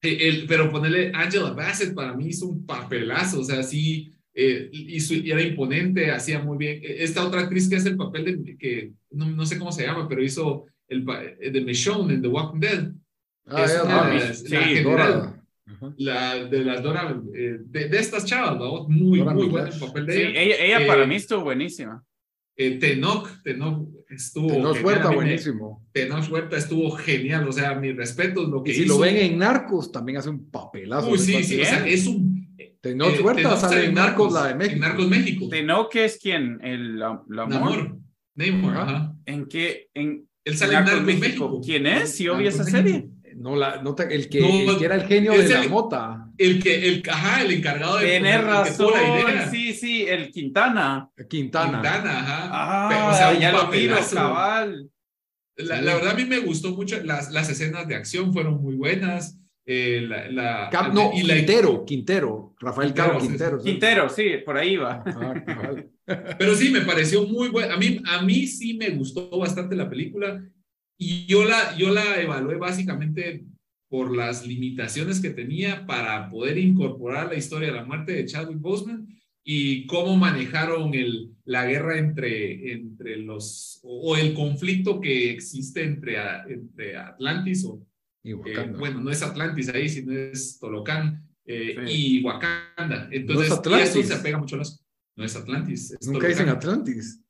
Eh, 0.03 0.29
el, 0.29 0.47
pero 0.47 0.71
ponerle 0.71 1.13
Angela 1.15 1.51
Bassett 1.51 1.95
para 1.95 2.15
mí 2.15 2.29
hizo 2.29 2.47
un 2.47 2.65
papelazo, 2.65 3.41
o 3.41 3.45
sea, 3.45 3.63
sí, 3.63 4.14
eh, 4.35 4.69
y, 4.73 4.99
su, 5.01 5.15
y, 5.15 5.31
era 5.31 5.43
imponente, 5.43 6.11
hacía 6.11 6.41
muy 6.41 6.59
bien. 6.59 6.81
E, 6.83 7.05
esta 7.05 7.25
otra 7.25 7.43
actriz 7.43 7.69
que 7.69 7.77
hace 7.77 7.91
el 7.91 7.97
papel 7.97 8.25
de, 8.25 8.57
que 8.57 8.93
no, 9.13 9.31
no 9.31 9.47
sé 9.47 9.59
cómo 9.59 9.71
se 9.71 9.87
llama, 9.87 10.09
pero 10.09 10.23
hizo 10.23 10.67
el 10.89 11.05
eh, 11.41 11.51
de 11.51 11.61
Michonne 11.61 12.15
en 12.15 12.23
The 12.23 12.29
Walking 12.29 12.61
Dead. 12.61 12.93
Ah, 13.47 13.65
es 13.65 13.81
una, 13.85 14.15
la, 14.15 14.35
sí, 14.35 14.49
la 14.49 14.63
general, 14.63 15.43
la, 15.99 16.45
de 16.45 16.65
las 16.65 16.83
Dora, 16.83 17.21
eh, 17.35 17.59
de, 17.65 17.89
de, 17.89 17.99
estas 17.99 18.25
chavas, 18.25 18.59
¿no? 18.59 18.89
muy, 18.89 19.19
Dora 19.19 19.35
muy 19.35 19.47
bueno 19.47 19.69
el 19.73 19.79
papel 19.79 20.07
de 20.07 20.13
sí, 20.13 20.21
ella. 20.21 20.41
Ella, 20.41 20.57
ella 20.59 20.87
para 20.87 21.07
mí 21.07 21.15
estuvo 21.17 21.45
buenísima. 21.45 22.03
Eh, 22.57 22.79
Tenoch, 22.79 23.43
Tenoch 23.43 23.89
estuvo. 24.09 24.49
Tenoch 24.49 24.83
Huerta, 24.83 25.11
buenísimo. 25.11 25.85
Tenoch 25.93 26.31
Huerta 26.31 26.57
estuvo 26.57 26.91
genial, 26.93 27.49
o 27.49 27.53
sea, 27.53 27.75
mis 27.75 27.97
respetos. 27.97 28.49
Lo 28.49 28.63
que 28.63 28.71
y 28.71 28.75
si 28.75 28.83
hizo, 28.83 28.95
lo 28.95 29.01
ven 29.01 29.17
en 29.17 29.39
Narcos, 29.39 29.91
también 29.91 30.19
hace 30.19 30.31
un 30.31 30.51
papelazo. 30.51 31.11
Uy, 31.11 31.19
sí, 31.19 31.43
sí, 31.43 31.61
o 31.61 31.65
sea, 31.65 31.87
es 31.87 32.07
un 32.07 32.34
Tenoch 32.85 33.19
Huerta 33.19 33.55
eh, 33.55 33.57
sale 33.57 33.85
en 33.87 33.95
Narcos, 33.95 34.31
la 34.31 34.49
de 34.49 34.55
México. 34.57 34.75
En 34.75 34.81
Narcos 34.81 35.09
México. 35.09 35.49
Tenoch 35.49 35.97
es 35.97 36.19
quien, 36.19 36.61
el, 36.63 36.99
la, 36.99 37.23
la 37.31 37.47
Namor. 37.47 37.97
Namor, 38.35 38.77
ajá. 38.77 39.15
¿En 39.25 39.47
qué? 39.47 39.89
En, 39.95 40.29
Él 40.45 40.57
sale 40.59 40.75
en 40.75 40.85
Narcos, 40.85 41.03
México. 41.05 41.21
México. 41.21 41.61
¿Quién 41.65 41.87
es? 41.87 42.15
Si 42.15 42.29
obvio 42.29 42.51
esa 42.51 42.63
serie. 42.65 43.09
No, 43.37 43.57
la, 43.57 43.81
no 43.83 43.95
te, 43.95 44.15
el, 44.15 44.29
que, 44.29 44.41
no, 44.43 44.73
el 44.73 44.79
que 44.79 44.85
era 44.85 44.97
el 44.97 45.05
genio 45.05 45.33
de 45.33 45.49
la 45.49 45.67
mota. 45.67 46.29
El 46.37 46.63
que, 46.63 46.89
el, 46.89 47.03
ajá, 47.11 47.43
el 47.43 47.53
encargado 47.53 47.97
de. 47.97 48.07
Tienes 48.07 48.45
razón, 48.45 48.93
sí, 49.51 49.73
sí, 49.73 50.07
el 50.07 50.31
Quintana. 50.31 51.11
Quintana. 51.29 51.81
Quintana, 51.81 52.21
ajá. 52.21 52.49
Ah, 52.53 52.89
Pero, 52.91 53.09
o 53.09 53.15
sea, 53.15 53.39
ya 53.39 53.51
lo 53.51 53.69
miro, 53.69 53.97
cabal. 54.13 54.91
La, 55.57 55.81
la, 55.81 55.95
verdad, 55.95 56.11
a 56.11 56.15
mí 56.15 56.27
me 56.27 56.41
gustó 56.41 56.73
mucho. 56.73 57.03
Las, 57.03 57.31
las 57.31 57.49
escenas 57.49 57.89
de 57.89 57.95
acción 57.95 58.31
fueron 58.33 58.61
muy 58.61 58.75
buenas. 58.75 59.39
Eh, 59.67 60.05
la, 60.07 60.31
la, 60.31 60.69
Cap, 60.71 60.93
no, 60.93 61.11
y 61.15 61.23
Quintero, 61.23 61.73
la... 61.73 61.85
Quintero, 61.87 62.55
Rafael 62.61 62.93
Caro 62.93 63.19
Quintero. 63.19 63.63
Quintero, 63.63 64.09
sí, 64.11 64.25
por 64.45 64.59
ahí 64.59 64.77
va. 64.77 65.03
Ah, 65.07 65.75
Pero 66.39 66.55
sí, 66.55 66.71
me 66.71 66.83
pareció 66.83 67.27
muy 67.27 67.49
bueno. 67.49 67.73
A 67.73 67.79
mí, 67.79 67.99
a 68.05 68.23
mí 68.23 68.47
sí 68.47 68.75
me 68.75 68.91
gustó 68.91 69.31
bastante 69.39 69.75
la 69.75 69.89
película 69.89 70.45
y 70.99 71.27
yo 71.27 71.45
la, 71.45 71.77
yo 71.77 71.91
la 71.91 72.21
evalué 72.21 72.57
básicamente 72.57 73.45
por 73.89 74.15
las 74.15 74.47
limitaciones 74.47 75.21
que 75.21 75.31
tenía 75.31 75.87
para 75.87 76.29
poder 76.31 76.59
incorporar 76.59 77.29
la 77.29 77.37
historia 77.37 77.69
de 77.69 77.75
la 77.75 77.85
muerte 77.85 78.13
de 78.13 78.27
Chadwick 78.27 78.61
Boseman 78.61 79.09
y 79.45 79.87
cómo 79.87 80.17
manejaron 80.17 80.95
el, 80.95 81.31
la 81.45 81.67
guerra 81.67 81.99
entre, 81.99 82.73
entre 82.73 83.17
los, 83.17 83.81
o 83.83 84.17
el 84.17 84.35
conflicto 84.35 85.01
que 85.01 85.31
existe 85.31 85.85
entre, 85.85 86.17
entre 86.49 86.97
Atlantis 86.97 87.65
o 87.67 87.87
y 88.25 88.33
eh, 88.33 88.73
bueno, 88.79 89.01
no 89.01 89.11
es 89.11 89.23
Atlantis 89.23 89.69
ahí, 89.69 89.87
sino 89.87 90.13
es 90.13 90.59
Tolocán 90.59 91.29
eh, 91.45 91.77
sí. 91.87 92.19
y 92.21 92.25
Wakanda. 92.25 93.07
Entonces, 93.13 93.51
no 93.51 93.55
es 93.55 93.59
Atlantis. 93.59 93.89
eso 93.91 94.03
se 94.03 94.15
apega 94.15 94.39
mucho 94.39 94.57
a. 94.57 94.63
No 95.17 95.25
es 95.25 95.37
Atlantis. 95.37 95.91
Es 95.91 96.07
Nunca 96.07 96.21
Tolocán. 96.21 96.31
dicen 96.31 96.49
Atlantis. 96.49 97.21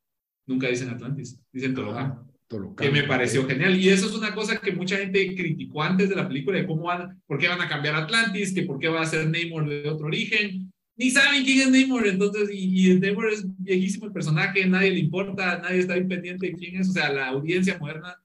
Nunca 0.47 0.67
dicen 0.69 0.89
Atlantis, 0.89 1.39
dicen 1.51 1.75
Tolocán. 1.75 2.05
Ah, 2.05 2.25
Tolocán. 2.47 2.87
Que 2.87 2.93
me 2.93 3.03
pareció 3.03 3.45
genial. 3.45 3.77
Y 3.77 3.89
eso 3.89 4.07
es 4.07 4.15
una 4.15 4.33
cosa 4.33 4.57
que 4.61 4.71
mucha 4.71 4.95
gente 4.95 5.35
criticó 5.35 5.83
antes 5.83 6.07
de 6.07 6.15
la 6.15 6.29
película, 6.29 6.57
de 6.57 6.65
cómo 6.65 6.83
van, 6.83 7.21
por 7.27 7.37
qué 7.39 7.49
van 7.49 7.59
a 7.59 7.67
cambiar 7.67 7.95
Atlantis, 7.95 8.53
que 8.53 8.63
por 8.63 8.79
qué 8.79 8.87
va 8.87 9.01
a 9.01 9.05
ser 9.05 9.27
Namor 9.29 9.67
de 9.67 9.89
otro 9.89 10.07
origen. 10.07 10.71
Ni 10.95 11.11
saben 11.11 11.43
quién 11.43 11.59
es 11.59 11.87
Namor, 11.87 12.07
entonces, 12.07 12.49
y, 12.53 12.91
y 12.91 12.99
Namor 13.01 13.33
es 13.33 13.43
viejísimo 13.57 14.05
el 14.05 14.13
personaje, 14.13 14.65
nadie 14.65 14.91
le 14.91 14.99
importa, 14.99 15.57
nadie 15.57 15.79
está 15.79 15.95
bien 15.95 16.07
pendiente 16.07 16.47
de 16.47 16.53
quién 16.53 16.77
es, 16.77 16.87
o 16.87 16.93
sea, 16.93 17.11
la 17.11 17.27
audiencia 17.27 17.77
moderna 17.79 18.15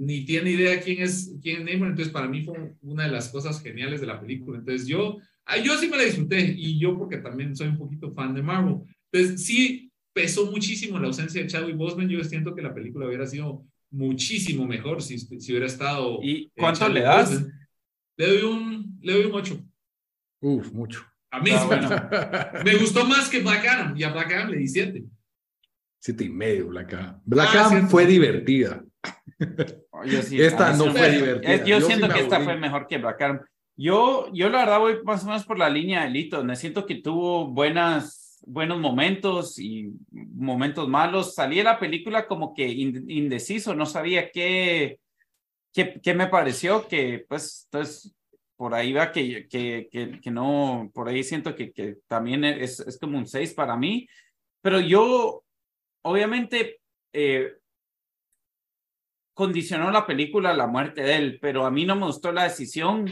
ni 0.00 0.24
tiene 0.24 0.52
idea 0.52 0.80
quién 0.80 1.02
es, 1.02 1.30
quién 1.42 1.68
es 1.68 1.74
Namor, 1.74 1.88
entonces 1.88 2.10
para 2.10 2.26
mí 2.26 2.42
fue 2.42 2.74
una 2.80 3.04
de 3.04 3.10
las 3.10 3.28
cosas 3.28 3.62
geniales 3.62 4.00
de 4.00 4.06
la 4.06 4.18
película. 4.18 4.58
Entonces 4.58 4.88
yo, 4.88 5.18
ah, 5.44 5.58
yo 5.58 5.76
sí 5.76 5.90
me 5.90 5.98
la 5.98 6.04
disfruté 6.04 6.54
y 6.56 6.78
yo 6.78 6.96
porque 6.96 7.18
también 7.18 7.54
soy 7.54 7.68
un 7.68 7.76
poquito 7.76 8.10
fan 8.14 8.34
de 8.34 8.42
Marvel. 8.42 8.78
Entonces 9.12 9.44
sí 9.44 9.92
pesó 10.14 10.50
muchísimo 10.50 10.98
la 10.98 11.08
ausencia 11.08 11.42
de 11.42 11.48
Chadwick 11.48 11.76
Boseman. 11.76 12.08
Yo 12.08 12.24
siento 12.24 12.54
que 12.54 12.62
la 12.62 12.72
película 12.72 13.06
hubiera 13.06 13.26
sido 13.26 13.62
muchísimo 13.90 14.66
mejor 14.66 15.02
si, 15.02 15.18
si 15.18 15.52
hubiera 15.52 15.66
estado. 15.66 16.18
¿Y 16.22 16.50
cuánto 16.56 16.88
le 16.88 17.02
das? 17.02 17.32
Boseman. 17.32 17.68
Le 18.16 18.26
doy 18.26 18.42
un, 18.42 18.98
le 19.02 19.12
doy 19.12 19.24
un 19.26 19.34
8. 19.34 19.64
Uf, 20.40 20.72
mucho. 20.72 21.04
A 21.30 21.40
mí 21.40 21.50
ah, 21.52 21.64
bueno. 21.66 22.64
me 22.64 22.74
gustó 22.76 23.04
más 23.04 23.28
que 23.28 23.40
Black 23.40 23.66
Adam 23.66 23.94
y 23.94 24.02
a 24.02 24.12
Black 24.12 24.32
Adam 24.32 24.48
le 24.48 24.56
di 24.56 24.66
7. 24.66 25.04
Siete 25.98 26.24
y 26.24 26.30
medio, 26.30 26.68
Black 26.68 26.94
Adam. 26.94 27.20
Black 27.26 27.50
ah, 27.52 27.66
Adam 27.66 27.88
fue 27.90 28.06
divertida. 28.06 28.82
Yo 30.04 30.22
sí, 30.22 30.40
esta 30.40 30.72
no 30.74 30.92
fue 30.92 31.10
divertida. 31.10 31.56
Yo, 31.56 31.78
yo 31.78 31.80
siento 31.80 32.06
sí 32.06 32.12
que 32.12 32.20
esta 32.20 32.40
fue 32.40 32.56
mejor 32.56 32.86
que 32.86 32.98
Black 32.98 33.20
Adam. 33.22 33.40
Yo, 33.76 34.30
yo 34.32 34.50
la 34.50 34.58
verdad 34.58 34.78
voy 34.78 35.02
más 35.04 35.24
o 35.24 35.26
menos 35.26 35.44
por 35.44 35.58
la 35.58 35.70
línea 35.70 36.04
de 36.04 36.10
Lito. 36.10 36.44
Me 36.44 36.56
siento 36.56 36.84
que 36.84 36.96
tuvo 36.96 37.46
buenas, 37.46 38.38
buenos 38.46 38.78
momentos 38.78 39.58
y 39.58 39.92
momentos 40.10 40.88
malos. 40.88 41.34
Salí 41.34 41.56
de 41.56 41.64
la 41.64 41.78
película 41.78 42.26
como 42.26 42.54
que 42.54 42.68
indeciso, 42.68 43.74
no 43.74 43.86
sabía 43.86 44.30
qué, 44.30 44.98
qué, 45.72 45.98
qué 46.02 46.14
me 46.14 46.26
pareció, 46.26 46.86
que 46.86 47.24
pues 47.28 47.66
entonces 47.66 48.14
por 48.56 48.74
ahí 48.74 48.92
va 48.92 49.10
que, 49.10 49.48
que, 49.48 49.88
que, 49.90 50.20
que 50.20 50.30
no, 50.30 50.90
por 50.92 51.08
ahí 51.08 51.24
siento 51.24 51.54
que, 51.54 51.72
que 51.72 51.96
también 52.06 52.44
es, 52.44 52.80
es 52.80 52.98
como 52.98 53.16
un 53.16 53.26
6 53.26 53.54
para 53.54 53.74
mí. 53.74 54.06
Pero 54.60 54.80
yo, 54.80 55.42
obviamente, 56.02 56.80
eh, 57.14 57.54
condicionó 59.34 59.90
la 59.90 60.06
película 60.06 60.54
la 60.54 60.66
muerte 60.66 61.02
de 61.02 61.16
él, 61.16 61.38
pero 61.40 61.66
a 61.66 61.70
mí 61.70 61.84
no 61.84 61.96
me 61.96 62.06
gustó 62.06 62.32
la 62.32 62.44
decisión 62.44 63.06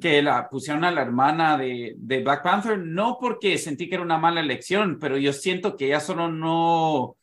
que 0.00 0.22
la 0.22 0.48
pusieron 0.48 0.84
a 0.84 0.90
la 0.90 1.02
hermana 1.02 1.58
de, 1.58 1.94
de 1.96 2.22
Black 2.22 2.42
Panther, 2.42 2.78
no 2.78 3.18
porque 3.20 3.58
sentí 3.58 3.88
que 3.88 3.96
era 3.96 4.04
una 4.04 4.18
mala 4.18 4.40
elección, 4.40 4.98
pero 5.00 5.16
yo 5.18 5.32
siento 5.32 5.76
que 5.76 5.86
ella 5.86 6.00
solo 6.00 6.30
no, 6.30 7.16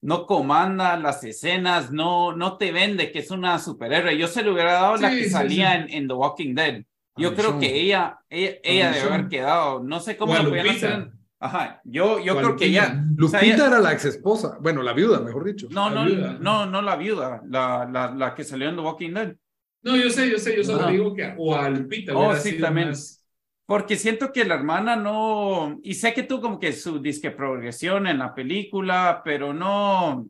no 0.00 0.26
comanda 0.26 0.96
las 0.96 1.22
escenas, 1.24 1.92
no, 1.92 2.34
no 2.34 2.58
te 2.58 2.72
vende 2.72 3.12
que 3.12 3.20
es 3.20 3.30
una 3.30 3.58
superhéroe. 3.58 4.18
Yo 4.18 4.26
se 4.26 4.42
le 4.42 4.50
hubiera 4.50 4.72
dado 4.74 4.96
sí, 4.96 5.02
la 5.02 5.10
que 5.10 5.24
sí, 5.24 5.30
salía 5.30 5.72
sí. 5.72 5.78
En, 5.78 6.02
en, 6.02 6.08
The 6.08 6.14
Walking 6.14 6.54
Dead. 6.54 6.82
Yo 7.16 7.34
creo 7.34 7.58
que 7.58 7.80
ella, 7.80 8.18
ella, 8.28 8.56
ella 8.64 8.90
debe 8.90 9.08
haber 9.08 9.28
quedado, 9.28 9.80
no 9.80 10.00
sé 10.00 10.16
cómo 10.16 10.34
lo 10.34 10.60
hacer. 10.60 11.12
Ajá, 11.44 11.80
yo, 11.82 12.20
yo 12.20 12.36
creo 12.36 12.54
que 12.54 12.66
ella. 12.66 13.04
Lupita 13.16 13.66
era 13.66 13.80
la 13.80 13.92
ex 13.92 14.04
esposa, 14.04 14.58
bueno, 14.60 14.80
la 14.80 14.92
viuda, 14.92 15.18
mejor 15.18 15.44
dicho. 15.44 15.66
No, 15.72 15.90
no, 15.90 16.06
no, 16.06 16.66
no 16.66 16.82
la 16.82 16.94
viuda, 16.94 17.42
la, 17.48 17.84
la, 17.90 18.12
la 18.14 18.32
que 18.32 18.44
salió 18.44 18.68
en 18.68 18.76
The 18.76 18.82
Walking 18.82 19.10
Dead. 19.12 19.34
No, 19.82 19.96
yo 19.96 20.08
sé, 20.08 20.30
yo 20.30 20.38
sé, 20.38 20.56
yo 20.56 20.62
solo 20.62 20.86
digo 20.86 21.12
que 21.12 21.34
o 21.36 21.56
a 21.56 21.68
Lupita. 21.68 22.16
Oh, 22.16 22.32
sí, 22.36 22.60
también. 22.60 22.92
Porque 23.66 23.96
siento 23.96 24.32
que 24.32 24.44
la 24.44 24.54
hermana 24.54 24.94
no, 24.94 25.80
y 25.82 25.94
sé 25.94 26.14
que 26.14 26.22
tú 26.22 26.40
como 26.40 26.60
que 26.60 26.72
su 26.72 27.00
disque 27.00 27.32
progresión 27.32 28.06
en 28.06 28.18
la 28.18 28.36
película, 28.36 29.22
pero 29.24 29.52
no, 29.52 30.28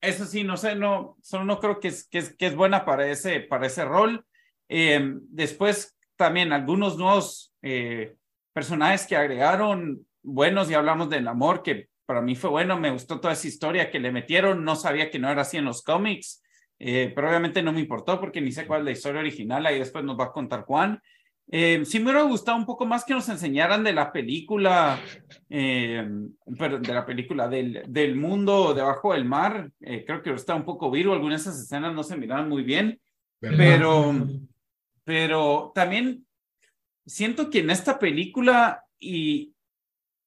eso 0.00 0.24
sí, 0.24 0.44
no 0.44 0.56
sé, 0.56 0.76
no, 0.76 1.16
solo 1.20 1.44
no 1.44 1.58
creo 1.58 1.80
que 1.80 1.88
es, 1.88 2.06
que 2.06 2.18
es, 2.18 2.36
que 2.36 2.46
es 2.46 2.54
buena 2.54 2.84
para 2.84 3.10
ese, 3.10 3.40
para 3.40 3.66
ese 3.66 3.84
rol. 3.84 4.24
Eh, 4.68 5.14
después 5.30 5.98
también 6.14 6.52
algunos 6.52 6.96
nuevos 6.96 7.52
eh, 7.60 8.14
personajes 8.52 9.04
que 9.04 9.16
agregaron, 9.16 10.06
buenos, 10.22 10.70
y 10.70 10.74
hablamos 10.74 11.10
del 11.10 11.28
amor, 11.28 11.62
que 11.62 11.88
para 12.06 12.22
mí 12.22 12.34
fue 12.34 12.50
bueno, 12.50 12.78
me 12.78 12.90
gustó 12.90 13.20
toda 13.20 13.34
esa 13.34 13.48
historia 13.48 13.90
que 13.90 14.00
le 14.00 14.12
metieron, 14.12 14.64
no 14.64 14.76
sabía 14.76 15.10
que 15.10 15.18
no 15.18 15.30
era 15.30 15.42
así 15.42 15.56
en 15.56 15.64
los 15.64 15.82
cómics, 15.82 16.42
eh, 16.78 17.12
pero 17.14 17.28
obviamente 17.28 17.62
no 17.62 17.72
me 17.72 17.80
importó 17.80 18.18
porque 18.20 18.40
ni 18.40 18.52
sé 18.52 18.66
cuál 18.66 18.80
es 18.80 18.84
la 18.84 18.90
historia 18.92 19.20
original, 19.20 19.66
ahí 19.66 19.78
después 19.78 20.04
nos 20.04 20.18
va 20.18 20.24
a 20.24 20.32
contar 20.32 20.62
Juan. 20.62 21.00
Eh, 21.50 21.82
sí 21.86 21.98
me 21.98 22.10
hubiera 22.10 22.22
gustado 22.22 22.58
un 22.58 22.66
poco 22.66 22.84
más 22.84 23.04
que 23.04 23.14
nos 23.14 23.28
enseñaran 23.28 23.82
de 23.82 23.94
la 23.94 24.12
película, 24.12 25.00
eh, 25.48 26.06
de 26.46 26.94
la 26.94 27.06
película 27.06 27.48
del, 27.48 27.84
del 27.88 28.16
mundo 28.16 28.74
debajo 28.74 29.14
del 29.14 29.24
mar. 29.24 29.70
Eh, 29.80 30.04
creo 30.06 30.22
que 30.22 30.32
está 30.32 30.54
un 30.54 30.64
poco 30.64 30.90
vivo, 30.90 31.14
algunas 31.14 31.44
de 31.44 31.50
esas 31.50 31.62
escenas 31.62 31.94
no 31.94 32.02
se 32.02 32.18
miraban 32.18 32.50
muy 32.50 32.62
bien, 32.62 33.00
pero, 33.40 34.14
pero 35.04 35.72
también 35.74 36.26
siento 37.06 37.48
que 37.48 37.60
en 37.60 37.70
esta 37.70 37.98
película 37.98 38.84
y, 38.98 39.54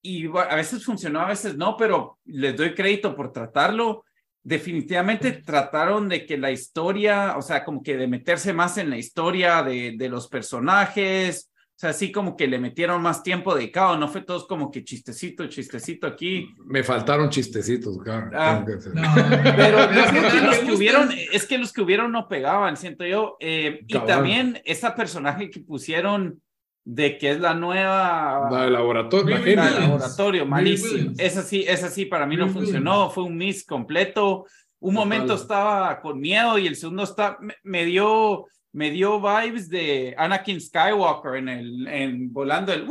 y 0.02 0.26
a 0.26 0.56
veces 0.56 0.84
funcionó, 0.84 1.20
a 1.20 1.28
veces 1.28 1.56
no, 1.56 1.76
pero 1.76 2.18
les 2.24 2.56
doy 2.56 2.74
crédito 2.74 3.14
por 3.14 3.32
tratarlo 3.32 4.04
definitivamente 4.44 5.32
trataron 5.32 6.08
de 6.08 6.26
que 6.26 6.36
la 6.36 6.50
historia, 6.50 7.36
o 7.36 7.42
sea, 7.42 7.64
como 7.64 7.82
que 7.82 7.96
de 7.96 8.08
meterse 8.08 8.52
más 8.52 8.76
en 8.78 8.90
la 8.90 8.98
historia 8.98 9.62
de, 9.62 9.94
de 9.96 10.08
los 10.08 10.28
personajes, 10.28 11.50
o 11.54 11.78
sea, 11.82 11.90
así 11.90 12.12
como 12.12 12.36
que 12.36 12.46
le 12.46 12.58
metieron 12.58 13.00
más 13.02 13.22
tiempo 13.22 13.54
dedicado, 13.54 13.96
no 13.96 14.08
fue 14.08 14.22
todos 14.22 14.46
como 14.46 14.70
que 14.70 14.84
chistecito, 14.84 15.46
chistecito 15.46 16.06
aquí. 16.06 16.48
Me 16.66 16.82
faltaron 16.82 17.30
chistecitos, 17.30 17.98
claro. 18.02 18.30
Ah, 18.34 18.64
pero 19.56 19.90
los 19.90 20.58
que 20.58 20.72
hubieron, 20.72 21.10
es 21.32 21.46
que 21.46 21.58
los 21.58 21.72
que 21.72 21.80
hubieron 21.80 22.12
no 22.12 22.28
pegaban, 22.28 22.76
siento 22.76 23.04
yo. 23.04 23.36
Eh, 23.40 23.80
y 23.86 23.98
también 24.00 24.60
esa 24.64 24.94
personaje 24.94 25.50
que 25.50 25.60
pusieron 25.60 26.40
de 26.84 27.16
que 27.16 27.30
es 27.30 27.40
la 27.40 27.54
nueva 27.54 28.48
la 28.50 28.64
de 28.64 28.70
laboratorio, 28.70 29.38
la, 29.38 29.70
laboratorio 29.70 30.46
malísimo. 30.46 31.12
Esa 31.18 31.42
sí, 31.42 31.64
esa 31.66 31.88
sí 31.88 32.06
para 32.06 32.26
mí 32.26 32.36
no 32.36 32.48
funcionó, 32.48 33.10
fue 33.10 33.24
un 33.24 33.36
miss 33.36 33.64
completo. 33.64 34.46
Un 34.80 34.94
momento 34.94 35.34
estaba 35.34 36.00
con 36.00 36.18
miedo 36.18 36.58
y 36.58 36.66
el 36.66 36.74
segundo 36.74 37.04
está 37.04 37.38
me, 37.62 37.84
dio 37.84 38.46
me 38.72 38.90
dio 38.90 39.20
vibes 39.20 39.68
de 39.68 40.14
Anakin 40.18 40.60
Skywalker 40.60 41.36
en 41.36 41.48
el 41.48 41.86
en 41.86 42.32
volando 42.32 42.72
el 42.72 42.88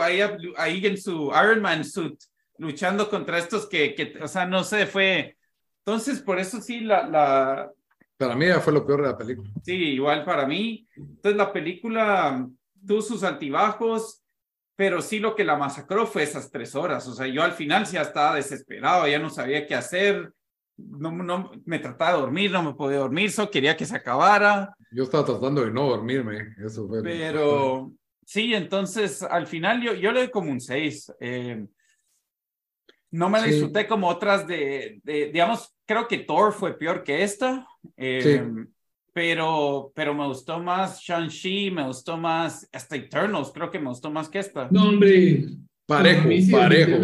ahí, 0.00 0.20
ahí 0.56 0.86
en 0.86 0.96
su 0.96 1.32
Iron 1.32 1.60
Man 1.60 1.84
suit 1.84 2.20
luchando 2.58 3.10
contra 3.10 3.38
estos 3.38 3.68
que, 3.68 3.96
que 3.96 4.16
o 4.22 4.28
sea, 4.28 4.46
no 4.46 4.62
sé, 4.62 4.86
fue 4.86 5.36
entonces 5.84 6.20
por 6.20 6.38
eso 6.38 6.60
sí 6.60 6.80
la 6.80 7.08
la 7.08 7.70
para 8.16 8.36
mí 8.36 8.46
fue 8.60 8.72
lo 8.72 8.86
peor 8.86 9.02
de 9.02 9.08
la 9.08 9.18
película. 9.18 9.50
Sí, 9.64 9.74
igual 9.74 10.24
para 10.24 10.46
mí. 10.46 10.86
Entonces 10.96 11.36
la 11.36 11.52
película 11.52 12.48
tuvo 12.86 13.02
sus 13.02 13.22
altibajos, 13.22 14.22
pero 14.76 15.00
sí 15.00 15.18
lo 15.18 15.34
que 15.34 15.44
la 15.44 15.56
masacró 15.56 16.06
fue 16.06 16.22
esas 16.22 16.50
tres 16.50 16.74
horas. 16.74 17.06
O 17.06 17.14
sea, 17.14 17.26
yo 17.26 17.42
al 17.42 17.52
final 17.52 17.84
ya 17.86 18.02
estaba 18.02 18.36
desesperado, 18.36 19.06
ya 19.06 19.18
no 19.18 19.30
sabía 19.30 19.66
qué 19.66 19.74
hacer, 19.74 20.32
no, 20.76 21.12
no 21.12 21.52
me 21.64 21.78
trataba 21.78 22.14
de 22.14 22.20
dormir, 22.20 22.50
no 22.50 22.62
me 22.62 22.74
podía 22.74 22.98
dormir, 22.98 23.30
solo 23.30 23.50
quería 23.50 23.76
que 23.76 23.86
se 23.86 23.96
acabara. 23.96 24.74
Yo 24.90 25.04
estaba 25.04 25.24
tratando 25.24 25.64
de 25.64 25.70
no 25.70 25.88
dormirme, 25.88 26.54
eso 26.64 26.88
fue. 26.88 27.02
Pero 27.02 27.92
sí, 28.24 28.54
entonces 28.54 29.22
al 29.22 29.46
final 29.46 29.82
yo, 29.82 29.94
yo 29.94 30.12
le 30.12 30.20
doy 30.20 30.30
como 30.30 30.50
un 30.50 30.60
seis. 30.60 31.12
Eh, 31.20 31.66
no 33.10 33.28
me 33.28 33.40
disfruté 33.44 33.86
como 33.86 34.08
otras 34.08 34.44
de, 34.44 35.00
de, 35.04 35.26
digamos, 35.26 35.72
creo 35.86 36.08
que 36.08 36.18
Thor 36.18 36.52
fue 36.52 36.76
peor 36.76 37.04
que 37.04 37.22
esta. 37.22 37.64
Eh, 37.96 38.20
sí 38.22 38.73
pero, 39.14 39.92
pero 39.94 40.12
me 40.12 40.26
gustó 40.26 40.58
más 40.58 41.00
Shang-Chi, 41.00 41.70
me 41.70 41.86
gustó 41.86 42.18
más 42.18 42.68
hasta 42.72 42.96
Eternals, 42.96 43.52
creo 43.54 43.70
que 43.70 43.78
me 43.78 43.88
gustó 43.88 44.10
más 44.10 44.28
que 44.28 44.40
esta. 44.40 44.68
No, 44.70 44.88
hombre. 44.88 45.46
Parejo, 45.86 46.28
parejo. 46.50 46.98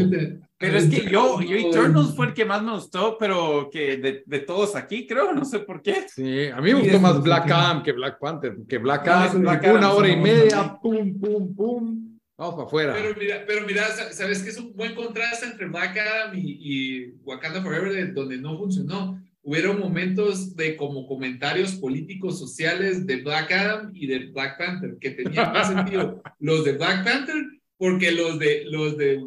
Pero 0.58 0.76
es 0.76 0.90
que 0.90 1.08
yo, 1.08 1.40
yo 1.40 1.56
Eternals 1.56 2.14
fue 2.16 2.26
el 2.26 2.34
que 2.34 2.44
más 2.44 2.62
me 2.62 2.72
gustó, 2.72 3.16
pero 3.16 3.70
que 3.70 3.96
de, 3.96 4.24
de 4.26 4.38
todos 4.40 4.74
aquí, 4.74 5.06
creo, 5.06 5.32
no 5.32 5.44
sé 5.44 5.60
por 5.60 5.80
qué. 5.82 6.04
Sí, 6.08 6.48
a 6.48 6.60
mí 6.60 6.74
me 6.74 6.80
gustó 6.80 6.98
más 6.98 7.22
Black 7.22 7.48
Adam 7.50 7.82
que 7.82 7.92
Black 7.92 8.18
Panther, 8.18 8.56
que 8.68 8.78
Black 8.78 9.06
Adam, 9.06 9.40
una 9.76 9.92
hora 9.92 10.08
y 10.08 10.16
media, 10.16 10.76
pum, 10.82 11.18
pum, 11.18 11.54
pum. 11.54 12.18
Vamos 12.36 12.54
para 12.54 12.66
afuera. 12.66 12.92
Pero 12.94 13.14
mira, 13.18 13.44
pero 13.46 13.66
mira, 13.66 13.86
sabes 14.12 14.42
que 14.42 14.48
es 14.48 14.58
un 14.58 14.74
buen 14.74 14.94
contraste 14.94 15.46
entre 15.46 15.66
Black 15.66 15.96
Adam 15.96 16.34
y, 16.34 16.58
y 16.58 17.14
Wakanda 17.22 17.62
Forever, 17.62 18.12
donde 18.12 18.38
no 18.38 18.58
funcionó 18.58 19.22
hubieron 19.42 19.78
momentos 19.78 20.54
de 20.54 20.76
como 20.76 21.06
comentarios 21.06 21.72
políticos 21.76 22.38
sociales 22.38 23.06
de 23.06 23.22
Black 23.22 23.50
Adam 23.52 23.90
y 23.94 24.06
de 24.06 24.26
Black 24.30 24.58
Panther 24.58 24.98
que 25.00 25.10
tenían 25.10 25.52
más 25.52 25.68
sentido 25.68 26.22
los 26.38 26.64
de 26.64 26.72
Black 26.72 27.04
Panther 27.04 27.42
porque 27.78 28.12
los 28.12 28.38
de 28.38 28.64
los 28.66 28.98
de 28.98 29.18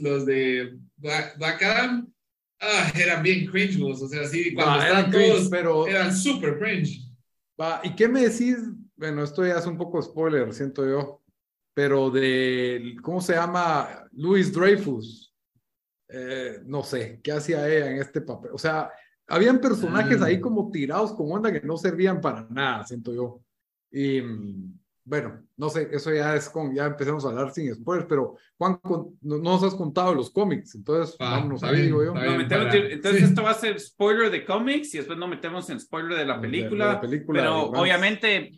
los 0.00 0.26
de 0.26 0.76
Black, 0.96 1.62
Adam 1.62 2.12
ah, 2.60 2.92
eran 2.96 3.22
bien 3.22 3.46
cringe 3.46 3.80
o 3.80 3.94
sea 4.08 4.24
sí 4.26 4.52
cuando 4.54 4.84
eran 4.84 5.10
todos 5.10 5.48
pero 5.48 5.86
eran 5.86 6.14
super 6.14 6.58
cringe. 6.58 7.08
Va 7.60 7.80
y 7.84 7.94
qué 7.94 8.08
me 8.08 8.22
decís 8.22 8.56
bueno 8.96 9.22
esto 9.22 9.46
ya 9.46 9.58
es 9.58 9.66
un 9.66 9.78
poco 9.78 10.02
spoiler 10.02 10.52
siento 10.52 10.84
yo 10.84 11.22
pero 11.74 12.10
de 12.10 12.96
cómo 13.00 13.20
se 13.20 13.32
llama 13.34 14.06
Louis 14.12 14.52
Dreyfus. 14.52 15.30
Eh, 16.14 16.58
no 16.66 16.82
sé 16.82 17.20
qué 17.22 17.32
hacía 17.32 17.66
ella 17.66 17.90
en 17.90 17.96
este 17.98 18.20
papel 18.20 18.50
o 18.52 18.58
sea 18.58 18.90
habían 19.28 19.60
personajes 19.60 20.20
ahí 20.22 20.38
mm. 20.38 20.40
como 20.40 20.70
tirados 20.70 21.12
con 21.14 21.30
onda 21.30 21.52
que 21.52 21.60
no 21.60 21.76
servían 21.76 22.20
para 22.20 22.46
nada, 22.50 22.84
siento 22.84 23.14
yo. 23.14 23.40
Y 23.90 24.20
bueno, 25.04 25.42
no 25.56 25.68
sé, 25.68 25.88
eso 25.90 26.12
ya 26.14 26.36
es 26.36 26.48
con, 26.48 26.74
ya 26.74 26.86
empezamos 26.86 27.24
a 27.24 27.28
hablar 27.28 27.52
sin 27.52 27.74
spoilers, 27.74 28.06
pero 28.08 28.36
Juan, 28.56 28.78
no, 28.84 29.38
nos 29.38 29.62
has 29.64 29.74
contado 29.74 30.14
los 30.14 30.30
cómics, 30.30 30.74
entonces 30.76 31.16
ah, 31.18 31.32
vámonos 31.32 31.62
ahí, 31.64 31.82
digo 31.82 32.04
yo. 32.04 32.14
entonces 32.14 33.22
esto 33.22 33.42
va 33.42 33.50
a 33.50 33.54
ser 33.54 33.80
spoiler 33.80 34.30
de 34.30 34.44
cómics 34.44 34.94
y 34.94 34.98
después 34.98 35.18
nos 35.18 35.28
metemos 35.28 35.68
en 35.70 35.80
spoiler 35.80 36.16
de 36.16 36.24
la 36.24 36.40
película, 36.40 37.00
pero 37.00 37.64
obviamente 37.70 38.52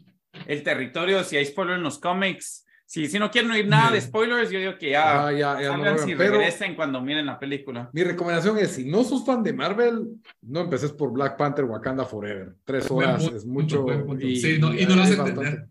el 0.46 0.62
territorio, 0.62 1.24
si 1.24 1.36
hay 1.36 1.46
spoiler 1.46 1.76
en 1.76 1.82
los 1.82 1.98
cómics, 1.98 2.66
Sí, 2.94 3.08
si 3.08 3.18
no 3.18 3.28
quieren 3.28 3.50
oír 3.50 3.66
nada 3.66 3.90
de 3.90 4.00
spoilers, 4.00 4.52
yo 4.52 4.60
digo 4.60 4.78
que 4.78 4.90
ya, 4.90 5.26
ah, 5.26 5.32
ya, 5.32 5.60
ya 5.60 5.76
no 5.76 5.98
si 5.98 6.14
regresen 6.14 6.76
cuando 6.76 7.00
miren 7.00 7.26
la 7.26 7.40
película. 7.40 7.90
Mi 7.92 8.04
recomendación 8.04 8.56
es, 8.58 8.70
si 8.70 8.84
no 8.84 9.02
sos 9.02 9.26
fan 9.26 9.42
de 9.42 9.52
Marvel, 9.52 10.22
no 10.42 10.60
empeces 10.60 10.92
por 10.92 11.10
Black 11.10 11.36
Panther 11.36 11.64
Wakanda 11.64 12.04
Forever. 12.04 12.54
Tres 12.64 12.88
horas 12.88 13.24
es 13.34 13.44
mucho. 13.44 13.84
Y, 14.20 14.36
sí, 14.36 14.58
no, 14.60 14.72
y 14.72 14.86
no 14.86 14.94
lo 14.94 15.00
vas 15.00 15.10
a 15.10 15.26
entender. 15.26 15.66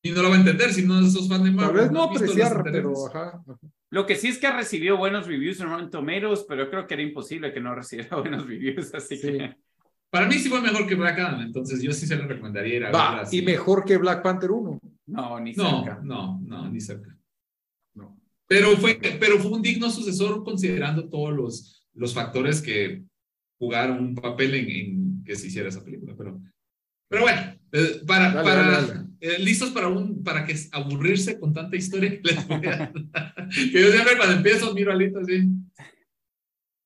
Y 0.00 0.12
no 0.12 0.22
lo 0.22 0.28
va 0.28 0.36
a 0.36 0.38
entender 0.38 0.72
si 0.72 0.86
no 0.86 1.02
sos 1.10 1.28
fan 1.28 1.42
de 1.42 1.50
Marvel. 1.50 1.74
Tal 1.74 1.82
vez 1.82 1.90
no 1.90 2.04
apreciar, 2.04 2.62
pero 2.62 3.08
ajá, 3.08 3.42
Lo 3.90 4.06
que 4.06 4.14
sí 4.14 4.28
es 4.28 4.38
que 4.38 4.46
ha 4.46 4.56
recibido 4.56 4.96
buenos 4.96 5.26
reviews 5.26 5.58
en 5.58 5.70
Rotten 5.70 5.90
Tomatoes, 5.90 6.44
pero 6.48 6.66
yo 6.66 6.70
creo 6.70 6.86
que 6.86 6.94
era 6.94 7.02
imposible 7.02 7.52
que 7.52 7.60
no 7.60 7.74
recibiera 7.74 8.16
buenos 8.20 8.46
reviews, 8.46 8.94
así 8.94 9.20
que... 9.20 9.56
Para 10.08 10.28
mí 10.28 10.34
sí 10.34 10.48
fue 10.48 10.60
mejor 10.60 10.86
que 10.86 10.94
Black 10.94 11.18
Adam, 11.18 11.40
entonces 11.40 11.82
yo 11.82 11.90
sí 11.90 12.06
se 12.06 12.14
lo 12.14 12.28
recomendaría 12.28 12.76
ir 12.76 12.84
a 12.84 12.92
Va, 12.92 13.24
y 13.32 13.42
mejor 13.42 13.84
que 13.84 13.96
Black 13.96 14.22
Panther 14.22 14.52
1. 14.52 14.80
No, 15.06 15.38
ni 15.40 15.54
cerca. 15.54 16.00
No, 16.02 16.40
no, 16.42 16.70
ni 16.70 16.80
cerca. 16.80 17.16
No. 17.94 18.18
Pero 18.46 18.76
fue, 18.76 18.98
pero 19.20 19.38
fue 19.38 19.52
un 19.52 19.62
digno 19.62 19.90
sucesor 19.90 20.42
considerando 20.44 21.08
todos 21.08 21.34
los, 21.34 21.86
los 21.94 22.14
factores 22.14 22.62
que 22.62 23.04
jugaron 23.58 23.98
un 23.98 24.14
papel 24.14 24.54
en, 24.54 25.24
que 25.24 25.36
se 25.36 25.48
hiciera 25.48 25.68
esa 25.68 25.84
película. 25.84 26.14
Pero, 26.16 26.40
pero 27.08 27.22
bueno, 27.22 27.40
eh, 27.72 28.02
para, 28.06 28.42
para 28.42 29.06
eh, 29.20 29.38
listos 29.38 29.70
para 29.70 29.88
un 29.88 30.22
para 30.22 30.44
que 30.44 30.54
aburrirse 30.72 31.38
con 31.38 31.52
tanta 31.54 31.76
historia 31.76 32.20
que 32.20 32.32
les 32.32 32.46
voy 32.46 32.66
a, 32.66 32.92
que 33.72 33.82
yo 33.82 33.90
siempre 33.90 34.16
cuando 34.16 34.36
empiezo 34.36 34.74
miro 34.74 34.92
alito 34.92 35.20
así. 35.20 35.48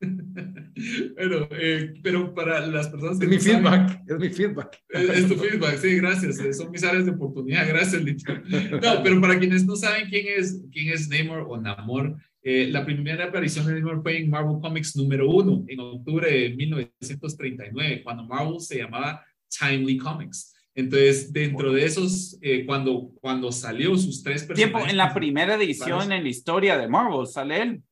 Bueno, 1.16 1.48
eh, 1.50 1.94
pero 2.02 2.32
para 2.32 2.64
las 2.64 2.88
personas 2.88 3.18
que 3.18 3.24
es 3.24 3.30
mi 3.30 3.38
feedback, 3.38 4.00
es 4.06 4.18
mi 4.18 4.28
feedback. 4.28 4.80
Es, 4.90 5.26
tu 5.26 5.34
feedback, 5.34 5.76
sí, 5.78 5.96
gracias. 5.96 6.38
Eh, 6.38 6.52
son 6.52 6.70
mis 6.70 6.84
áreas 6.84 7.04
de 7.04 7.10
oportunidad, 7.10 7.66
gracias. 7.68 8.00
No, 8.02 9.02
pero 9.02 9.20
para 9.20 9.38
quienes 9.38 9.66
no 9.66 9.74
saben 9.74 10.08
quién 10.08 10.26
es, 10.38 10.62
quién 10.70 10.92
es 10.92 11.08
Namor 11.08 11.46
o 11.48 11.60
Namor, 11.60 12.16
eh, 12.42 12.68
la 12.70 12.84
primera 12.84 13.24
aparición 13.24 13.66
de 13.66 13.80
Namor 13.80 14.02
fue 14.02 14.18
en 14.18 14.30
Marvel 14.30 14.60
Comics 14.60 14.94
número 14.94 15.28
uno, 15.28 15.64
en 15.66 15.80
octubre 15.80 16.30
de 16.30 16.50
1939, 16.50 18.02
cuando 18.04 18.24
Marvel 18.24 18.60
se 18.60 18.78
llamaba 18.78 19.24
Timely 19.48 19.98
Comics. 19.98 20.54
Entonces, 20.78 21.32
dentro 21.32 21.72
de 21.72 21.84
esos, 21.84 22.38
eh, 22.40 22.64
cuando, 22.64 23.10
cuando 23.20 23.50
salió 23.50 23.96
sus 23.96 24.22
tres 24.22 24.44
personajes... 24.44 24.72
Tiempo, 24.72 24.88
en 24.88 24.96
la 24.96 25.12
primera 25.12 25.56
edición 25.56 26.12
en 26.12 26.22
la 26.22 26.28
historia 26.28 26.78
de 26.78 26.86
Marvel 26.86 27.26
sale 27.26 27.62
él. 27.62 27.82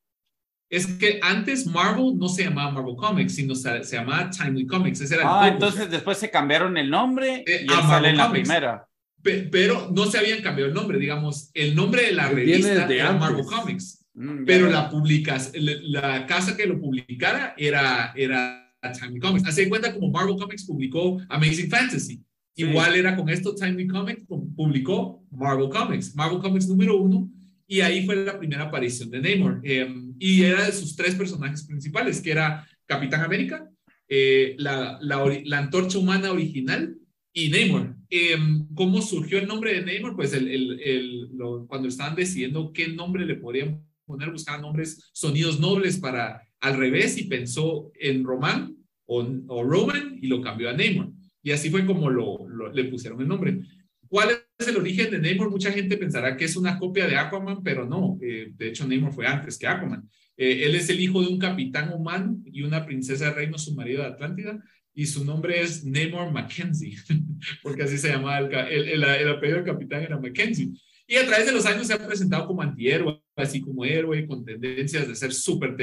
Es 0.68 0.86
que 0.86 1.20
antes 1.22 1.66
Marvel 1.66 2.18
no 2.18 2.28
se 2.28 2.44
llamaba 2.44 2.72
Marvel 2.72 2.96
Comics, 2.96 3.36
sino 3.36 3.54
se, 3.54 3.82
llamaba 3.84 4.30
Timely 4.30 4.66
Comics. 4.66 5.00
Ese 5.00 5.14
era 5.14 5.24
ah, 5.42 5.48
entonces 5.48 5.90
después 5.90 6.18
se 6.18 6.30
cambiaron 6.30 6.76
el 6.76 6.90
nombre 6.90 7.44
eh, 7.46 7.64
y 7.64 7.68
sale 7.68 8.10
en 8.10 8.16
la 8.16 8.30
primera. 8.30 8.88
pero 9.22 9.90
no 9.94 10.06
se 10.06 10.18
habían 10.18 10.42
cambiado 10.42 10.68
el 10.68 10.74
nombre, 10.74 10.98
digamos, 10.98 11.50
el 11.54 11.74
nombre 11.74 12.02
de 12.06 12.12
la 12.12 12.28
revista 12.28 12.86
era 12.92 13.12
Marvel 13.12 13.44
Comics. 13.44 14.04
Mm, 14.14 14.44
pero 14.46 14.70
la 14.70 14.88
publicas, 14.88 15.52
la 15.54 16.26
casa 16.26 16.56
que 16.56 16.66
lo 16.66 16.80
publicara 16.80 17.54
era, 17.56 18.12
era 18.16 18.74
Timely 18.98 19.20
Comics. 19.20 19.46
Hace 19.46 19.68
cuenta 19.68 19.92
como 19.92 20.10
Marvel 20.10 20.36
Comics 20.36 20.64
publicó 20.64 21.20
Amazing 21.28 21.70
Fantasy. 21.70 22.22
Igual 22.56 22.96
era 22.96 23.14
con 23.14 23.28
esto, 23.28 23.54
Timely 23.54 23.86
Comics 23.86 24.24
publicó 24.56 25.22
Marvel 25.30 25.68
Comics, 25.68 26.14
Marvel 26.14 26.38
Comics 26.38 26.66
número 26.66 26.96
uno, 26.96 27.28
y 27.66 27.80
ahí 27.80 28.06
fue 28.06 28.16
la 28.16 28.38
primera 28.38 28.64
aparición 28.64 29.10
de 29.10 29.20
Namor. 29.20 29.60
Em, 29.64 30.14
y 30.18 30.42
era 30.42 30.66
de 30.66 30.72
sus 30.72 30.94
tres 30.94 31.14
personajes 31.14 31.64
principales, 31.64 32.20
que 32.20 32.30
era 32.30 32.66
Capitán 32.86 33.22
América, 33.22 33.68
eh, 34.08 34.54
la, 34.58 34.98
la, 35.00 35.58
antorcha 35.58 35.98
humana 35.98 36.30
original 36.30 36.96
y 37.32 37.48
Namor. 37.48 37.96
Em, 38.08 38.68
¿Cómo 38.74 39.02
surgió 39.02 39.38
el 39.38 39.48
nombre 39.48 39.80
de 39.80 39.98
Namor? 39.98 40.14
Pues 40.14 40.32
el, 40.32 40.48
el, 40.48 41.30
cuando 41.66 41.88
estaban 41.88 42.14
decidiendo 42.14 42.72
qué 42.72 42.88
nombre 42.88 43.26
le 43.26 43.34
podrían 43.34 43.84
poner, 44.04 44.30
buscaban 44.30 44.62
nombres, 44.62 45.10
sonidos 45.12 45.58
nobles 45.58 45.98
para 45.98 46.42
al 46.60 46.78
revés 46.78 47.18
y 47.18 47.24
pensó 47.24 47.92
en 48.00 48.24
Roman 48.24 48.76
o, 49.06 49.62
Roman 49.62 50.18
y 50.20 50.28
lo 50.28 50.40
cambió 50.40 50.70
a 50.70 50.72
Namor. 50.72 51.12
Y 51.42 51.50
así 51.52 51.70
fue 51.70 51.84
como 51.84 52.10
lo, 52.10 52.48
le 52.72 52.84
pusieron 52.84 53.20
el 53.20 53.28
nombre. 53.28 53.60
¿Cuál 54.08 54.45
es 54.58 54.68
el 54.68 54.76
origen 54.76 55.10
de 55.10 55.18
Namor? 55.18 55.50
Mucha 55.50 55.72
gente 55.72 55.96
pensará 55.96 56.36
que 56.36 56.44
es 56.44 56.56
una 56.56 56.78
copia 56.78 57.06
de 57.06 57.16
Aquaman, 57.16 57.62
pero 57.62 57.84
no. 57.84 58.18
Eh, 58.22 58.52
de 58.54 58.68
hecho, 58.68 58.86
Namor 58.86 59.12
fue 59.12 59.26
antes 59.26 59.58
que 59.58 59.66
Aquaman. 59.66 60.08
Eh, 60.36 60.64
él 60.64 60.74
es 60.74 60.88
el 60.88 61.00
hijo 61.00 61.22
de 61.22 61.28
un 61.28 61.38
capitán 61.38 61.92
humano 61.92 62.38
y 62.44 62.62
una 62.62 62.84
princesa 62.84 63.26
de 63.26 63.32
reino, 63.32 63.58
su 63.58 63.74
marido 63.74 64.02
de 64.02 64.08
Atlántida, 64.08 64.62
y 64.94 65.06
su 65.06 65.24
nombre 65.24 65.60
es 65.60 65.84
Namor 65.84 66.32
Mackenzie, 66.32 66.96
porque 67.62 67.82
así 67.82 67.98
se 67.98 68.08
llamaba 68.08 68.38
el, 68.38 69.04
el 69.04 69.28
apellido 69.28 69.58
del 69.58 69.66
capitán 69.66 70.02
era 70.02 70.18
Mackenzie. 70.18 70.72
Y 71.06 71.16
a 71.16 71.26
través 71.26 71.46
de 71.46 71.52
los 71.52 71.66
años 71.66 71.86
se 71.86 71.94
ha 71.94 72.06
presentado 72.06 72.46
como 72.46 72.62
antihéroe, 72.62 73.22
así 73.36 73.60
como 73.60 73.84
héroe, 73.84 74.26
con 74.26 74.44
tendencias 74.44 75.06
de 75.06 75.14
ser 75.14 75.32
súper 75.32 75.76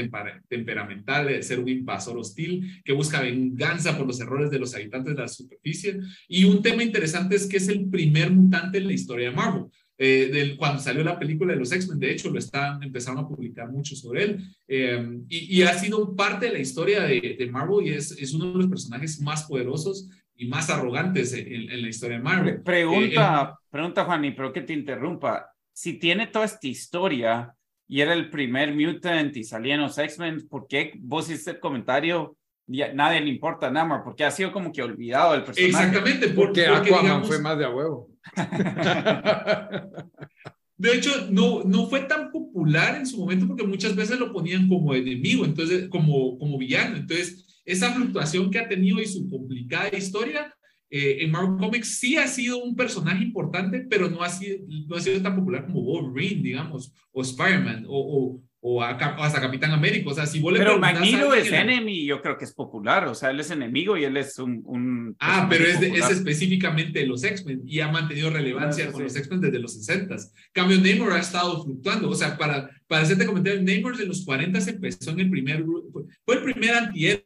temperamental, 0.48 1.28
de 1.28 1.44
ser 1.44 1.60
un 1.60 1.70
invasor 1.70 2.18
hostil, 2.18 2.82
que 2.84 2.94
busca 2.94 3.22
venganza 3.22 3.98
por 3.98 4.08
los 4.08 4.20
errores 4.20 4.50
de 4.50 4.60
los 4.60 4.74
habitantes 4.76 5.16
de 5.16 5.22
la 5.22 5.28
superficie. 5.28 6.00
Y 6.28 6.46
un 6.46 6.62
tema 6.62 6.84
interesante 6.84 7.36
es 7.36 7.48
que 7.48 7.58
es 7.58 7.68
el 7.68 7.88
primer 7.90 8.32
mutante 8.32 8.80
en 8.80 8.88
la 8.88 8.94
historia 8.94 9.30
de 9.30 9.36
Marvel. 9.36 9.66
Eh, 9.96 10.30
del, 10.34 10.58
cuando 10.58 10.82
salió 10.82 11.04
la 11.04 11.20
película 11.20 11.54
de 11.54 11.60
los 11.60 11.72
X-Men, 11.72 12.00
de 12.00 12.12
hecho, 12.12 12.32
lo 12.32 12.40
están, 12.40 12.82
empezaron 12.82 13.24
a 13.24 13.28
publicar 13.28 13.72
mucho 13.72 13.96
sobre 13.96 14.24
él, 14.24 14.40
eh, 14.68 15.20
y, 15.30 15.62
ha 15.62 15.74
sido 15.76 16.16
parte 16.16 16.48
de 16.48 16.54
la 16.54 16.60
historia 16.60 17.04
de, 17.04 17.36
de 17.38 17.52
Marvel 17.52 17.86
y 17.86 17.92
es, 17.92 18.12
es, 18.12 18.34
uno 18.34 18.52
de 18.52 18.58
los 18.58 18.68
personajes 18.68 19.22
más 19.22 19.44
poderosos 19.44 20.10
y 20.36 20.48
más 20.48 20.70
arrogantes 20.72 21.34
en, 21.34 21.82
la 21.82 21.88
historia 21.88 22.18
de 22.18 22.24
Marvel. 22.24 22.62
Pregunta, 22.64 23.54
eh, 23.54 23.66
pregunta 23.70 24.04
Juan, 24.06 24.26
y 24.26 24.32
pero 24.32 24.52
que 24.52 24.62
te 24.62 24.74
interrumpa. 24.74 25.53
Si 25.74 25.94
tiene 25.94 26.28
toda 26.28 26.46
esta 26.46 26.68
historia 26.68 27.56
y 27.88 28.02
era 28.02 28.14
el 28.14 28.30
primer 28.30 28.76
mutant 28.76 29.36
y 29.36 29.44
salía 29.44 29.74
en 29.76 29.82
los 29.82 29.98
X-Men, 29.98 30.48
¿por 30.48 30.68
qué 30.68 30.94
vos 31.00 31.30
hiciste 31.30 31.52
el 31.52 31.60
comentario? 31.60 32.38
Ya, 32.66 32.94
nadie 32.94 33.20
le 33.20 33.30
importa 33.30 33.70
Namor, 33.70 34.04
porque 34.04 34.24
ha 34.24 34.32
sido 34.32 34.54
como 34.54 34.72
que 34.72 34.82
olvidado 34.82 35.36
el 35.36 35.44
personaje. 35.44 35.70
Exactamente, 35.70 36.30
porque, 36.30 36.66
Aquaman 36.66 37.26
fue 37.26 37.40
más 37.40 37.58
de 37.58 37.66
a 37.66 37.70
huevo. 37.70 38.10
De 40.78 40.96
hecho, 40.96 41.28
no, 41.30 41.64
no 41.64 41.88
fue 41.88 42.02
tan 42.02 42.32
popular 42.32 42.96
en 42.96 43.06
su 43.06 43.18
momento 43.18 43.48
porque 43.48 43.66
muchas 43.66 43.96
veces 43.96 44.20
lo 44.20 44.34
ponían 44.34 44.68
como 44.68 44.94
enemigo, 44.94 45.46
entonces, 45.46 45.88
como, 45.90 46.38
como 46.38 46.58
villano. 46.58 46.98
Entonces, 46.98 47.62
esa 47.64 47.94
fluctuación 47.94 48.52
que 48.52 48.60
ha 48.60 48.68
tenido 48.68 49.00
y 49.00 49.06
su 49.06 49.30
complicada 49.30 49.96
historia, 49.96 50.54
eh, 50.96 51.24
en 51.24 51.32
Marvel 51.32 51.58
Comics 51.58 51.98
sí 51.98 52.18
ha 52.18 52.28
sido 52.28 52.64
un 52.64 52.76
personaje 52.76 53.24
importante, 53.24 53.84
pero 53.90 54.12
no 54.12 54.22
ha 54.22 54.30
sido, 54.30 54.60
no 54.88 54.96
ha 54.96 55.02
sido 55.02 55.20
tan 55.24 55.36
popular 55.36 55.66
como 55.66 55.82
Wolverine, 55.82 56.44
digamos, 56.44 56.94
o 57.12 57.24
Spider-Man, 57.24 57.86
o, 57.88 58.40
o, 58.62 58.84
hasta 58.84 59.42
Capitán 59.42 59.72
América. 59.72 60.12
O 60.12 60.14
sea, 60.14 60.28
si 60.28 60.40
Pero 60.40 60.78
Magneto 60.78 61.34
es 61.34 61.52
enemy, 61.52 62.06
yo 62.06 62.22
creo 62.22 62.38
que 62.38 62.46
es 62.46 62.54
popular, 62.54 63.08
o 63.08 63.16
sea, 63.16 63.32
él 63.32 63.40
es 63.40 63.50
enemigo 63.50 63.98
y 63.98 64.04
él 64.04 64.18
es 64.18 64.38
un... 64.38 64.62
un 64.66 65.16
ah, 65.18 65.48
pero 65.50 65.66
es, 65.66 65.82
es, 65.82 66.12
específicamente 66.12 67.00
de 67.00 67.08
los 67.08 67.24
X-Men 67.24 67.64
y 67.66 67.80
ha 67.80 67.92
mantenido 67.92 68.30
relevancia 68.30 68.92
con 68.92 69.02
los 69.02 69.16
X-Men 69.16 69.42
desde 69.42 69.58
los 69.58 69.74
60. 69.74 70.16
Cambio, 70.52 70.78
Namor 70.80 71.14
ha 71.14 71.20
estado 71.22 71.64
fluctuando, 71.64 72.08
o 72.08 72.16
sea, 72.16 72.38
para, 72.38 72.70
para 72.86 73.02
hacerte 73.02 73.26
comentario, 73.26 73.64
Namor 73.64 73.98
de 73.98 74.06
los 74.06 74.24
40 74.24 74.60
empezó 74.70 75.10
en 75.10 75.22
el 75.22 75.32
primer, 75.32 75.66
fue 76.24 76.36
el 76.36 76.44
primer 76.44 76.76
antihéroe 76.76 77.24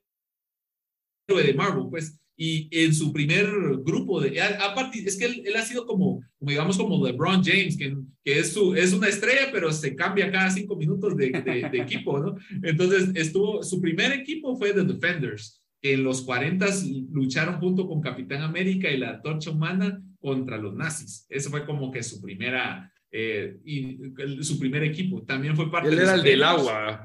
de 1.28 1.54
Marvel, 1.54 1.88
pues, 1.90 2.18
y 2.40 2.70
en 2.72 2.94
su 2.94 3.12
primer 3.12 3.48
grupo 3.84 4.22
de, 4.22 4.40
aparte, 4.40 5.00
es 5.00 5.18
que 5.18 5.26
él, 5.26 5.56
ha 5.58 5.64
sido 5.64 5.88
como, 5.88 6.22
como, 6.38 6.52
digamos, 6.52 6.78
como 6.78 7.04
LeBron 7.04 7.44
James, 7.44 7.76
que, 7.76 7.98
que 8.24 8.40
es, 8.40 8.54
su, 8.54 8.76
es 8.76 8.94
una 8.94 9.08
estrella, 9.08 9.50
pero 9.52 9.74
se 9.74 9.96
cambia 9.96 10.32
cada 10.32 10.52
cinco 10.52 10.76
minutos 10.76 11.18
de, 11.18 11.32
de, 11.32 11.80
equipo, 11.80 12.20
¿no? 12.20 12.36
Entonces, 12.62 13.10
estuvo, 13.16 13.64
su 13.64 13.82
primer 13.82 14.12
equipo 14.12 14.56
fue 14.56 14.72
The 14.72 14.84
Defenders, 14.84 15.64
que 15.82 15.94
en 15.94 16.04
los 16.04 16.22
40 16.22 16.68
lucharon 17.12 17.60
junto 17.60 17.88
con 17.88 18.02
Capitán 18.02 18.44
América 18.44 18.92
y 18.92 18.98
la 18.98 19.20
Torcha 19.20 19.50
Humana 19.50 20.00
contra 20.20 20.58
los 20.58 20.76
nazis. 20.76 21.26
Ese 21.30 21.50
fue 21.50 21.66
como 21.66 21.92
que 21.92 22.04
su 22.04 22.22
primera, 22.22 22.94
eh, 23.12 23.58
y, 23.66 23.98
su 24.42 24.60
primer 24.60 24.84
equipo. 24.84 25.24
También 25.24 25.56
fue 25.56 25.72
parte 25.72 25.90
Él 25.90 25.98
era 25.98 26.14
el 26.14 26.22
del 26.22 26.44
agua. 26.44 27.04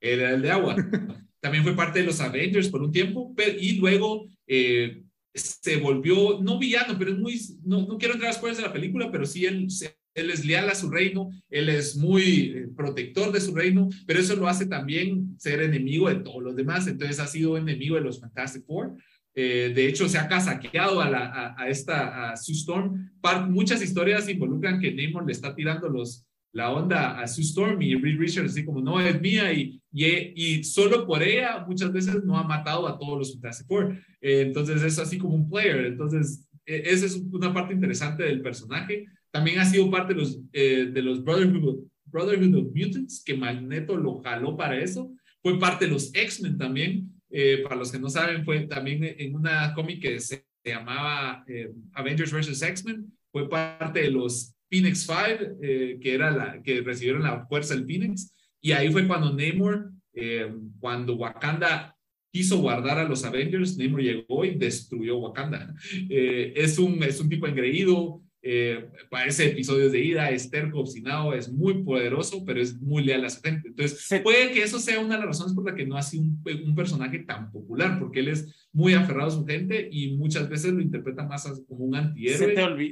Él 0.00 0.20
era 0.20 0.34
el 0.34 0.42
de 0.42 0.50
agua. 0.52 0.76
también 1.40 1.64
fue 1.64 1.74
parte 1.74 1.98
de 1.98 2.06
los 2.06 2.20
Avengers 2.20 2.68
por 2.68 2.82
un 2.82 2.92
tiempo, 2.92 3.34
y 3.60 3.78
luego 3.78 4.28
eh, 4.48 5.02
se 5.34 5.76
volvió, 5.76 6.40
no 6.40 6.58
villano, 6.58 6.96
pero 6.98 7.12
es 7.12 7.18
muy, 7.18 7.40
no, 7.64 7.86
no 7.86 7.98
quiero 7.98 8.14
entrar 8.14 8.32
después 8.32 8.56
de 8.56 8.62
la 8.64 8.72
película, 8.72 9.10
pero 9.12 9.24
sí 9.24 9.44
él, 9.44 9.68
él 10.14 10.30
es 10.30 10.44
leal 10.44 10.68
a 10.68 10.74
su 10.74 10.90
reino, 10.90 11.30
él 11.48 11.68
es 11.68 11.96
muy 11.96 12.52
eh, 12.54 12.68
protector 12.76 13.30
de 13.30 13.40
su 13.40 13.54
reino, 13.54 13.88
pero 14.06 14.20
eso 14.20 14.34
lo 14.36 14.48
hace 14.48 14.66
también 14.66 15.36
ser 15.38 15.60
enemigo 15.62 16.08
de 16.08 16.16
todos 16.16 16.42
los 16.42 16.56
demás, 16.56 16.86
entonces 16.86 17.20
ha 17.20 17.26
sido 17.26 17.56
enemigo 17.56 17.96
de 17.96 18.02
los 18.02 18.20
Fantastic 18.20 18.64
Four. 18.66 18.96
Eh, 19.34 19.72
de 19.72 19.86
hecho, 19.86 20.08
se 20.08 20.18
ha 20.18 20.26
casaqueado 20.26 21.00
a, 21.00 21.08
la, 21.08 21.54
a, 21.56 21.68
esta, 21.68 22.32
a 22.32 22.36
Sue 22.36 22.54
Storm. 22.54 23.12
muchas 23.48 23.80
historias 23.80 24.28
involucran 24.28 24.80
que 24.80 24.92
Namor 24.92 25.26
le 25.26 25.32
está 25.32 25.54
tirando 25.54 25.88
los, 25.88 26.26
la 26.52 26.72
onda 26.72 27.20
a 27.20 27.26
Sue 27.26 27.44
Storm 27.44 27.80
y 27.82 27.94
Reed 27.94 28.18
Richards 28.18 28.52
así 28.52 28.64
como 28.64 28.80
no 28.80 29.00
es 29.00 29.20
mía 29.20 29.52
y, 29.52 29.80
y, 29.92 30.64
solo 30.64 31.06
por 31.06 31.22
ella 31.22 31.64
muchas 31.66 31.92
veces 31.92 32.24
no 32.24 32.38
ha 32.38 32.42
matado 32.42 32.86
a 32.88 32.98
todos 32.98 33.18
los 33.18 33.32
Fantastic 33.34 33.66
Four. 33.66 33.98
Eh, 34.20 34.42
entonces 34.42 34.82
es 34.82 34.98
así 34.98 35.18
como 35.18 35.34
un 35.34 35.48
player. 35.48 35.86
Entonces 35.86 36.48
e, 36.64 36.82
esa 36.86 37.06
es 37.06 37.16
una 37.16 37.52
parte 37.52 37.74
interesante 37.74 38.22
del 38.22 38.42
personaje. 38.42 39.06
También 39.30 39.58
ha 39.58 39.64
sido 39.64 39.90
parte 39.90 40.14
de 40.14 40.20
los, 40.20 40.40
eh, 40.52 40.90
de 40.92 41.02
los 41.02 41.22
Brotherhood, 41.22 41.84
Brotherhood 42.06 42.54
of 42.54 42.74
Mutants, 42.74 43.22
que 43.24 43.36
Magneto 43.36 43.96
lo 43.96 44.18
jaló 44.22 44.56
para 44.56 44.78
eso. 44.82 45.12
Fue 45.42 45.58
parte 45.58 45.84
de 45.84 45.92
los 45.92 46.14
X-Men 46.14 46.56
también. 46.56 47.12
Eh, 47.30 47.60
para 47.62 47.76
los 47.76 47.92
que 47.92 47.98
no 47.98 48.08
saben, 48.08 48.44
fue 48.44 48.60
también 48.66 49.04
en 49.04 49.34
una 49.34 49.74
cómic 49.74 50.00
que 50.00 50.18
se, 50.18 50.46
se 50.64 50.70
llamaba 50.70 51.44
Avengers 51.92 52.32
vs. 52.32 52.62
X-Men. 52.62 53.12
Fue 53.30 53.48
parte 53.48 54.00
de 54.00 54.10
los 54.10 54.57
Phoenix 54.70 55.00
5, 55.00 55.56
eh, 55.62 55.98
que 56.00 56.14
era 56.14 56.30
la 56.30 56.62
que 56.62 56.80
recibieron 56.82 57.22
la 57.22 57.46
fuerza 57.46 57.74
del 57.74 57.86
Phoenix, 57.86 58.34
y 58.60 58.72
ahí 58.72 58.90
fue 58.90 59.06
cuando 59.06 59.32
Namor, 59.32 59.92
eh, 60.12 60.52
cuando 60.80 61.16
Wakanda 61.16 61.94
quiso 62.30 62.58
guardar 62.58 62.98
a 62.98 63.08
los 63.08 63.24
Avengers, 63.24 63.76
Namor 63.76 64.02
llegó 64.02 64.44
y 64.44 64.56
destruyó 64.56 65.18
Wakanda. 65.18 65.74
Eh, 66.08 66.52
es, 66.56 66.78
un, 66.78 67.02
es 67.02 67.20
un 67.20 67.28
tipo 67.28 67.46
engreído, 67.46 68.22
eh, 68.40 68.88
parece 69.10 69.46
episodios 69.46 69.90
de 69.90 70.00
ira, 70.00 70.30
es 70.30 70.48
terco, 70.50 70.80
obstinado, 70.80 71.34
es 71.34 71.50
muy 71.50 71.82
poderoso, 71.82 72.44
pero 72.44 72.60
es 72.60 72.80
muy 72.80 73.02
leal 73.02 73.24
a 73.24 73.30
su 73.30 73.40
gente. 73.42 73.68
Entonces, 73.68 74.22
puede 74.22 74.52
que 74.52 74.62
eso 74.62 74.78
sea 74.78 75.00
una 75.00 75.14
de 75.14 75.20
las 75.20 75.26
razones 75.26 75.54
por 75.54 75.68
la 75.68 75.74
que 75.74 75.86
no 75.86 75.96
ha 75.96 76.02
sido 76.02 76.22
un, 76.22 76.42
un, 76.64 76.74
personaje 76.74 77.18
tan 77.20 77.50
popular, 77.50 77.98
porque 77.98 78.20
él 78.20 78.28
es 78.28 78.68
muy 78.72 78.94
aferrado 78.94 79.28
a 79.28 79.32
su 79.32 79.44
gente 79.44 79.88
y 79.90 80.16
muchas 80.16 80.48
veces 80.48 80.72
lo 80.72 80.80
interpreta 80.80 81.24
más 81.24 81.50
como 81.66 81.84
un 81.84 81.96
antihéroe. 81.96 82.38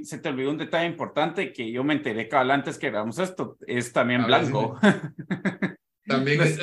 Se 0.04 0.18
te, 0.18 0.28
olvidó 0.28 0.50
un 0.50 0.58
detalle 0.58 0.88
importante 0.88 1.52
que 1.52 1.70
yo 1.70 1.84
me 1.84 1.94
enteré 1.94 2.28
cabal 2.28 2.50
antes 2.50 2.76
que 2.76 2.90
grabamos 2.90 3.18
esto, 3.18 3.56
es 3.66 3.92
también 3.92 4.24
blanco. 4.26 4.78
También 6.08 6.40
es, 6.40 6.56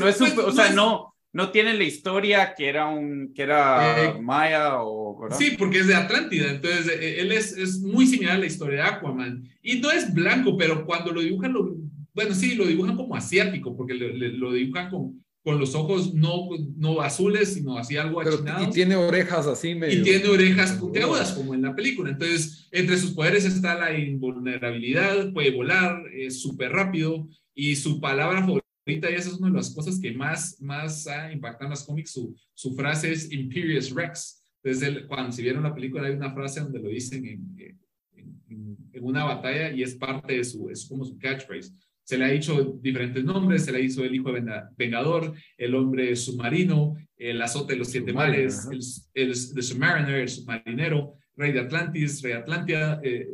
no, 0.00 0.08
es, 0.08 0.20
o 0.20 0.50
sea, 0.50 0.72
no, 0.72 1.14
no 1.32 1.50
tiene 1.50 1.74
la 1.74 1.84
historia 1.84 2.54
que 2.56 2.68
era 2.68 2.86
un 2.86 3.32
que 3.34 3.42
era 3.42 4.04
eh, 4.04 4.20
maya 4.20 4.82
o 4.82 5.28
sí 5.30 5.56
porque 5.58 5.80
es 5.80 5.86
de 5.86 5.94
Atlántida 5.94 6.50
entonces 6.50 6.88
eh, 6.88 7.20
él 7.20 7.32
es, 7.32 7.56
es 7.56 7.80
muy 7.80 8.06
similar 8.06 8.36
a 8.36 8.38
la 8.38 8.46
historia 8.46 8.82
de 8.82 8.88
Aquaman 8.88 9.44
y 9.62 9.80
no 9.80 9.90
es 9.90 10.12
blanco 10.12 10.56
pero 10.56 10.84
cuando 10.84 11.12
lo 11.12 11.20
dibujan 11.20 11.52
lo, 11.52 11.76
bueno 12.14 12.34
sí 12.34 12.54
lo 12.54 12.66
dibujan 12.66 12.96
como 12.96 13.14
asiático 13.14 13.76
porque 13.76 13.94
lo, 13.94 14.08
lo 14.08 14.52
dibujan 14.52 14.90
con 14.90 15.20
con 15.42 15.58
los 15.58 15.74
ojos 15.74 16.12
no, 16.14 16.48
no 16.76 17.00
azules, 17.00 17.54
sino 17.54 17.78
así 17.78 17.96
algo 17.96 18.20
achinados. 18.20 18.68
Y 18.68 18.70
tiene 18.70 18.96
orejas 18.96 19.46
así 19.46 19.74
medio... 19.74 20.00
Y 20.00 20.02
tiene 20.02 20.28
orejas 20.28 20.72
puntiagudas, 20.72 21.32
como 21.32 21.54
en 21.54 21.62
la 21.62 21.74
película. 21.74 22.10
Entonces, 22.10 22.68
entre 22.70 22.98
sus 22.98 23.12
poderes 23.12 23.46
está 23.46 23.74
la 23.74 23.96
invulnerabilidad, 23.96 25.32
puede 25.32 25.50
volar, 25.50 26.02
es 26.14 26.42
súper 26.42 26.72
rápido, 26.72 27.26
y 27.54 27.76
su 27.76 28.00
palabra 28.00 28.40
favorita, 28.40 28.66
y 28.86 28.94
esa 28.94 29.28
es 29.28 29.34
una 29.34 29.48
de 29.48 29.56
las 29.56 29.74
cosas 29.74 30.00
que 30.00 30.12
más, 30.12 30.60
más 30.60 31.06
ha 31.06 31.32
impactado 31.32 31.66
en 31.66 31.70
las 31.70 31.84
cómics, 31.84 32.12
su, 32.12 32.34
su 32.54 32.74
frase 32.74 33.12
es 33.12 33.30
Imperious 33.30 33.90
Rex. 33.90 34.44
Desde 34.62 35.06
cuando 35.06 35.32
si 35.32 35.42
vieron 35.42 35.62
la 35.62 35.74
película 35.74 36.06
hay 36.06 36.14
una 36.14 36.34
frase 36.34 36.60
donde 36.60 36.80
lo 36.80 36.88
dicen 36.88 37.24
en, 37.24 37.76
en, 38.16 38.76
en 38.92 39.04
una 39.04 39.24
batalla 39.24 39.70
y 39.72 39.82
es 39.82 39.94
parte 39.94 40.34
de 40.34 40.44
su, 40.44 40.68
es 40.68 40.86
como 40.86 41.04
su 41.04 41.18
catchphrase 41.18 41.72
se 42.10 42.18
le 42.18 42.24
ha 42.24 42.28
dicho 42.28 42.76
diferentes 42.82 43.22
nombres, 43.22 43.64
se 43.64 43.70
le 43.70 43.82
hizo 43.82 44.02
el 44.04 44.12
hijo 44.12 44.32
vengador, 44.76 45.32
el 45.56 45.76
hombre 45.76 46.16
submarino, 46.16 46.96
el 47.16 47.40
azote 47.40 47.74
de 47.74 47.78
los 47.78 47.88
siete 47.88 48.12
mares, 48.12 48.68
el, 48.68 48.80
el, 49.14 49.36
submariner, 49.36 50.16
el 50.16 50.28
submarinero, 50.28 51.14
rey 51.36 51.52
de 51.52 51.60
Atlantis, 51.60 52.20
rey 52.20 52.32
de 52.32 52.38
Atlantia, 52.40 53.00
eh, 53.04 53.28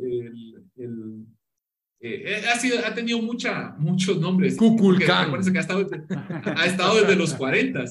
el, 0.75 1.06
eh, 1.99 2.43
ha, 2.51 2.55
sido, 2.57 2.79
ha 2.85 2.93
tenido 2.93 3.21
mucha, 3.21 3.75
muchos 3.77 4.19
nombres. 4.19 4.55
Kukulkan. 4.55 5.31
Que 5.51 5.57
ha, 5.57 5.61
estado, 5.61 5.87
ha 6.55 6.65
estado 6.65 7.01
desde 7.01 7.15
los 7.15 7.33
40. 7.33 7.85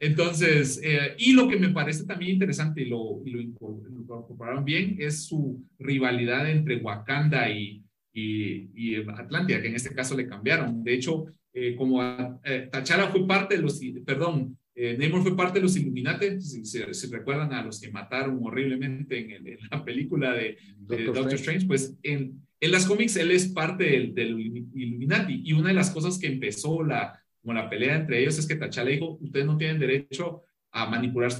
Entonces, 0.00 0.80
eh, 0.82 1.14
y 1.16 1.32
lo 1.32 1.46
que 1.46 1.56
me 1.56 1.68
parece 1.68 2.04
también 2.04 2.32
interesante 2.32 2.82
y 2.82 2.86
lo, 2.86 3.22
y 3.24 3.30
lo 3.30 3.40
incorporaron 3.40 4.64
bien 4.64 4.96
es 4.98 5.26
su 5.26 5.64
rivalidad 5.78 6.50
entre 6.50 6.78
Wakanda 6.78 7.48
y, 7.48 7.84
y, 8.12 8.70
y 8.74 8.96
Atlántida, 8.96 9.62
que 9.62 9.68
en 9.68 9.76
este 9.76 9.94
caso 9.94 10.16
le 10.16 10.26
cambiaron. 10.26 10.82
De 10.82 10.94
hecho, 10.94 11.26
eh, 11.54 11.76
como 11.76 12.02
eh, 12.44 12.68
T'Challa 12.72 13.08
fue 13.08 13.26
parte 13.26 13.56
de 13.56 13.62
los, 13.62 13.80
perdón, 14.04 14.58
eh, 14.74 14.96
Namor 14.98 15.22
fue 15.22 15.36
parte 15.36 15.58
de 15.58 15.64
los 15.64 15.76
Illuminati, 15.76 16.40
si, 16.40 17.08
recuerdan 17.10 17.52
a 17.52 17.62
los 17.62 17.80
que 17.80 17.90
mataron 17.90 18.38
horriblemente 18.42 19.18
en, 19.18 19.46
en 19.46 19.58
la 19.70 19.84
película 19.84 20.32
de, 20.32 20.56
Doctor, 20.78 21.32
Strange. 21.34 21.66
pues 21.66 21.94
en, 22.02 22.40
en, 22.58 22.70
las 22.70 22.86
cómics 22.86 23.16
él 23.16 23.30
es 23.30 23.48
parte 23.48 23.84
del, 23.84 24.14
del, 24.14 24.40
Illuminati 24.40 25.42
y 25.44 25.52
una 25.52 25.68
de 25.68 25.74
las 25.74 25.90
cosas 25.90 26.18
que 26.18 26.26
empezó 26.26 26.82
la, 26.82 27.20
como 27.42 27.54
la 27.54 27.68
pelea 27.68 27.96
entre 27.96 28.20
ellos 28.20 28.38
es 28.38 28.46
que 28.46 28.56
T'Challa 28.56 28.90
dijo, 28.90 29.18
ustedes 29.20 29.44
no 29.44 29.58
tienen 29.58 29.78
derecho 29.78 30.42
a 30.70 30.88
manipular 30.88 31.30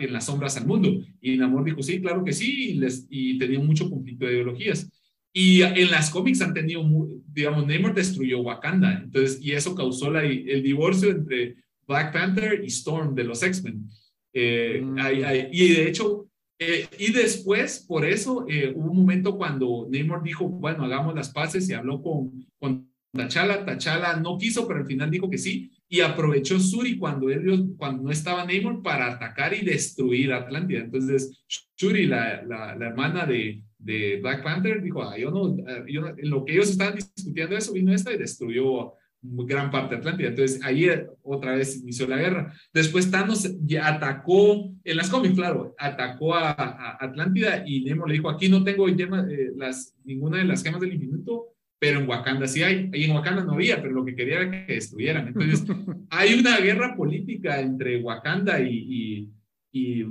en 0.00 0.12
las 0.12 0.26
sombras 0.26 0.56
al 0.56 0.66
mundo. 0.66 1.04
Y 1.20 1.36
Namor 1.36 1.64
dijo, 1.64 1.82
sí, 1.82 2.00
claro 2.00 2.24
que 2.24 2.32
sí, 2.32 2.70
y, 2.70 2.74
les, 2.74 3.06
y 3.08 3.38
tenía 3.38 3.60
mucho 3.60 3.88
conflicto 3.88 4.26
de 4.26 4.32
ideologías. 4.32 4.90
Y 5.32 5.62
en 5.62 5.90
las 5.90 6.10
cómics 6.10 6.40
han 6.42 6.54
tenido, 6.54 6.84
digamos, 7.26 7.66
Namor 7.66 7.94
destruyó 7.94 8.40
Wakanda, 8.40 9.02
entonces, 9.04 9.40
y 9.40 9.52
eso 9.52 9.74
causó 9.74 10.10
la, 10.10 10.24
el 10.24 10.62
divorcio 10.62 11.10
entre 11.10 11.56
Black 11.86 12.12
Panther 12.12 12.62
y 12.62 12.68
Storm 12.68 13.14
de 13.14 13.24
los 13.24 13.42
X-Men. 13.42 13.88
Eh, 14.32 14.80
mm. 14.82 14.98
y 15.52 15.68
de 15.74 15.88
hecho, 15.88 16.28
eh, 16.58 16.86
y 16.98 17.12
después, 17.12 17.84
por 17.86 18.04
eso, 18.04 18.46
eh, 18.48 18.72
hubo 18.74 18.90
un 18.90 18.96
momento 18.96 19.36
cuando 19.36 19.88
Namor 19.90 20.22
dijo, 20.22 20.48
bueno, 20.48 20.84
hagamos 20.84 21.14
las 21.14 21.30
paces 21.30 21.68
y 21.68 21.74
habló 21.74 22.00
con, 22.00 22.46
con 22.58 22.88
T'Challa. 23.12 23.64
T'Challa 23.64 24.16
no 24.16 24.38
quiso, 24.38 24.66
pero 24.66 24.80
al 24.80 24.86
final 24.86 25.10
dijo 25.10 25.28
que 25.28 25.38
sí. 25.38 25.70
Y 25.88 26.00
aprovechó 26.00 26.58
Shuri 26.58 26.96
cuando, 26.96 27.28
ellos, 27.28 27.64
cuando 27.76 28.04
no 28.04 28.10
estaba 28.10 28.44
Namor 28.44 28.82
para 28.82 29.12
atacar 29.12 29.52
y 29.52 29.64
destruir 29.64 30.32
Atlántida. 30.32 30.80
Entonces, 30.80 31.44
Shuri, 31.76 32.06
la, 32.06 32.42
la, 32.44 32.76
la 32.76 32.86
hermana 32.86 33.26
de, 33.26 33.62
de 33.78 34.18
Black 34.20 34.42
Panther, 34.42 34.82
dijo, 34.82 35.02
ah, 35.02 35.18
yo 35.18 35.30
no, 35.30 35.56
yo, 35.86 36.08
en 36.16 36.30
lo 36.30 36.44
que 36.44 36.54
ellos 36.54 36.70
estaban 36.70 36.96
discutiendo 36.96 37.56
eso, 37.56 37.72
vino 37.72 37.92
esta 37.92 38.12
y 38.12 38.18
destruyó 38.18 38.94
gran 39.24 39.70
parte 39.70 39.94
de 39.94 40.00
Atlántida. 40.00 40.28
Entonces, 40.28 40.60
ahí 40.62 40.88
otra 41.22 41.56
vez 41.56 41.80
inició 41.80 42.06
la 42.06 42.18
guerra. 42.18 42.52
Después 42.72 43.10
Thanos 43.10 43.50
atacó, 43.82 44.70
en 44.84 44.96
las 44.96 45.08
cómics, 45.08 45.34
claro, 45.34 45.74
atacó 45.78 46.34
a, 46.34 46.96
Atlántida 47.00 47.64
y 47.66 47.82
Nemo 47.82 48.06
le 48.06 48.14
dijo, 48.14 48.28
aquí 48.28 48.48
no 48.48 48.62
tengo 48.62 48.88
eh, 48.88 49.52
las, 49.56 49.94
ninguna 50.04 50.38
de 50.38 50.44
las 50.44 50.62
gemas 50.62 50.80
del 50.80 50.94
infinito, 50.94 51.46
pero 51.78 52.00
en 52.00 52.08
Wakanda 52.08 52.46
sí 52.46 52.62
hay. 52.62 52.90
Y 52.92 53.04
en 53.04 53.12
Wakanda 53.12 53.44
no 53.44 53.54
había, 53.54 53.80
pero 53.80 53.94
lo 53.94 54.04
que 54.04 54.14
quería 54.14 54.40
era 54.40 54.66
que 54.66 54.74
destruyeran. 54.74 55.28
Entonces, 55.28 55.64
hay 56.10 56.34
una 56.34 56.58
guerra 56.58 56.94
política 56.96 57.60
entre 57.60 58.02
Wakanda 58.02 58.60
y, 58.60 59.30
y 59.70 60.04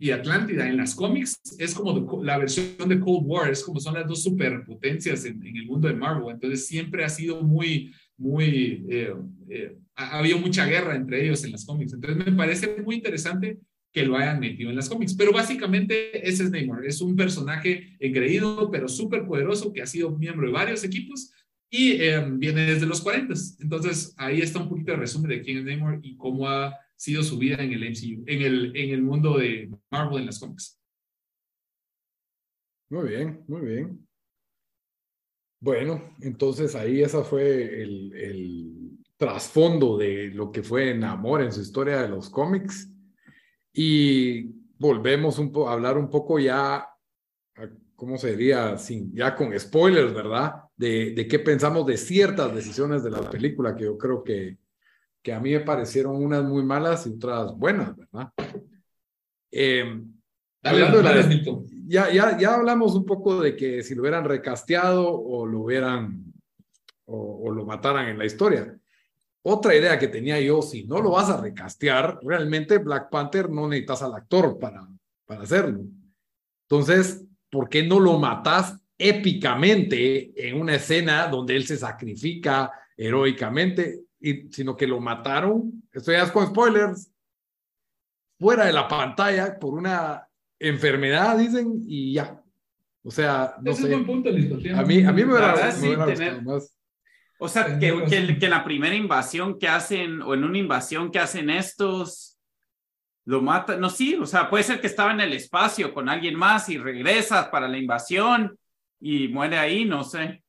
y 0.00 0.10
Atlántida 0.12 0.68
en 0.68 0.76
las 0.76 0.94
cómics 0.94 1.40
es 1.58 1.74
como 1.74 2.22
la 2.22 2.38
versión 2.38 2.88
de 2.88 3.00
Cold 3.00 3.26
War, 3.26 3.50
es 3.50 3.64
como 3.64 3.80
son 3.80 3.94
las 3.94 4.06
dos 4.06 4.22
superpotencias 4.22 5.24
en, 5.24 5.44
en 5.44 5.56
el 5.56 5.66
mundo 5.66 5.88
de 5.88 5.94
Marvel. 5.94 6.34
Entonces 6.34 6.66
siempre 6.66 7.04
ha 7.04 7.08
sido 7.08 7.42
muy, 7.42 7.92
muy, 8.18 8.84
eh, 8.90 9.14
eh, 9.48 9.78
ha 9.94 10.18
habido 10.18 10.38
mucha 10.38 10.66
guerra 10.66 10.96
entre 10.96 11.24
ellos 11.24 11.44
en 11.44 11.52
las 11.52 11.64
cómics. 11.64 11.94
Entonces 11.94 12.26
me 12.26 12.32
parece 12.32 12.82
muy 12.82 12.96
interesante 12.96 13.58
que 13.92 14.04
lo 14.04 14.16
hayan 14.16 14.40
metido 14.40 14.70
en 14.70 14.76
las 14.76 14.88
cómics. 14.88 15.14
Pero 15.14 15.32
básicamente 15.32 16.28
ese 16.28 16.44
es 16.44 16.50
Neymar. 16.50 16.84
Es 16.84 17.00
un 17.00 17.16
personaje 17.16 17.96
engreído, 18.00 18.70
pero 18.70 18.88
súper 18.88 19.24
poderoso, 19.26 19.72
que 19.72 19.82
ha 19.82 19.86
sido 19.86 20.16
miembro 20.16 20.46
de 20.46 20.52
varios 20.52 20.84
equipos 20.84 21.32
y 21.70 21.92
eh, 21.92 22.24
viene 22.30 22.62
desde 22.62 22.86
los 22.86 23.00
40. 23.00 23.34
Entonces 23.60 24.14
ahí 24.18 24.40
está 24.40 24.60
un 24.60 24.68
poquito 24.68 24.92
de 24.92 24.98
resumen 24.98 25.30
de 25.30 25.42
quién 25.42 25.58
es 25.58 25.64
Neymar 25.64 26.00
y 26.02 26.16
cómo 26.16 26.48
ha 26.48 26.74
sido 26.96 27.22
su 27.22 27.38
vida 27.38 27.62
en 27.62 27.72
el 27.72 27.84
MCU, 27.84 28.24
en 28.26 28.42
el, 28.42 28.76
en 28.76 28.90
el 28.90 29.02
mundo 29.02 29.38
de 29.38 29.70
Marvel 29.90 30.20
en 30.20 30.26
las 30.26 30.38
cómics. 30.38 30.78
Muy 32.90 33.08
bien, 33.08 33.44
muy 33.46 33.60
bien. 33.66 34.07
Bueno, 35.60 36.14
entonces 36.20 36.74
ahí 36.74 37.02
esa 37.02 37.24
fue 37.24 37.82
el, 37.82 38.98
trasfondo 39.16 39.98
de 39.98 40.28
lo 40.28 40.52
que 40.52 40.62
fue 40.62 40.94
Namor 40.94 41.42
en 41.42 41.50
su 41.50 41.60
historia 41.60 42.02
de 42.02 42.08
los 42.08 42.30
cómics. 42.30 42.88
Y 43.72 44.44
volvemos 44.78 45.40
a 45.40 45.72
hablar 45.72 45.98
un 45.98 46.08
poco 46.08 46.38
ya, 46.38 46.86
¿cómo 47.96 48.16
se 48.16 48.36
diría? 48.36 48.78
Sin, 48.78 49.12
ya 49.12 49.34
con 49.34 49.58
spoilers, 49.58 50.14
¿verdad? 50.14 50.62
De, 50.76 51.14
de 51.14 51.26
qué 51.26 51.40
pensamos 51.40 51.84
de 51.86 51.96
ciertas 51.96 52.54
decisiones 52.54 53.02
de 53.02 53.10
la 53.10 53.28
película 53.28 53.74
que 53.74 53.84
yo 53.84 53.98
creo 53.98 54.22
que, 54.22 54.58
que 55.22 55.32
a 55.32 55.40
mí 55.40 55.50
me 55.50 55.60
parecieron 55.60 56.16
unas 56.16 56.44
muy 56.44 56.62
malas 56.62 57.06
y 57.06 57.10
otras 57.10 57.56
buenas, 57.56 57.96
¿verdad? 57.96 58.32
Eh, 59.50 60.02
hablando 60.62 61.02
de 61.02 61.58
ya, 61.86 62.10
ya, 62.12 62.36
ya 62.38 62.54
hablamos 62.54 62.94
un 62.94 63.06
poco 63.06 63.40
de 63.40 63.56
que 63.56 63.82
si 63.82 63.94
lo 63.94 64.02
hubieran 64.02 64.24
recasteado 64.24 65.10
o 65.10 65.46
lo 65.46 65.60
hubieran 65.60 66.24
o, 67.06 67.50
lo 67.50 67.64
mataran 67.64 68.08
en 68.08 68.18
la 68.18 68.26
historia. 68.26 68.78
Otra 69.42 69.74
idea 69.74 69.98
que 69.98 70.08
tenía 70.08 70.38
yo, 70.40 70.60
si 70.60 70.84
no 70.84 71.00
lo 71.00 71.12
vas 71.12 71.30
a 71.30 71.40
recastear, 71.40 72.18
realmente 72.22 72.76
Black 72.76 73.08
Panther 73.08 73.48
no 73.48 73.66
necesitas 73.66 74.02
al 74.02 74.14
actor 74.14 74.58
para, 74.58 74.86
para 75.24 75.42
hacerlo. 75.44 75.84
Entonces, 76.68 77.24
¿por 77.50 77.70
qué 77.70 77.82
no 77.82 77.98
lo 77.98 78.18
matas 78.18 78.78
épicamente 78.98 80.32
en 80.36 80.60
una 80.60 80.74
escena 80.74 81.28
donde 81.28 81.56
él 81.56 81.66
se 81.66 81.78
sacrifica 81.78 82.70
heroicamente? 82.94 84.08
y, 84.20 84.48
sino 84.50 84.76
que 84.76 84.86
lo 84.86 85.00
mataron, 85.00 85.82
esto 85.92 86.12
ya 86.12 86.24
es 86.24 86.32
con 86.32 86.46
spoilers, 86.46 87.10
fuera 88.38 88.66
de 88.66 88.72
la 88.72 88.88
pantalla 88.88 89.58
por 89.58 89.74
una 89.74 90.27
enfermedad, 90.58 91.38
dicen, 91.38 91.82
y 91.86 92.14
ya. 92.14 92.42
O 93.02 93.10
sea, 93.10 93.54
no 93.62 93.74
sé. 93.74 93.94
Es 93.94 94.02
punto 94.02 94.28
a 94.28 94.32
mí, 94.82 95.02
a 95.02 95.12
mí 95.12 95.24
me 95.24 95.32
hubiera, 95.32 95.72
sí, 95.72 95.88
más. 96.42 96.74
O 97.40 97.48
sea, 97.48 97.78
que, 97.78 98.04
que, 98.08 98.38
que, 98.38 98.48
la 98.48 98.64
primera 98.64 98.94
invasión 98.94 99.58
que 99.58 99.68
hacen, 99.68 100.20
o 100.22 100.34
en 100.34 100.42
una 100.42 100.58
invasión 100.58 101.10
que 101.10 101.20
hacen 101.20 101.50
estos, 101.50 102.38
lo 103.24 103.40
matan. 103.40 103.80
No, 103.80 103.90
sí, 103.90 104.16
o 104.16 104.26
sea, 104.26 104.50
puede 104.50 104.64
ser 104.64 104.80
que 104.80 104.88
estaba 104.88 105.12
en 105.12 105.20
el 105.20 105.32
espacio 105.32 105.94
con 105.94 106.08
alguien 106.08 106.34
más 106.34 106.68
y 106.68 106.78
regresas 106.78 107.48
para 107.48 107.68
la 107.68 107.78
invasión 107.78 108.58
y 109.00 109.28
muere 109.28 109.58
ahí, 109.58 109.84
no 109.84 110.02
sé. 110.02 110.42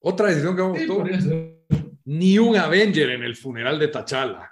Otra 0.00 0.28
decisión 0.28 0.54
que 0.54 0.62
me 0.62 0.68
gustó 0.68 1.04
ni 2.04 2.38
un 2.38 2.56
Avenger 2.56 3.10
en 3.10 3.22
el 3.22 3.36
funeral 3.36 3.78
de 3.78 3.88
T'Challa. 3.88 4.50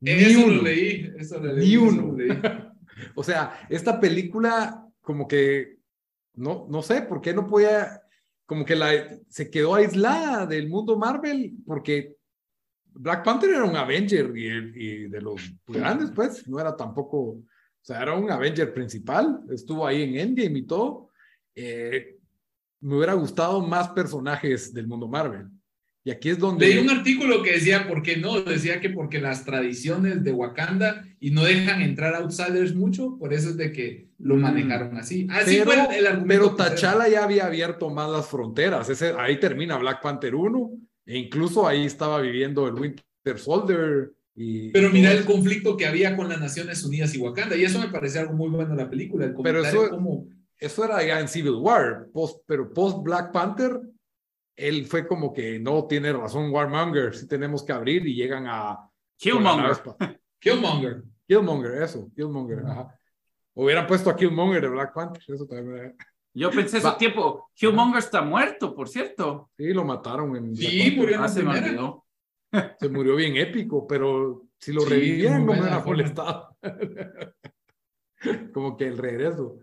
Ni 0.00 0.34
uno. 0.34 0.62
leí, 0.62 1.10
eso 1.18 1.40
leí, 1.40 1.68
ni 1.68 1.76
uno. 1.76 2.16
o 3.14 3.22
sea, 3.22 3.66
esta 3.68 4.00
película 4.00 4.86
como 5.00 5.26
que, 5.26 5.78
no, 6.34 6.66
no 6.68 6.82
sé, 6.82 7.02
¿por 7.02 7.20
qué 7.20 7.34
no 7.34 7.46
podía, 7.46 8.02
como 8.46 8.64
que 8.64 8.76
la, 8.76 8.90
se 9.28 9.50
quedó 9.50 9.74
aislada 9.74 10.46
del 10.46 10.68
mundo 10.68 10.96
Marvel? 10.96 11.54
Porque 11.66 12.16
Black 12.92 13.24
Panther 13.24 13.50
era 13.50 13.64
un 13.64 13.76
Avenger 13.76 14.36
y, 14.36 15.08
de 15.08 15.20
los 15.20 15.52
grandes, 15.66 16.10
pues, 16.10 16.46
no 16.48 16.60
era 16.60 16.76
tampoco, 16.76 17.18
o 17.18 17.44
sea, 17.82 18.02
era 18.02 18.14
un 18.14 18.30
Avenger 18.30 18.72
principal, 18.72 19.42
estuvo 19.50 19.86
ahí 19.86 20.02
en 20.02 20.16
Endgame 20.16 20.58
y 20.58 20.66
todo. 20.66 21.10
Eh, 21.54 22.18
me 22.80 22.96
hubiera 22.96 23.14
gustado 23.14 23.60
más 23.60 23.88
personajes 23.88 24.72
del 24.72 24.86
mundo 24.86 25.06
Marvel. 25.06 25.48
Y 26.02 26.10
aquí 26.10 26.30
es 26.30 26.38
donde... 26.38 26.66
Leí 26.66 26.78
un 26.78 26.88
artículo 26.88 27.42
que 27.42 27.52
decía, 27.52 27.86
¿por 27.86 28.02
qué 28.02 28.16
no? 28.16 28.40
Decía 28.40 28.80
que 28.80 28.88
porque 28.88 29.20
las 29.20 29.44
tradiciones 29.44 30.24
de 30.24 30.32
Wakanda 30.32 31.04
y 31.20 31.30
no 31.30 31.44
dejan 31.44 31.82
entrar 31.82 32.14
outsiders 32.14 32.74
mucho, 32.74 33.18
por 33.18 33.34
eso 33.34 33.50
es 33.50 33.56
de 33.58 33.70
que 33.70 34.08
lo 34.18 34.36
mm. 34.36 34.40
manejaron 34.40 34.96
así. 34.96 35.26
Así 35.30 35.58
pero, 35.58 35.84
fue 35.84 35.98
el, 35.98 36.06
argumento. 36.06 36.56
Pero 36.56 36.70
T'Challa 36.70 37.08
ya 37.08 37.24
había 37.24 37.46
abierto 37.46 37.90
más 37.90 38.10
las 38.10 38.26
fronteras. 38.26 38.88
Ese, 38.88 39.12
ahí 39.18 39.38
termina 39.38 39.76
Black 39.76 40.00
Panther 40.00 40.34
1, 40.34 40.70
e 41.04 41.18
incluso 41.18 41.66
ahí 41.66 41.84
estaba 41.84 42.20
viviendo 42.20 42.66
el 42.66 42.74
Winter 42.74 43.38
Soldier 43.38 44.12
Y, 44.34 44.70
Pero 44.70 44.88
mira 44.90 45.12
el 45.12 45.24
conflicto 45.24 45.76
que 45.76 45.86
había 45.86 46.16
con 46.16 46.30
las 46.30 46.40
Naciones 46.40 46.82
Unidas 46.82 47.14
y 47.14 47.18
Wakanda, 47.18 47.56
y 47.56 47.64
eso 47.64 47.78
me 47.78 47.88
parece 47.88 48.20
algo 48.20 48.32
muy 48.32 48.48
bueno 48.48 48.70
en 48.70 48.78
la 48.78 48.88
película, 48.88 49.26
el 49.26 49.34
Pero 49.42 49.62
eso- 49.62 49.90
como... 49.90 50.26
Eso 50.58 50.84
era 50.84 51.02
ya 51.02 51.18
en 51.18 51.26
Civil 51.26 51.54
War, 51.54 52.08
post, 52.12 52.42
pero 52.46 52.70
post 52.70 52.98
Black 53.02 53.32
Panther, 53.32 53.80
él 54.68 54.86
fue 54.86 55.06
como 55.06 55.32
que 55.32 55.58
no 55.58 55.86
tiene 55.86 56.12
razón 56.12 56.50
Warmonger, 56.52 57.14
sí 57.14 57.26
tenemos 57.26 57.64
que 57.64 57.72
abrir 57.72 58.06
y 58.06 58.14
llegan 58.14 58.46
a... 58.46 58.78
Killmonger. 59.16 59.76
Killmonger. 60.38 61.02
Killmonger, 61.26 61.82
eso, 61.82 62.10
Killmonger, 62.14 62.60
ajá. 62.66 62.98
Hubieran 63.54 63.86
puesto 63.86 64.10
a 64.10 64.16
Killmonger 64.16 64.62
de 64.62 64.68
Black 64.68 64.94
Panther, 64.94 65.22
eso 65.28 65.46
también. 65.46 65.76
era- 65.78 65.94
Yo 66.32 66.50
pensé 66.50 66.78
ese 66.78 66.90
tiempo, 66.98 67.50
Killmonger 67.54 67.98
está 67.98 68.22
muerto, 68.22 68.74
por 68.74 68.88
cierto. 68.88 69.50
Sí, 69.56 69.72
lo 69.72 69.84
mataron 69.84 70.36
en 70.36 70.54
Sí, 70.56 70.94
murió 70.96 71.16
en 71.16 71.22
Ah, 71.22 71.28
se 71.28 71.40
olvidó. 71.46 72.04
Se 72.80 72.88
murió 72.88 73.14
bien 73.14 73.36
épico, 73.36 73.86
pero 73.86 74.42
si 74.58 74.72
lo 74.72 74.80
Sí, 74.80 74.88
revivían 74.90 75.48
hubiera 75.48 75.80
forma. 75.80 75.84
molestado. 75.84 76.56
como 78.52 78.76
que 78.76 78.86
el 78.88 78.98
regreso. 78.98 79.58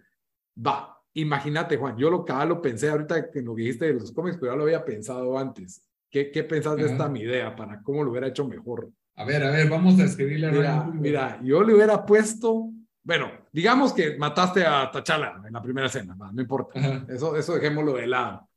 Va, 0.65 0.96
imagínate, 1.21 1.77
Juan, 1.77 1.97
yo 1.97 2.09
lo 2.09 2.23
cada 2.25 2.45
lo 2.45 2.61
pensé 2.61 2.89
ahorita 2.89 3.29
que 3.31 3.41
nos 3.41 3.55
dijiste 3.55 3.85
de 3.85 3.93
los 3.93 4.11
cómics, 4.11 4.37
pero 4.39 4.51
ya 4.51 4.57
lo 4.57 4.63
había 4.63 4.83
pensado 4.85 5.37
antes. 5.37 5.81
¿Qué, 6.09 6.31
qué 6.31 6.43
pensás 6.43 6.77
de 6.77 6.85
esta 6.85 7.09
mi 7.09 7.21
idea 7.21 7.55
para 7.55 7.81
cómo 7.81 8.03
lo 8.03 8.11
hubiera 8.11 8.27
hecho 8.27 8.47
mejor? 8.47 8.89
A 9.15 9.25
ver, 9.25 9.43
a 9.43 9.51
ver, 9.51 9.69
vamos 9.69 9.99
a 9.99 10.05
escribirle 10.05 10.47
a 10.47 10.51
Mira, 10.51 10.83
Coogler. 10.83 11.01
mira, 11.01 11.39
yo 11.43 11.63
le 11.63 11.73
hubiera 11.73 12.05
puesto, 12.05 12.69
bueno, 13.03 13.31
digamos 13.51 13.91
que 13.93 14.15
mataste 14.17 14.65
a 14.65 14.89
T'Challa 14.91 15.41
en 15.45 15.51
la 15.53 15.61
primera 15.61 15.87
escena, 15.87 16.15
no 16.15 16.41
importa. 16.41 16.79
Ajá. 16.79 17.05
Eso, 17.09 17.35
eso 17.35 17.55
dejémoslo 17.55 17.93
de 17.95 18.07
lado. 18.07 18.47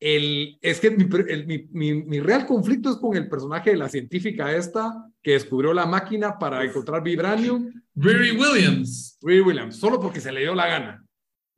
El, 0.00 0.58
es 0.62 0.80
que 0.80 0.90
mi, 0.90 1.06
el- 1.28 1.46
mi, 1.46 1.68
mi, 1.72 1.92
mi 2.02 2.20
real 2.20 2.46
conflicto 2.46 2.88
es 2.90 2.96
con 2.96 3.14
el 3.16 3.28
personaje 3.28 3.70
de 3.70 3.76
la 3.76 3.88
científica 3.90 4.50
esta 4.56 5.06
que 5.22 5.32
descubrió 5.32 5.74
la 5.74 5.84
máquina 5.84 6.38
para 6.38 6.64
encontrar 6.64 7.02
vibranium, 7.02 7.70
Riri 7.94 8.30
Williams, 8.30 9.18
Riri 9.20 9.42
Williams, 9.42 9.76
solo 9.76 10.00
porque 10.00 10.20
se 10.20 10.32
le 10.32 10.40
dio 10.40 10.54
la 10.54 10.66
gana. 10.66 11.04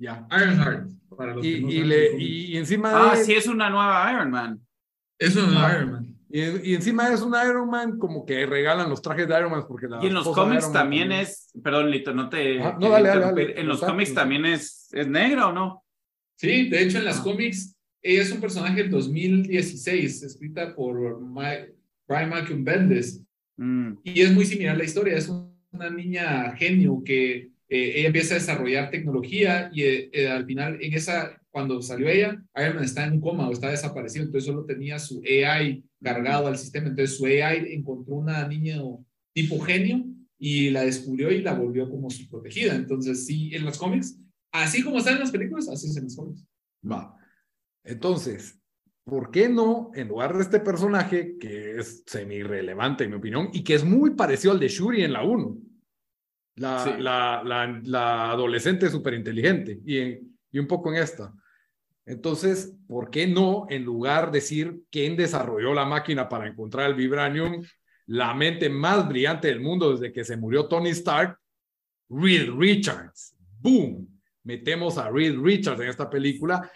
Ya. 0.02 0.26
Ironheart. 0.30 0.88
Para 1.16 1.34
los 1.34 1.44
Y, 1.46 1.54
que 1.54 1.60
no 1.60 1.70
y, 1.70 1.82
le, 1.84 2.16
y, 2.18 2.44
y 2.52 2.56
encima 2.56 2.90
Ah, 3.12 3.16
de, 3.16 3.24
sí, 3.24 3.32
es 3.34 3.46
una 3.46 3.68
nueva 3.70 4.10
Iron 4.12 4.30
Man. 4.30 4.60
Es 5.18 5.36
un 5.36 5.54
Ah. 5.56 5.72
Iron 5.76 5.92
Man. 5.92 6.16
y, 6.30 6.70
y 6.70 6.74
encima 6.74 7.08
es 7.12 7.20
un 7.20 7.34
Iron 7.34 7.68
Man 7.70 7.98
como 7.98 8.24
que 8.24 8.46
regalan 8.46 8.88
los 8.90 9.00
trajes 9.02 9.28
de 9.28 9.36
Iron 9.38 9.50
Man 9.52 9.64
porque 9.68 9.86
la 9.88 10.02
Y 10.02 10.06
en 10.08 10.14
los 10.14 10.26
cómics 10.28 10.64
Man 10.64 10.72
también 10.72 11.12
es, 11.12 11.50
perdón, 11.62 11.90
Lito, 11.90 12.12
no 12.14 12.28
te. 12.28 12.60
Ah, 12.60 12.76
no, 12.80 12.88
dale, 12.88 13.08
dale, 13.10 13.20
dale. 13.20 13.60
En 13.60 13.68
los 13.68 13.76
Exacto. 13.76 13.92
cómics 13.94 14.14
también 14.14 14.46
es, 14.46 14.88
es 14.92 15.06
negra 15.06 15.48
o 15.48 15.52
no? 15.52 15.84
Sí, 16.36 16.68
de 16.70 16.82
hecho 16.82 16.98
en 16.98 17.04
las 17.04 17.20
Ah. 17.20 17.22
cómics 17.24 17.76
ella 18.04 18.22
es 18.22 18.32
un 18.32 18.40
personaje 18.40 18.82
del 18.82 18.90
2016, 18.90 20.22
escrita 20.24 20.74
por 20.74 21.20
Ma- 21.20 21.52
Brian 22.08 22.30
Malcolm 22.30 22.64
Bendis. 22.64 23.22
Mm. 23.58 23.92
Y 24.02 24.20
es 24.22 24.32
muy 24.32 24.44
similar 24.44 24.76
la 24.76 24.82
historia. 24.84 25.16
Es 25.16 25.28
una 25.28 25.88
niña 25.90 26.52
genio 26.56 27.00
que 27.04 27.51
eh, 27.74 28.00
ella 28.00 28.08
empieza 28.08 28.34
a 28.34 28.38
desarrollar 28.38 28.90
tecnología 28.90 29.70
y 29.72 29.84
eh, 29.84 30.10
eh, 30.12 30.28
al 30.28 30.44
final, 30.44 30.76
en 30.82 30.92
esa, 30.92 31.40
cuando 31.50 31.80
salió 31.80 32.06
ella, 32.06 32.44
Iron 32.54 32.74
Man 32.74 32.84
está 32.84 33.06
en 33.06 33.18
coma 33.18 33.48
o 33.48 33.52
está 33.52 33.70
desaparecido, 33.70 34.26
entonces 34.26 34.44
solo 34.44 34.66
tenía 34.66 34.98
su 34.98 35.22
AI 35.22 35.82
cargado 36.02 36.48
al 36.48 36.58
sistema. 36.58 36.88
Entonces 36.88 37.16
su 37.16 37.24
AI 37.24 37.72
encontró 37.72 38.16
una 38.16 38.46
niña 38.46 38.76
tipo 39.32 39.58
genio 39.60 40.04
y 40.38 40.68
la 40.68 40.84
descubrió 40.84 41.30
y 41.32 41.40
la 41.40 41.54
volvió 41.54 41.88
como 41.88 42.10
su 42.10 42.28
protegida. 42.28 42.74
Entonces, 42.74 43.24
sí, 43.24 43.54
en 43.54 43.64
los 43.64 43.78
cómics, 43.78 44.18
así 44.52 44.82
como 44.82 44.98
están 44.98 45.14
en 45.14 45.20
las 45.20 45.30
películas, 45.30 45.66
así 45.70 45.88
es 45.88 45.96
en 45.96 46.04
los 46.04 46.16
cómics. 46.16 46.44
Va. 46.84 47.16
Entonces, 47.84 48.60
¿por 49.02 49.30
qué 49.30 49.48
no, 49.48 49.92
en 49.94 50.08
lugar 50.08 50.36
de 50.36 50.42
este 50.42 50.60
personaje, 50.60 51.38
que 51.40 51.78
es 51.78 52.02
semi-irrelevante 52.06 53.04
en 53.04 53.10
mi 53.12 53.16
opinión, 53.16 53.48
y 53.50 53.64
que 53.64 53.72
es 53.72 53.82
muy 53.82 54.10
parecido 54.10 54.52
al 54.52 54.60
de 54.60 54.68
Shuri 54.68 55.04
en 55.04 55.14
la 55.14 55.24
1? 55.24 55.71
La, 56.56 56.84
Sí. 56.84 56.90
la, 56.98 57.42
la, 57.44 57.80
la 57.84 58.30
adolescente 58.30 58.90
súper 58.90 59.14
inteligente 59.14 59.80
y, 59.86 60.00
y 60.50 60.58
un 60.58 60.66
poco 60.66 60.90
en 60.92 61.02
esta. 61.02 61.32
Entonces, 62.04 62.74
¿por 62.86 63.10
qué 63.10 63.26
no, 63.26 63.66
en 63.70 63.84
lugar 63.84 64.26
de 64.30 64.38
decir 64.40 64.80
quién 64.90 65.16
desarrolló 65.16 65.72
la 65.72 65.84
máquina 65.86 66.28
para 66.28 66.46
encontrar 66.48 66.90
el 66.90 66.96
vibranium, 66.96 67.62
la 68.06 68.34
mente 68.34 68.68
más 68.68 69.08
brillante 69.08 69.48
del 69.48 69.60
mundo 69.60 69.92
desde 69.92 70.12
que 70.12 70.24
se 70.24 70.36
murió 70.36 70.66
Tony 70.66 70.90
Stark, 70.90 71.38
Reed 72.10 72.50
Richards? 72.58 73.34
¡Boom! 73.60 74.08
Metemos 74.44 74.98
a 74.98 75.08
Reed 75.10 75.38
Richards 75.40 75.80
en 75.80 75.88
esta 75.88 76.10
película 76.10 76.68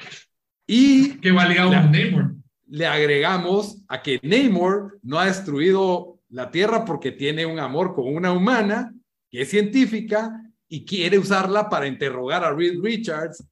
y 0.67 1.19
Que 1.21 1.33
va 1.33 1.47
ligado 1.47 1.73
La- 1.73 1.83
con 1.83 1.93
Namor. 1.93 2.35
le 2.69 2.87
agregamos 2.87 3.83
a 3.89 4.01
que 4.01 4.21
Namor 4.23 4.99
no 5.03 5.19
ha 5.19 5.27
destruido 5.27 6.21
la 6.29 6.51
Tierra 6.51 6.85
porque 6.85 7.13
tiene 7.13 7.45
un 7.45 7.59
amor 7.59 7.95
con 7.95 8.07
una 8.15 8.33
humana 8.33 8.93
que 9.31 9.43
es 9.43 9.51
científica 9.51 10.43
y 10.69 10.85
quiere 10.85 11.19
usarla 11.19 11.69
para 11.69 11.87
interrogar 11.87 12.45
a 12.45 12.53
Reed 12.53 12.81
Richards. 12.83 13.47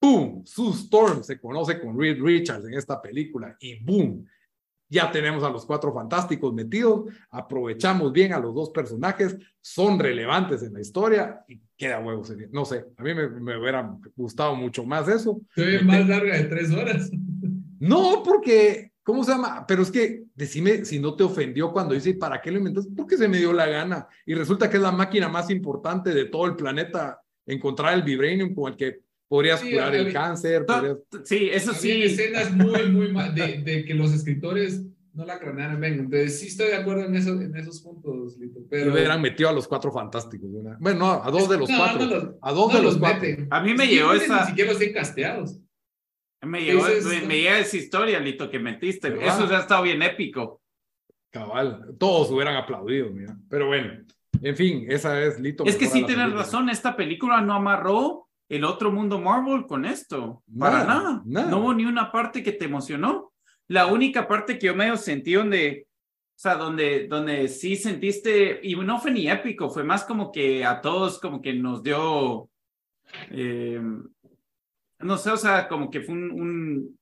¡Boom! 0.00 0.46
Sue 0.46 0.72
Storm 0.72 1.24
se 1.24 1.40
conoce 1.40 1.80
con 1.80 1.98
Reed 1.98 2.22
Richards 2.22 2.66
en 2.66 2.74
esta 2.74 3.00
película 3.00 3.56
y 3.60 3.82
¡boom! 3.82 4.26
Ya 4.90 5.10
tenemos 5.10 5.44
a 5.44 5.50
los 5.50 5.66
cuatro 5.66 5.92
fantásticos 5.92 6.54
metidos, 6.54 7.12
aprovechamos 7.30 8.10
bien 8.10 8.32
a 8.32 8.38
los 8.38 8.54
dos 8.54 8.70
personajes, 8.70 9.36
son 9.60 9.98
relevantes 9.98 10.62
en 10.62 10.72
la 10.72 10.80
historia 10.80 11.44
y 11.46 11.60
queda 11.76 12.00
huevo. 12.00 12.22
No 12.52 12.64
sé, 12.64 12.86
a 12.96 13.02
mí 13.02 13.12
me, 13.12 13.28
me 13.28 13.58
hubiera 13.58 13.94
gustado 14.16 14.54
mucho 14.54 14.84
más 14.84 15.06
eso. 15.08 15.42
Se 15.54 15.62
ve 15.62 15.82
más 15.82 16.08
larga 16.08 16.36
de 16.36 16.44
tres 16.44 16.70
horas. 16.72 17.10
No, 17.80 18.24
porque, 18.24 18.90
¿cómo 19.08 19.24
se 19.24 19.30
llama? 19.32 19.64
Pero 19.66 19.80
es 19.82 19.90
que 19.90 20.24
decime 20.34 20.84
si 20.84 20.98
no 21.00 21.16
te 21.16 21.24
ofendió 21.24 21.72
cuando 21.72 21.94
dice, 21.94 22.12
¿para 22.12 22.42
qué 22.42 22.50
lo 22.50 22.58
inventas? 22.58 22.86
Porque 22.94 23.16
se 23.16 23.26
me 23.26 23.38
dio 23.38 23.54
la 23.54 23.64
gana. 23.66 24.06
Y 24.26 24.34
resulta 24.34 24.68
que 24.68 24.76
es 24.76 24.82
la 24.82 24.92
máquina 24.92 25.30
más 25.30 25.48
importante 25.48 26.12
de 26.12 26.26
todo 26.26 26.44
el 26.44 26.56
planeta, 26.56 27.18
encontrar 27.46 27.94
el 27.94 28.02
vibranium 28.02 28.54
con 28.54 28.70
el 28.72 28.76
que 28.76 29.00
podrías 29.26 29.60
Sí, 29.60 29.70
curar 29.72 29.94
el 29.94 30.12
cáncer. 30.12 30.66
podrías- 30.66 30.98
Sí, 31.24 31.48
eso 31.50 31.72
sí. 31.72 32.02
escenas 32.02 32.52
muy, 32.52 32.90
muy 32.90 33.10
mal 33.10 33.34
de, 33.34 33.62
de 33.62 33.86
que 33.86 33.94
los 33.94 34.12
escritores 34.12 34.82
no 35.14 35.24
la 35.24 35.38
cranearon 35.38 35.80
bien. 35.80 35.94
Entonces, 35.94 36.38
sí 36.38 36.48
estoy 36.48 36.66
de 36.68 36.76
acuerdo 36.76 37.04
en, 37.06 37.16
eso, 37.16 37.30
en 37.40 37.56
esos 37.56 37.80
puntos, 37.80 38.36
Lito. 38.38 38.60
Pero. 38.68 38.92
hubieran 38.92 39.22
metido 39.22 39.48
a 39.48 39.52
los 39.52 39.66
cuatro 39.66 39.90
fantásticos. 39.90 40.52
¿verdad? 40.52 40.76
Bueno, 40.80 40.98
no, 40.98 41.24
a 41.24 41.30
dos 41.30 41.48
de 41.48 41.56
los 41.56 41.70
No, 41.70 41.76
cuatro. 41.78 41.98
no 42.06 42.06
los- 42.14 42.28
a 42.42 42.52
dos 42.52 42.72
no 42.72 42.78
de 42.78 42.84
los, 42.84 42.98
cuatro. 42.98 43.20
meten. 43.22 43.48
A 43.50 43.62
mí 43.62 43.72
me 43.72 43.86
llegó 43.86 44.12
Ni 44.12 44.20
esa, 44.20 44.46
siquiera 44.46 44.72
los 44.74 44.82
casteados. 44.92 45.58
Me 46.42 46.64
llegó, 46.64 46.86
Entonces, 46.86 47.22
me, 47.22 47.26
me 47.26 47.36
llega 47.38 47.58
esa 47.58 47.76
historia, 47.76 48.20
Lito, 48.20 48.50
que 48.50 48.58
metiste. 48.58 49.08
Eso 49.08 49.48
ya 49.48 49.58
ha 49.58 49.60
estado 49.60 49.82
bien 49.82 50.02
épico. 50.02 50.62
Cabal, 51.30 51.96
todos 51.98 52.30
hubieran 52.30 52.56
aplaudido, 52.56 53.10
mira. 53.10 53.36
Pero 53.50 53.66
bueno, 53.66 54.04
en 54.42 54.56
fin, 54.56 54.86
esa 54.88 55.22
es 55.22 55.38
Lito. 55.38 55.64
Es 55.64 55.76
que 55.76 55.86
sí 55.86 56.04
tienes 56.04 56.32
razón, 56.32 56.70
esta 56.70 56.96
película 56.96 57.40
no 57.40 57.54
amarró 57.54 58.28
el 58.48 58.64
otro 58.64 58.90
mundo 58.90 59.20
Marvel 59.20 59.66
con 59.66 59.84
esto. 59.84 60.42
Para 60.58 60.84
nada. 60.84 61.22
No 61.24 61.58
hubo 61.58 61.74
ni 61.74 61.84
una 61.84 62.10
parte 62.10 62.42
que 62.42 62.52
te 62.52 62.64
emocionó. 62.64 63.32
La 63.66 63.86
única 63.86 64.26
parte 64.26 64.58
que 64.58 64.66
yo 64.66 64.74
medio 64.74 64.96
sentí 64.96 65.34
donde, 65.34 65.86
o 65.86 66.38
sea, 66.38 66.54
donde, 66.54 67.06
donde 67.06 67.48
sí 67.48 67.76
sentiste, 67.76 68.60
y 68.62 68.74
no 68.76 68.98
fue 68.98 69.10
ni 69.10 69.28
épico, 69.28 69.68
fue 69.68 69.84
más 69.84 70.04
como 70.04 70.32
que 70.32 70.64
a 70.64 70.80
todos 70.80 71.20
como 71.20 71.42
que 71.42 71.52
nos 71.52 71.82
dio, 71.82 72.48
eh, 73.30 73.82
no 75.00 75.16
sé, 75.16 75.30
o 75.30 75.36
sea, 75.36 75.68
como 75.68 75.90
que 75.90 76.00
fue 76.00 76.14
un, 76.14 76.30
un 76.30 76.98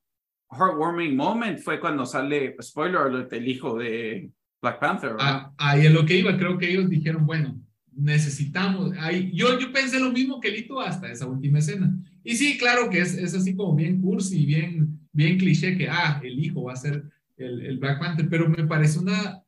heartwarming 0.50 1.16
moment, 1.16 1.58
fue 1.58 1.80
cuando 1.80 2.06
sale, 2.06 2.56
spoiler 2.60 2.98
alert, 2.98 3.32
el 3.32 3.48
hijo 3.48 3.76
de 3.76 4.30
Black 4.60 4.78
Panther. 4.78 5.16
Ah, 5.18 5.52
ahí 5.58 5.86
en 5.86 5.94
lo 5.94 6.04
que 6.04 6.16
iba, 6.16 6.36
creo 6.36 6.58
que 6.58 6.70
ellos 6.70 6.88
dijeron, 6.88 7.26
bueno, 7.26 7.60
necesitamos. 7.92 8.92
Ahí, 8.98 9.30
yo, 9.34 9.58
yo 9.58 9.72
pensé 9.72 9.98
lo 9.98 10.12
mismo 10.12 10.40
que 10.40 10.50
Lito 10.50 10.80
hasta 10.80 11.10
esa 11.10 11.26
última 11.26 11.58
escena. 11.58 11.94
Y 12.22 12.36
sí, 12.36 12.58
claro 12.58 12.90
que 12.90 13.00
es, 13.00 13.14
es 13.14 13.34
así 13.34 13.54
como 13.54 13.74
bien 13.74 14.00
cursi, 14.00 14.44
bien, 14.44 15.00
bien 15.12 15.38
cliché, 15.38 15.76
que, 15.76 15.88
ah, 15.88 16.20
el 16.22 16.38
hijo 16.38 16.64
va 16.64 16.72
a 16.72 16.76
ser 16.76 17.02
el, 17.36 17.64
el 17.64 17.78
Black 17.78 17.98
Panther, 17.98 18.28
pero 18.28 18.48
me 18.48 18.66
parece 18.66 18.98
una. 18.98 19.42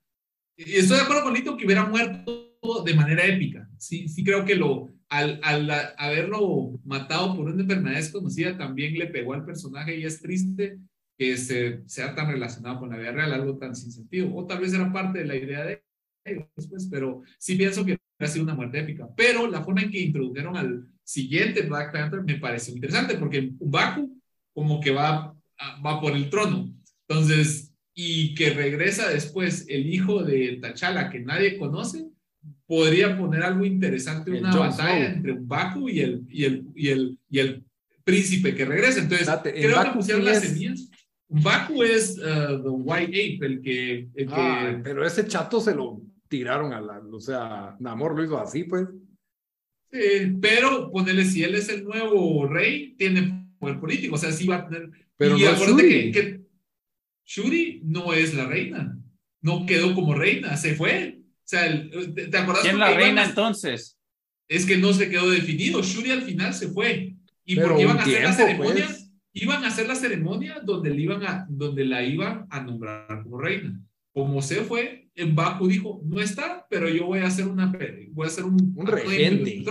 Estoy 0.57 0.96
de 0.96 1.03
acuerdo 1.03 1.24
con 1.24 1.34
Lito 1.34 1.57
que 1.57 1.66
hubiera 1.66 1.86
muerto 1.86 2.57
de 2.84 2.94
manera 2.94 3.24
épica. 3.24 3.68
Sí, 3.78 4.09
sí 4.09 4.24
creo 4.24 4.44
que 4.44 4.57
lo, 4.57 4.90
al, 5.09 5.40
al 5.42 5.70
haberlo 5.96 6.78
matado 6.84 7.34
por 7.36 7.48
una 7.48 7.62
enfermedad 7.62 7.96
desconocida 7.96 8.59
también 8.59 8.98
le 8.98 9.06
pegó 9.06 9.34
al 9.34 9.44
personaje 9.44 9.96
y 9.96 10.04
es 10.04 10.20
triste 10.20 10.78
que 11.18 11.36
se, 11.36 11.82
sea 11.86 12.14
tan 12.14 12.30
relacionado 12.30 12.78
con 12.78 12.90
la 12.90 12.96
vida 12.96 13.12
real, 13.12 13.32
algo 13.32 13.59
tan 13.59 13.74
sin 13.74 13.90
sentido. 13.90 14.34
O 14.34 14.46
tal 14.46 14.61
vez 14.61 14.72
era 14.72 14.92
parte 14.92 15.18
de 15.18 15.24
la 15.24 15.36
idea 15.36 15.64
de 15.64 15.82
ellos, 16.24 16.46
pues, 16.68 16.88
pero 16.90 17.22
sí 17.38 17.56
pienso 17.56 17.84
que 17.84 17.98
ha 18.20 18.26
sido 18.26 18.44
una 18.44 18.54
muerte 18.54 18.78
épica. 18.78 19.09
Pero 19.16 19.48
la 19.48 19.62
forma 19.62 19.82
en 19.82 19.90
que 19.90 20.00
introdujeron 20.00 20.56
al 20.56 20.86
siguiente 21.02 21.62
Black 21.62 21.92
Panther 21.92 22.22
me 22.22 22.36
pareció 22.36 22.74
interesante, 22.74 23.16
porque 23.16 23.52
Umbaku 23.59 24.16
como 24.54 24.80
que 24.80 24.92
va, 24.92 25.34
va 25.84 26.00
por 26.00 26.12
el 26.12 26.30
trono. 26.30 26.72
Entonces, 27.09 27.74
y 27.94 28.34
que 28.36 28.50
regresa 28.50 29.09
después 29.09 29.66
el 29.68 29.92
hijo 29.92 30.22
de 30.22 30.61
T'Challa 30.61 31.11
que 31.11 31.20
nadie 31.20 31.59
conoce, 31.59 32.06
podría 32.68 33.18
poner 33.18 33.42
algo 33.42 33.64
interesante, 33.64 34.30
El 34.30 34.40
una 34.44 34.52
Jon 34.52 34.68
batalla 34.68 35.06
Snow. 35.06 35.16
entre 35.16 35.32
Umbaku 35.32 35.88
y 35.88 36.00
el, 36.00 36.22
y 36.28 36.44
el, 36.44 36.66
y 36.76 36.88
el, 36.88 37.18
y 37.30 37.38
el 37.40 37.64
príncipe 38.04 38.54
que 38.54 38.64
regresa. 38.64 39.00
Entonces, 39.00 39.26
Espérate, 39.26 39.52
creo 39.52 39.70
que 39.70 39.74
M'Baku, 39.74 39.98
pusieron 39.98 40.22
¿quién 40.22 40.34
las 40.34 40.44
es? 40.44 40.50
semillas. 40.50 40.90
Baku 41.30 41.82
es 41.82 42.18
uh, 42.18 42.62
The 42.62 42.68
White 42.68 43.36
Ape, 43.36 43.46
el 43.46 43.60
que... 43.60 44.08
El 44.14 44.28
que... 44.28 44.80
pero 44.84 45.04
ese 45.04 45.26
chato 45.26 45.60
se 45.60 45.74
lo 45.74 46.00
tiraron 46.28 46.72
a 46.72 46.80
la... 46.80 47.02
O 47.10 47.20
sea, 47.20 47.76
Namor 47.80 48.14
lo 48.14 48.24
hizo 48.24 48.38
así, 48.38 48.64
pues. 48.64 48.86
Sí, 49.90 50.36
pero 50.40 50.90
ponele, 50.90 51.24
si 51.24 51.42
él 51.42 51.54
es 51.54 51.68
el 51.70 51.84
nuevo 51.84 52.46
rey, 52.46 52.94
tiene 52.98 53.46
poder 53.58 53.80
político, 53.80 54.14
o 54.14 54.18
sea, 54.18 54.30
sí 54.32 54.46
va 54.46 54.56
a 54.56 54.68
tener... 54.68 54.90
Pero 55.16 55.36
y 55.36 55.42
no 55.42 55.54
Shuri. 55.56 55.88
que, 55.88 56.12
que 56.12 56.40
Shuri 57.26 57.80
no 57.84 58.12
es 58.12 58.34
la 58.34 58.46
reina, 58.46 58.96
no 59.42 59.66
quedó 59.66 59.94
como 59.94 60.14
reina, 60.14 60.56
se 60.56 60.74
fue. 60.74 61.17
O 61.49 61.51
sea, 61.51 61.62
¿te, 61.70 62.36
acuerdas? 62.36 62.62
¿Quién 62.62 62.78
la 62.78 62.90
iban 62.90 63.03
reina 63.03 63.22
a- 63.22 63.28
entonces? 63.30 63.99
Es 64.51 64.66
que 64.66 64.76
no 64.76 64.92
se 64.92 65.09
quedó 65.09 65.30
definido. 65.30 65.82
Shuri 65.82 66.11
al 66.11 66.22
final 66.22 66.53
se 66.53 66.68
fue. 66.68 67.16
Y 67.46 67.55
Pero 67.57 67.68
porque 67.68 67.82
iban 67.84 67.99
a 67.99 68.03
hacer 68.03 68.22
la 68.22 68.36
tiempo, 68.36 68.42
ceremonia, 68.42 68.86
pues. 68.86 69.12
iban 69.32 69.64
a 69.64 69.68
hacer 69.68 69.88
la 69.88 69.94
ceremonia 69.94 70.61
donde, 70.62 70.90
le 70.90 71.01
iban 71.01 71.22
a, 71.22 71.46
donde 71.49 71.86
la 71.86 72.03
iban 72.03 72.46
a 72.51 72.61
nombrar 72.61 73.22
como 73.22 73.38
reina. 73.40 73.80
Como 74.12 74.42
se 74.42 74.57
fue, 74.57 75.09
en 75.14 75.34
Baku 75.34 75.68
dijo, 75.68 76.03
no 76.05 76.20
está, 76.20 76.66
pero 76.68 76.86
yo 76.90 77.07
voy 77.07 77.20
a 77.20 77.28
hacer 77.28 77.46
una, 77.46 77.72
voy 78.11 78.24
a 78.24 78.28
hacer 78.28 78.44
un, 78.44 78.74
Un 78.76 78.86
regente. 78.86 79.64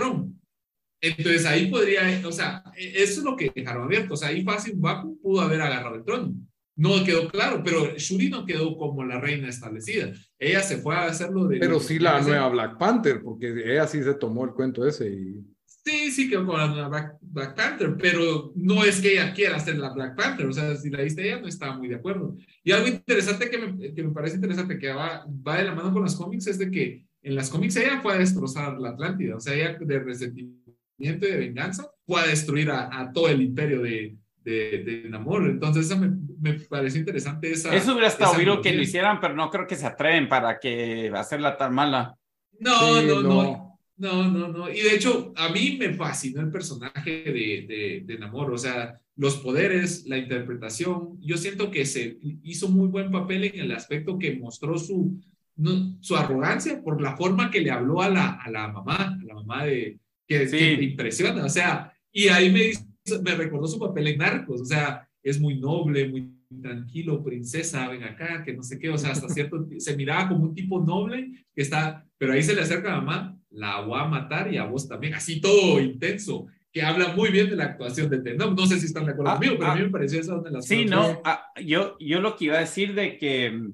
Entonces 1.00 1.46
ahí 1.46 1.70
podría, 1.70 2.02
o 2.26 2.32
sea, 2.32 2.64
e- 2.76 3.02
eso 3.04 3.20
es 3.20 3.24
lo 3.24 3.36
que 3.36 3.52
dejaron 3.54 3.84
abierto. 3.84 4.14
O 4.14 4.16
sea, 4.16 4.30
ahí 4.30 4.42
fácil 4.42 4.74
Baku 4.76 5.16
pudo 5.20 5.42
haber 5.42 5.60
agarrado 5.60 5.94
el 5.94 6.04
trono. 6.04 6.34
No 6.78 7.02
quedó 7.04 7.28
claro, 7.28 7.60
pero 7.64 7.96
Shuri 7.96 8.30
no 8.30 8.46
quedó 8.46 8.76
como 8.76 9.02
la 9.02 9.20
reina 9.20 9.48
establecida. 9.48 10.12
Ella 10.38 10.62
se 10.62 10.78
fue 10.78 10.94
a 10.94 11.06
hacerlo 11.06 11.48
de... 11.48 11.58
Pero 11.58 11.80
sí 11.80 11.98
la 11.98 12.18
hacer. 12.18 12.34
nueva 12.34 12.48
Black 12.50 12.78
Panther, 12.78 13.20
porque 13.20 13.48
ella 13.66 13.84
sí 13.88 14.00
se 14.00 14.14
tomó 14.14 14.44
el 14.44 14.52
cuento 14.52 14.86
ese 14.86 15.10
y... 15.10 15.44
Sí, 15.66 16.12
sí 16.12 16.30
quedó 16.30 16.46
con 16.46 16.56
la 16.56 16.68
nueva 16.68 16.88
Black, 16.88 17.16
Black 17.20 17.56
Panther, 17.56 17.96
pero 17.98 18.52
no 18.54 18.84
es 18.84 19.00
que 19.00 19.14
ella 19.14 19.34
quiera 19.34 19.58
ser 19.58 19.76
la 19.76 19.92
Black 19.92 20.14
Panther, 20.14 20.46
o 20.46 20.52
sea, 20.52 20.76
si 20.76 20.88
la 20.88 21.02
viste 21.02 21.26
ella 21.26 21.40
no 21.40 21.48
estaba 21.48 21.76
muy 21.76 21.88
de 21.88 21.96
acuerdo. 21.96 22.36
Y 22.62 22.70
algo 22.70 22.86
interesante 22.86 23.50
que 23.50 23.58
me, 23.58 23.92
que 23.92 24.02
me 24.04 24.12
parece 24.12 24.36
interesante 24.36 24.78
que 24.78 24.92
va, 24.92 25.26
va 25.26 25.58
de 25.58 25.64
la 25.64 25.74
mano 25.74 25.92
con 25.92 26.02
los 26.02 26.14
cómics 26.14 26.46
es 26.46 26.58
de 26.58 26.70
que 26.70 27.04
en 27.22 27.34
las 27.34 27.50
cómics 27.50 27.74
ella 27.74 28.00
fue 28.00 28.14
a 28.14 28.18
destrozar 28.18 28.78
la 28.78 28.90
Atlántida, 28.90 29.34
o 29.34 29.40
sea, 29.40 29.52
ella 29.52 29.76
de 29.80 29.98
resentimiento 29.98 31.26
y 31.26 31.30
de 31.30 31.38
venganza 31.38 31.90
fue 32.06 32.20
a 32.20 32.26
destruir 32.28 32.70
a, 32.70 33.00
a 33.00 33.10
todo 33.10 33.28
el 33.28 33.42
imperio 33.42 33.82
de, 33.82 34.16
de, 34.48 34.78
de 35.02 35.08
Namor. 35.10 35.48
Entonces, 35.48 35.86
eso 35.86 35.98
me, 35.98 36.10
me 36.40 36.54
pareció 36.60 37.00
interesante 37.00 37.50
esa... 37.52 37.74
Eso 37.74 37.92
hubiera 37.92 38.08
estado 38.08 38.34
vivo 38.38 38.60
que 38.60 38.72
lo 38.72 38.82
hicieran, 38.82 39.20
pero 39.20 39.34
no 39.34 39.50
creo 39.50 39.66
que 39.66 39.76
se 39.76 39.86
atreven 39.86 40.28
para 40.28 40.58
que 40.58 41.10
hacerla 41.14 41.56
tan 41.56 41.74
mala. 41.74 42.16
No, 42.60 43.00
Sí, 43.00 43.06
no, 43.06 43.22
no. 43.22 43.64
No, 44.00 44.30
no, 44.30 44.46
no. 44.48 44.70
Y 44.70 44.80
de 44.80 44.94
hecho, 44.94 45.32
a 45.34 45.48
mí 45.48 45.76
me 45.76 45.92
fascinó 45.92 46.40
el 46.40 46.50
personaje 46.52 47.10
de, 47.24 47.66
de, 47.66 48.02
de 48.06 48.18
Namor. 48.18 48.52
O 48.52 48.56
sea, 48.58 48.94
los 49.16 49.38
poderes, 49.38 50.06
la 50.06 50.16
interpretación. 50.18 51.18
Yo 51.20 51.36
siento 51.36 51.68
que 51.72 51.84
se 51.84 52.16
hizo 52.44 52.68
muy 52.68 52.86
buen 52.86 53.10
papel 53.10 53.44
en 53.44 53.58
el 53.58 53.72
aspecto 53.72 54.16
que 54.16 54.36
mostró 54.36 54.78
su, 54.78 55.20
no, 55.56 55.96
su 56.00 56.14
arrogancia 56.16 56.80
por 56.80 57.02
la 57.02 57.16
forma 57.16 57.50
que 57.50 57.60
le 57.60 57.72
habló 57.72 58.00
a 58.00 58.08
la, 58.08 58.30
a 58.34 58.48
la 58.50 58.68
mamá, 58.68 59.18
a 59.20 59.24
la 59.24 59.34
mamá 59.34 59.64
de 59.64 59.98
que, 60.28 60.46
Sí. 60.46 60.56
que 60.58 60.76
te 60.76 60.84
impresiona. 60.84 61.44
O 61.44 61.48
sea, 61.48 61.92
y 62.12 62.28
ahí 62.28 62.52
me, 62.52 62.68
hizo- 62.68 62.86
me 63.22 63.34
recordó 63.34 63.66
su 63.66 63.78
papel 63.78 64.08
en 64.08 64.18
Narcos. 64.18 64.60
O 64.60 64.64
sea, 64.64 65.08
es 65.22 65.40
muy 65.40 65.58
noble, 65.58 66.08
muy 66.08 66.38
tranquilo, 66.62 67.22
princesa, 67.22 67.88
ven 67.88 68.04
acá, 68.04 68.42
que 68.44 68.54
no 68.54 68.62
sé 68.62 68.78
qué. 68.78 68.90
O 68.90 68.98
sea, 68.98 69.12
hasta 69.12 69.28
cierto, 69.28 69.66
se 69.78 69.96
miraba 69.96 70.28
como 70.28 70.44
un 70.44 70.54
tipo 70.54 70.80
noble 70.80 71.30
que 71.54 71.62
está, 71.62 72.06
pero 72.16 72.32
ahí 72.32 72.42
se 72.42 72.54
le 72.54 72.62
acerca 72.62 72.92
a 72.92 73.00
mamá, 73.00 73.38
la 73.50 73.80
voy 73.82 74.00
a 74.00 74.04
matar 74.04 74.52
y 74.52 74.56
a 74.56 74.64
vos 74.64 74.88
también, 74.88 75.14
así 75.14 75.40
todo 75.40 75.80
intenso, 75.80 76.46
que 76.72 76.82
habla 76.82 77.14
muy 77.14 77.30
bien 77.30 77.50
de 77.50 77.56
la 77.56 77.64
actuación 77.64 78.08
de 78.10 78.20
Ted. 78.20 78.36
No, 78.36 78.66
sé 78.66 78.78
si 78.78 78.86
están 78.86 79.06
de 79.06 79.12
acuerdo 79.12 79.32
Ah, 79.32 79.34
conmigo, 79.34 79.54
pero 79.58 79.70
ah. 79.70 79.72
a 79.72 79.76
mí 79.76 79.82
me 79.82 79.90
pareció 79.90 80.20
esa 80.20 80.34
una 80.34 80.48
de 80.48 80.50
las 80.56 80.66
Sí, 80.66 80.84
no, 80.84 81.20
ah, 81.24 81.46
yo, 81.64 81.96
yo 81.98 82.20
lo 82.20 82.36
que 82.36 82.46
iba 82.46 82.56
a 82.56 82.60
decir 82.60 82.94
de 82.94 83.18
que 83.18 83.72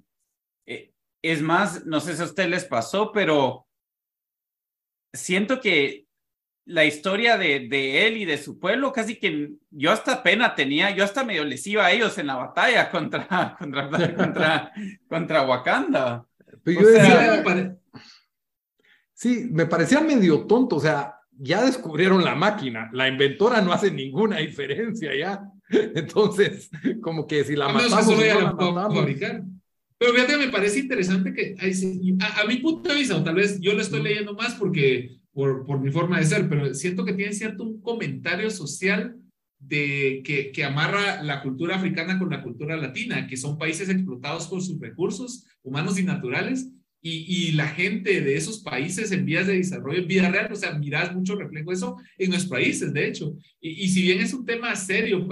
eh, 0.66 0.92
es 1.22 1.42
más, 1.42 1.86
no 1.86 2.00
sé 2.00 2.14
si 2.14 2.22
a 2.22 2.26
ustedes 2.26 2.50
les 2.50 2.64
pasó, 2.64 3.12
pero 3.12 3.66
siento 5.12 5.60
que 5.60 6.03
la 6.66 6.84
historia 6.84 7.36
de, 7.36 7.68
de 7.68 8.06
él 8.06 8.16
y 8.16 8.24
de 8.24 8.38
su 8.38 8.58
pueblo, 8.58 8.92
casi 8.92 9.16
que 9.16 9.50
yo 9.70 9.90
hasta 9.92 10.22
pena 10.22 10.54
tenía, 10.54 10.90
yo 10.96 11.04
hasta 11.04 11.24
medio 11.24 11.44
les 11.44 11.66
iba 11.66 11.84
a 11.84 11.92
ellos 11.92 12.16
en 12.18 12.26
la 12.28 12.36
batalla 12.36 12.90
contra, 12.90 13.56
contra, 13.58 14.14
contra, 14.16 14.72
contra 15.08 15.42
Wakanda. 15.42 16.26
Pero 16.62 16.80
O 16.80 16.82
yo 16.82 16.88
sea, 16.88 17.02
decía, 17.02 17.36
me 17.36 17.42
pare- 17.42 17.76
sí, 19.12 19.48
me 19.50 19.66
parecía 19.66 20.00
medio 20.00 20.46
tonto, 20.46 20.76
o 20.76 20.80
sea, 20.80 21.16
ya 21.36 21.64
descubrieron 21.64 22.24
la 22.24 22.34
máquina, 22.34 22.88
la 22.92 23.08
inventora 23.08 23.60
no 23.60 23.72
hace 23.72 23.90
ninguna 23.90 24.38
diferencia 24.38 25.14
ya. 25.14 25.42
Entonces, 25.68 26.70
como 27.02 27.26
que 27.26 27.42
si 27.44 27.56
la 27.56 27.66
a 27.66 27.68
menos 27.72 27.86
que 27.86 27.90
matamos, 27.94 28.18
no 28.18 28.24
la 28.40 28.52
matamos. 28.52 28.94
fabricar. 28.98 29.42
Pero 29.98 30.12
fíjate, 30.12 30.36
me 30.36 30.48
parece 30.48 30.80
interesante 30.80 31.32
que, 31.32 31.56
a, 32.20 32.40
a 32.42 32.44
mi 32.46 32.56
punto 32.56 32.88
de 32.90 32.96
vista, 32.96 33.16
o 33.16 33.22
tal 33.24 33.34
vez 33.36 33.60
yo 33.60 33.72
lo 33.74 33.80
estoy 33.80 34.02
leyendo 34.02 34.34
más 34.34 34.54
porque, 34.54 35.16
por, 35.34 35.66
por 35.66 35.80
mi 35.80 35.90
forma 35.90 36.18
de 36.18 36.26
ser, 36.26 36.48
pero 36.48 36.72
siento 36.74 37.04
que 37.04 37.12
tiene 37.12 37.32
cierto 37.32 37.64
un 37.64 37.80
comentario 37.80 38.50
social 38.50 39.16
de 39.58 40.22
que, 40.24 40.52
que 40.52 40.64
amarra 40.64 41.22
la 41.22 41.42
cultura 41.42 41.76
africana 41.76 42.18
con 42.18 42.30
la 42.30 42.42
cultura 42.42 42.76
latina, 42.76 43.26
que 43.26 43.36
son 43.36 43.58
países 43.58 43.88
explotados 43.88 44.46
por 44.46 44.62
sus 44.62 44.78
recursos 44.80 45.46
humanos 45.62 45.98
y 45.98 46.04
naturales, 46.04 46.70
y, 47.06 47.48
y 47.48 47.52
la 47.52 47.68
gente 47.68 48.22
de 48.22 48.34
esos 48.34 48.60
países 48.60 49.12
en 49.12 49.26
vías 49.26 49.46
de 49.46 49.58
desarrollo, 49.58 50.00
en 50.00 50.08
vida 50.08 50.30
real, 50.30 50.50
o 50.50 50.56
sea, 50.56 50.78
miras 50.78 51.14
mucho 51.14 51.36
reflejo 51.36 51.70
eso 51.70 51.96
en 52.16 52.30
nuestros 52.30 52.50
países, 52.50 52.94
de 52.94 53.06
hecho. 53.06 53.36
Y, 53.60 53.84
y 53.84 53.88
si 53.88 54.02
bien 54.02 54.20
es 54.20 54.32
un 54.32 54.46
tema 54.46 54.74
serio, 54.74 55.28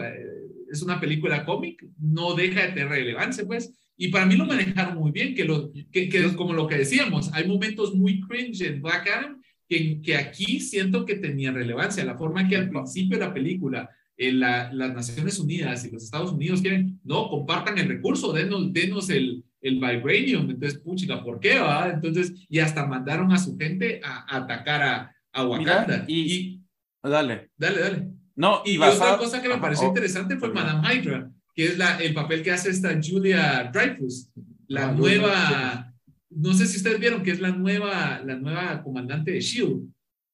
es 0.70 0.82
una 0.82 1.00
película 1.00 1.46
cómic, 1.46 1.82
no 1.98 2.34
deja 2.34 2.66
de 2.66 2.72
tener 2.72 2.88
relevancia, 2.88 3.46
pues. 3.46 3.72
Y 3.96 4.08
para 4.08 4.26
mí 4.26 4.36
lo 4.36 4.44
manejaron 4.44 4.98
muy 4.98 5.12
bien, 5.12 5.34
que, 5.34 5.44
lo, 5.44 5.72
que, 5.90 6.08
que 6.08 6.34
como 6.34 6.52
lo 6.52 6.66
que 6.66 6.76
decíamos, 6.76 7.32
hay 7.32 7.46
momentos 7.46 7.94
muy 7.94 8.20
cringe 8.20 8.62
en 8.62 8.82
Black 8.82 9.08
Adam 9.08 9.41
que, 9.72 10.02
que 10.02 10.16
aquí 10.16 10.60
siento 10.60 11.06
que 11.06 11.14
tenía 11.16 11.50
relevancia. 11.52 12.04
La 12.04 12.16
forma 12.18 12.46
que 12.48 12.56
al 12.56 12.68
principio 12.68 13.18
de 13.18 13.24
la 13.26 13.32
película 13.32 13.88
eh, 14.18 14.32
la, 14.32 14.70
las 14.72 14.92
Naciones 14.94 15.38
Unidas 15.38 15.84
y 15.86 15.90
los 15.90 16.04
Estados 16.04 16.32
Unidos 16.32 16.60
quieren, 16.60 17.00
no, 17.04 17.28
compartan 17.30 17.78
el 17.78 17.88
recurso, 17.88 18.32
denos, 18.32 18.72
denos 18.72 19.08
el, 19.08 19.42
el 19.62 19.74
vibranium. 19.76 20.50
Entonces, 20.50 20.78
puchica, 20.80 21.22
¿por 21.24 21.40
qué? 21.40 21.58
Va? 21.58 21.90
Entonces, 21.90 22.32
y 22.48 22.58
hasta 22.58 22.86
mandaron 22.86 23.32
a 23.32 23.38
su 23.38 23.56
gente 23.56 24.00
a, 24.04 24.26
a 24.28 24.36
atacar 24.42 24.82
a, 24.82 25.16
a 25.32 25.46
Wakanda. 25.46 25.86
Mira, 25.86 26.04
y- 26.08 26.34
y, 26.34 26.62
Dale. 27.02 27.50
dale, 27.56 27.80
dale. 27.80 28.08
No, 28.36 28.62
Y, 28.64 28.72
y, 28.72 28.76
otra 28.76 28.88
basado- 28.90 29.18
cosa 29.18 29.40
que 29.42 29.48
me 29.48 29.54
Ajá, 29.54 29.62
pareció 29.62 29.86
oh, 29.86 29.88
interesante 29.88 30.36
fue. 30.36 30.52
Madame 30.52 30.86
Hydra, 30.94 31.30
que 31.54 31.64
es 31.64 31.78
la, 31.78 31.96
el 31.98 32.12
papel 32.14 32.42
que 32.42 32.50
hace 32.50 32.70
esta 32.70 32.98
Julia 33.02 33.70
Dreyfus, 33.72 34.28
la 34.68 34.88
Ah, 34.88 34.92
nueva, 34.92 35.91
no 36.36 36.52
sé 36.54 36.66
si 36.66 36.76
ustedes 36.78 36.98
vieron 37.00 37.22
que 37.22 37.30
es 37.32 37.40
la 37.40 37.50
nueva, 37.50 38.20
la 38.24 38.36
nueva 38.36 38.82
comandante 38.82 39.32
de 39.32 39.38
S.H.I.E.L.D., 39.38 39.86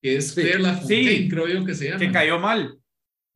que 0.03 0.16
es 0.16 0.28
Sí. 0.32 0.40
Claire 0.42 0.59
LaFontaine, 0.61 1.11
Sí. 1.11 1.28
creo 1.28 1.49
yo 1.49 1.64
que 1.64 1.74
se 1.74 1.86
llama. 1.86 1.99
que 1.99 2.12
cayó 2.12 2.38
mal. 2.38 2.78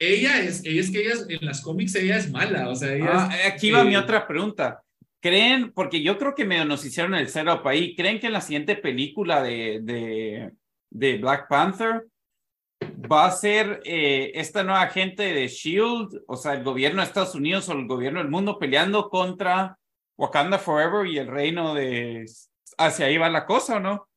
Ella 0.00 0.40
es, 0.42 0.64
ella 0.64 0.80
es 0.80 0.90
que 0.90 1.00
ella 1.00 1.12
es- 1.14 1.26
en 1.28 1.44
las 1.46 1.60
cómics 1.62 1.94
ella 1.94 2.16
es 2.16 2.30
mala, 2.30 2.68
o 2.68 2.74
sea, 2.74 2.94
ella 2.94 3.28
Ah, 3.28 3.36
es, 3.36 3.52
aquí 3.52 3.70
va 3.70 3.82
eh, 3.82 3.84
mi 3.84 3.96
otra 3.96 4.26
pregunta. 4.26 4.80
¿Creen, 5.20 5.70
porque 5.72 6.02
yo 6.02 6.18
creo 6.18 6.34
que 6.34 6.44
medio 6.44 6.64
nos 6.64 6.84
hicieron 6.84 7.14
el 7.14 7.28
setup 7.28 7.64
ahí, 7.66 7.94
¿creen 7.94 8.18
que 8.18 8.26
en 8.26 8.32
la 8.32 8.40
siguiente 8.40 8.74
película 8.76 9.40
de, 9.42 9.80
de, 9.82 10.50
de 10.90 11.18
Black 11.18 11.46
Panther 11.48 12.06
va 13.10 13.26
a 13.26 13.30
ser 13.30 13.80
eh, 13.84 14.32
esta 14.34 14.64
nueva 14.64 14.86
gente 14.88 15.22
de 15.22 15.46
Shield, 15.46 16.22
o 16.26 16.36
sea, 16.36 16.54
el 16.54 16.64
gobierno 16.64 17.00
de 17.02 17.06
Estados 17.06 17.34
Unidos 17.36 17.68
o 17.68 17.72
el 17.72 17.86
gobierno 17.86 18.18
del 18.20 18.30
mundo 18.30 18.58
peleando 18.58 19.08
contra 19.08 19.78
Wakanda 20.18 20.58
Forever 20.58 21.06
y 21.06 21.18
el 21.18 21.28
reino 21.28 21.74
de... 21.74 22.24
¿Hacia 22.78 23.06
ahí 23.06 23.16
va 23.18 23.28
la 23.30 23.44
cosa 23.46 23.76
o 23.76 23.80
no? 23.80 24.08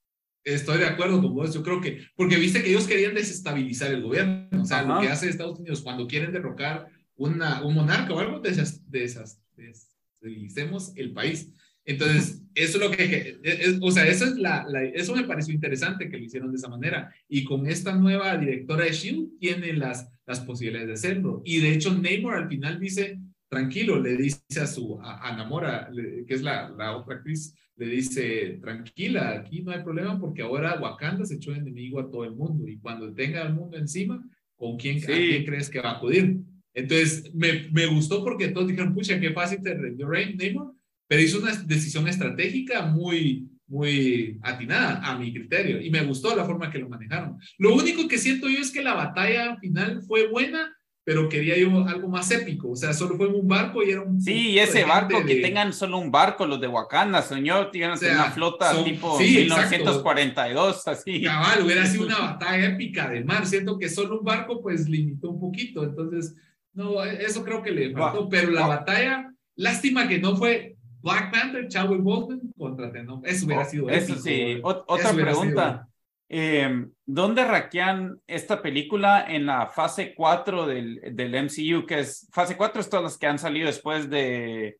Estoy 0.43 0.77
de 0.77 0.85
acuerdo 0.85 1.21
con 1.21 1.33
vos, 1.33 1.53
yo 1.53 1.63
creo 1.63 1.81
que, 1.81 2.05
porque 2.15 2.37
viste 2.37 2.61
que 2.61 2.69
ellos 2.69 2.87
querían 2.87 3.15
desestabilizar 3.15 3.91
el 3.91 4.03
gobierno, 4.03 4.61
o 4.61 4.65
sea, 4.65 4.83
lo 4.83 5.01
que 5.01 5.07
hace 5.09 5.27
Estados 5.27 5.59
Unidos 5.59 5.81
cuando 5.81 6.05
quieren 6.07 6.31
derrocar 6.31 6.87
una, 7.15 7.63
un 7.63 7.73
monarca 7.73 8.13
o 8.13 8.19
algo, 8.19 8.39
desestabilicemos 8.39 10.93
el 10.95 11.13
país. 11.13 11.49
Entonces, 11.83 12.41
eso 12.55 12.77
es 12.77 12.83
lo 12.83 12.91
que, 12.91 13.09
que- 13.09 13.39
es- 13.43 13.79
o 13.81 13.91
sea, 13.91 14.07
eso, 14.07 14.25
es 14.25 14.35
la, 14.37 14.65
la- 14.67 14.83
eso 14.83 15.15
me 15.15 15.23
pareció 15.23 15.53
interesante 15.53 16.09
que 16.09 16.17
lo 16.17 16.23
hicieron 16.23 16.51
de 16.51 16.57
esa 16.57 16.67
manera. 16.69 17.11
Y 17.27 17.43
con 17.43 17.67
esta 17.67 17.95
nueva 17.95 18.35
directora 18.37 18.83
de 18.83 18.89
S.H.I.E.L.D. 18.91 19.29
tiene 19.39 19.73
las, 19.73 20.09
las 20.25 20.39
posibilidades 20.41 20.87
de 20.87 20.93
hacerlo. 20.93 21.41
Y 21.45 21.59
de 21.59 21.73
hecho, 21.73 21.93
Namor 21.93 22.35
al 22.35 22.47
final 22.49 22.79
dice, 22.79 23.19
tranquilo, 23.49 23.99
le 23.99 24.17
dice 24.17 24.41
a 24.61 24.67
su, 24.67 24.99
a, 25.01 25.27
a 25.29 25.35
Namora, 25.35 25.89
le- 25.91 26.25
que 26.25 26.33
es 26.33 26.41
la, 26.41 26.69
la 26.69 26.95
otra 26.97 27.15
actriz, 27.17 27.53
le 27.77 27.87
dice, 27.87 28.59
tranquila, 28.61 29.31
aquí 29.31 29.61
no 29.61 29.71
hay 29.71 29.83
problema 29.83 30.19
porque 30.19 30.41
ahora 30.41 30.79
Wakanda 30.79 31.25
se 31.25 31.35
echó 31.35 31.53
enemigo 31.53 31.99
a 31.99 32.09
todo 32.09 32.23
el 32.23 32.31
mundo 32.35 32.67
y 32.67 32.77
cuando 32.77 33.13
tenga 33.13 33.41
al 33.41 33.53
mundo 33.53 33.77
encima, 33.77 34.23
¿con 34.55 34.77
quién, 34.77 34.99
Sí. 34.99 35.11
a 35.11 35.15
quién 35.15 35.45
crees 35.45 35.69
que 35.69 35.81
va 35.81 35.91
a 35.91 35.97
acudir? 35.97 36.37
Entonces, 36.73 37.33
me, 37.33 37.69
me 37.71 37.85
gustó 37.87 38.23
porque 38.23 38.49
todos 38.49 38.67
dijeron, 38.67 38.93
pucha, 38.93 39.19
qué 39.19 39.31
fácil 39.31 39.61
te 39.61 39.73
rendió 39.73 40.07
Rain- 40.07 40.37
Namor, 40.37 40.73
pero 41.07 41.21
hizo 41.21 41.39
una 41.39 41.55
decisión 41.55 42.07
estratégica 42.07 42.85
muy, 42.85 43.47
muy 43.67 44.37
atinada 44.41 44.99
a 45.03 45.17
mi 45.17 45.33
criterio 45.33 45.81
y 45.81 45.89
me 45.89 46.03
gustó 46.03 46.35
la 46.35 46.45
forma 46.45 46.69
que 46.71 46.79
lo 46.79 46.89
manejaron. 46.89 47.37
Lo 47.57 47.75
único 47.75 48.07
que 48.07 48.17
siento 48.17 48.47
yo 48.49 48.59
es 48.59 48.71
que 48.71 48.83
la 48.83 48.93
batalla 48.93 49.57
final 49.57 50.01
fue 50.03 50.27
buena, 50.29 50.74
pero 51.05 51.29
quería 51.29 51.55
yo 51.55 51.87
algo 51.87 52.09
más 52.09 52.29
épico. 52.31 52.71
O 52.71 52.75
sea, 52.75 52.91
solo 52.91 53.15
fue 53.15 53.27
en 53.27 53.35
un 53.35 53.47
barco 53.47 53.83
y 53.83 53.91
era 53.91 54.01
un. 54.01 54.19
Sí, 54.19 54.49
y 54.49 54.59
ese 54.59 54.83
barco, 54.85 55.23
que 55.23 55.35
tengan 55.35 55.71
solo 55.71 55.99
un 55.99 56.11
barco, 56.11 56.47
los 56.47 56.59
de 56.59 56.67
Wakanda, 56.67 57.21
señor, 57.21 57.69
tienen 57.69 57.91
una 57.91 58.31
flota 58.31 58.83
tipo 58.83 59.17
1942, 59.19 60.87
así. 60.87 61.21
Cabal, 61.21 61.63
hubiera 61.63 61.85
sido 61.85 62.07
una 62.07 62.19
batalla 62.31 62.65
épica 62.65 63.07
del 63.07 63.23
mar. 63.23 63.45
Siento 63.45 63.77
que 63.77 63.87
solo 63.87 64.17
un 64.19 64.25
barco, 64.25 64.63
pues 64.63 64.89
limitó 64.89 65.29
un 65.29 65.39
poquito. 65.39 65.83
Entonces, 65.83 66.35
no, 66.73 67.03
eso 67.03 67.43
creo 67.43 67.61
que 67.61 67.71
le 67.71 67.91
faltó. 67.91 68.27
pero 68.27 68.49
la 68.49 68.65
batalla, 68.65 69.31
lástima 69.55 70.07
que 70.07 70.17
no 70.17 70.35
fue 70.35 70.75
Black 71.03 71.31
Panther, 71.31 71.67
Chadwick 71.67 72.01
Boseman 72.01 72.41
contra 72.57 72.91
Tenom. 72.91 73.21
Eso 73.23 73.45
hubiera 73.45 73.61
oh, 73.61 73.69
sido 73.69 73.89
Eso 73.91 74.15
sí. 74.15 74.59
otra 74.63 75.13
pregunta. 75.13 75.87
Eh, 76.28 76.88
¿Dónde 77.05 77.45
raquean 77.45 78.19
esta 78.26 78.61
película 78.61 79.26
en 79.28 79.45
la 79.45 79.67
fase 79.67 80.15
4 80.15 80.65
del, 80.65 80.99
del 81.13 81.36
MCU? 81.36 81.86
Que 81.86 81.99
es 81.99 82.28
fase 82.32 82.57
4 82.57 82.82
es 82.82 82.89
todas 82.89 83.03
las 83.03 83.17
que 83.17 83.28
han 83.28 83.39
salido 83.39 83.67
después 83.67 84.09
de. 84.09 84.80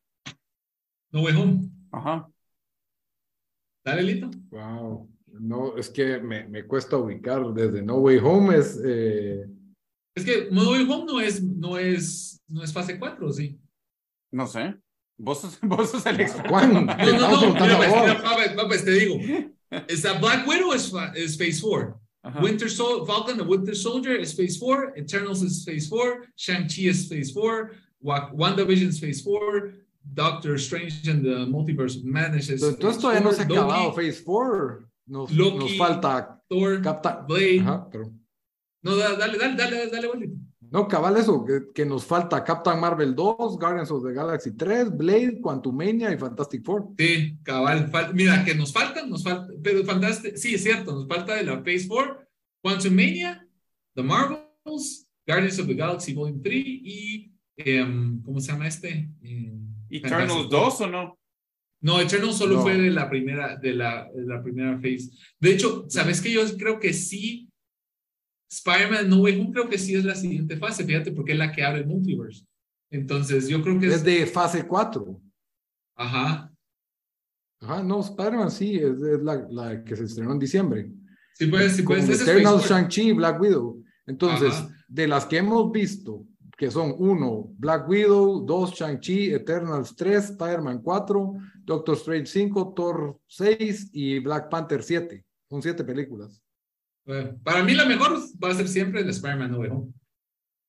No 1.10 1.22
Way 1.22 1.36
Home. 1.36 1.60
Ajá. 1.92 2.28
Dale, 3.84 4.02
Lito. 4.02 4.30
Wow. 4.50 5.08
No, 5.26 5.76
es 5.76 5.90
que 5.90 6.18
me, 6.18 6.48
me 6.48 6.66
cuesta 6.66 6.96
ubicar 6.96 7.44
desde 7.52 7.82
No 7.82 7.98
Way 7.98 8.18
Home. 8.22 8.56
Es, 8.56 8.80
eh... 8.84 9.46
es 10.14 10.24
que 10.24 10.48
No 10.50 10.70
Way 10.70 10.82
Home 10.90 11.04
no 11.06 11.20
es, 11.20 11.42
no 11.42 11.78
es, 11.78 12.42
no 12.48 12.64
es 12.64 12.72
fase 12.72 12.98
4, 12.98 13.32
¿sí? 13.32 13.60
No 14.32 14.46
sé. 14.46 14.76
Vos 15.18 15.40
sos, 15.40 15.58
vos 15.62 15.90
sos 15.90 16.04
el 16.06 16.20
experto. 16.20 16.48
Juan, 16.48 16.72
no, 16.72 16.80
no, 16.80 16.86
no, 16.86 17.54
mira, 17.54 17.76
pues, 17.76 17.92
mira, 17.92 18.66
pues, 18.66 18.84
te 18.84 18.90
digo. 18.90 19.54
Esa 19.70 20.18
Black 20.18 20.46
Widow 20.46 20.72
is, 20.72 20.92
es 21.16 21.36
Phase 21.36 21.60
4. 21.60 21.98
Winter 22.40 22.68
Sol 22.68 23.06
Falcon, 23.06 23.36
the 23.36 23.44
Winter 23.44 23.74
Soldier 23.74 24.14
is 24.14 24.32
Phase 24.32 24.56
4. 24.58 24.96
Eternals 24.96 25.42
is 25.42 25.64
Phase 25.64 25.88
4. 25.88 26.24
Shang-Chi 26.36 26.82
is 26.82 27.08
Phase 27.08 27.30
4. 27.30 27.72
WandaVision 28.04 28.88
is 28.88 28.98
Phase 28.98 29.22
4. 29.22 29.72
Doctor 30.14 30.58
Strange 30.58 31.08
and 31.08 31.24
the 31.24 31.46
Multiverse 31.46 31.96
of 31.96 32.04
Madness 32.04 32.48
is 32.48 32.62
Entonces 32.62 33.02
todavía 33.02 33.22
no 33.22 33.32
se 33.32 33.42
ha 33.42 33.46
acabado 33.46 33.94
Phase 33.94 34.22
4. 34.22 34.88
Nos, 35.08 35.30
Loki, 35.32 35.58
nos 35.58 35.76
falta 35.76 36.42
Thor, 36.48 36.80
Captain 36.82 37.26
Blade. 37.26 37.60
Ajá, 37.60 37.88
pero... 37.90 38.12
No, 38.82 38.96
dale, 38.96 39.16
dale, 39.16 39.38
dale, 39.38 39.56
dale, 39.56 39.90
dale, 39.90 40.08
dale. 40.08 40.30
No, 40.70 40.88
cabal 40.88 41.16
eso, 41.16 41.44
que, 41.74 41.84
nos 41.84 42.04
falta 42.04 42.42
Captain 42.42 42.78
Marvel 42.80 43.14
2, 43.14 43.58
Guardians 43.58 43.90
of 43.90 44.04
the 44.04 44.12
Galaxy 44.12 44.52
3, 44.56 44.96
Blade, 44.96 45.40
Quantumania 45.40 46.12
y 46.12 46.18
Fantastic 46.18 46.64
Four. 46.64 46.88
Sí, 46.98 47.38
cabal, 47.42 47.90
mira, 48.14 48.44
que 48.44 48.54
nos 48.54 48.72
faltan, 48.72 49.08
nos 49.08 49.22
falta, 49.22 49.52
pero 49.62 49.84
Fantastic, 49.84 50.36
sí, 50.36 50.54
es 50.54 50.62
cierto, 50.62 50.92
nos 50.92 51.06
falta 51.06 51.34
de 51.34 51.44
la 51.44 51.58
Phase 51.58 51.86
4, 51.88 52.18
Quantumania, 52.62 53.46
The 53.94 54.02
Marvels, 54.02 55.06
Guardians 55.26 55.58
of 55.58 55.66
the 55.66 55.74
Galaxy 55.74 56.14
Volume 56.14 56.40
3 56.42 56.54
y, 56.56 57.32
em, 57.56 58.22
¿cómo 58.22 58.40
se 58.40 58.52
llama 58.52 58.68
este? 58.68 59.10
Eh, 59.22 59.52
Eternals 59.90 60.48
2 60.50 60.80
o 60.80 60.86
no? 60.88 61.18
No, 61.80 62.00
Eternals 62.00 62.36
solo 62.36 62.62
fue 62.62 62.76
de 62.76 62.90
la 62.90 63.08
primera, 63.08 63.56
de 63.56 63.74
la, 63.74 64.08
de 64.12 64.26
la 64.26 64.42
primera 64.42 64.76
phase. 64.76 65.10
De 65.38 65.52
hecho, 65.52 65.86
¿sabes 65.88 66.20
que 66.20 66.32
Yo 66.32 66.42
creo 66.56 66.80
que 66.80 66.92
sí 66.92 67.45
Spider-Man 68.50 69.08
No 69.08 69.22
Way 69.22 69.40
Home 69.40 69.52
creo 69.52 69.68
que 69.68 69.78
sí 69.78 69.94
es 69.94 70.04
la 70.04 70.14
siguiente 70.14 70.56
fase, 70.56 70.84
fíjate, 70.84 71.12
porque 71.12 71.32
es 71.32 71.38
la 71.38 71.52
que 71.52 71.64
abre 71.64 71.80
el 71.80 71.86
multiverse. 71.86 72.46
Entonces, 72.90 73.48
yo 73.48 73.62
creo 73.62 73.78
que 73.78 73.88
es... 73.88 73.94
Es 73.94 74.04
de 74.04 74.26
fase 74.26 74.66
4. 74.66 75.20
Ajá. 75.96 76.52
Ajá, 77.60 77.82
no, 77.82 78.00
Spider-Man 78.00 78.50
sí, 78.50 78.76
es, 78.76 78.98
la, 79.22 79.46
la, 79.50 79.82
que 79.82 79.96
se 79.96 80.04
estrenó 80.04 80.32
en 80.32 80.38
diciembre. 80.38 80.90
Sí, 81.34 81.46
pues, 81.46 81.76
sí, 81.76 81.82
pues. 81.82 82.08
Eternal, 82.08 82.60
Shang-Chi, 82.60 83.12
Black 83.12 83.40
Widow. 83.40 83.82
Entonces, 84.06 84.54
de 84.86 85.08
las 85.08 85.26
que 85.26 85.38
hemos 85.38 85.72
visto, 85.72 86.24
que 86.56 86.70
son 86.70 86.94
uno, 86.98 87.50
Black 87.58 87.88
Widow, 87.88 88.44
dos, 88.46 88.72
Shang-Chi, 88.72 89.32
Eternals 89.32 89.96
3, 89.96 90.30
Spider-Man 90.30 90.80
4, 90.82 91.34
Doctor 91.64 91.96
Strange 91.96 92.26
5, 92.26 92.74
Thor 92.74 93.20
6 93.26 93.90
y 93.92 94.20
Black 94.20 94.48
Panther 94.48 94.82
7. 94.82 95.24
Son 95.48 95.62
siete 95.62 95.84
películas 95.84 96.45
para 97.42 97.62
mí 97.62 97.74
la 97.74 97.84
mejor 97.84 98.18
va 98.42 98.50
a 98.50 98.54
ser 98.54 98.68
siempre 98.68 99.00
el 99.00 99.08
Spider-Man 99.08 99.50
nuevo. 99.50 99.92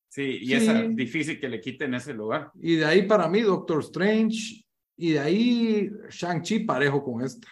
Sí, 0.09 0.39
y 0.41 0.53
es 0.53 0.95
difícil 0.95 1.39
que 1.39 1.49
le 1.49 1.61
quiten 1.61 1.93
ese 1.93 2.13
lugar. 2.13 2.51
Y 2.55 2.75
de 2.75 2.85
ahí 2.85 3.03
para 3.03 3.27
mí 3.27 3.41
Doctor 3.41 3.81
Strange 3.81 4.65
y 4.95 5.11
de 5.11 5.19
ahí 5.19 5.91
Shang-Chi 6.09 6.61
parejo 6.61 7.03
con 7.03 7.23
esta. 7.23 7.47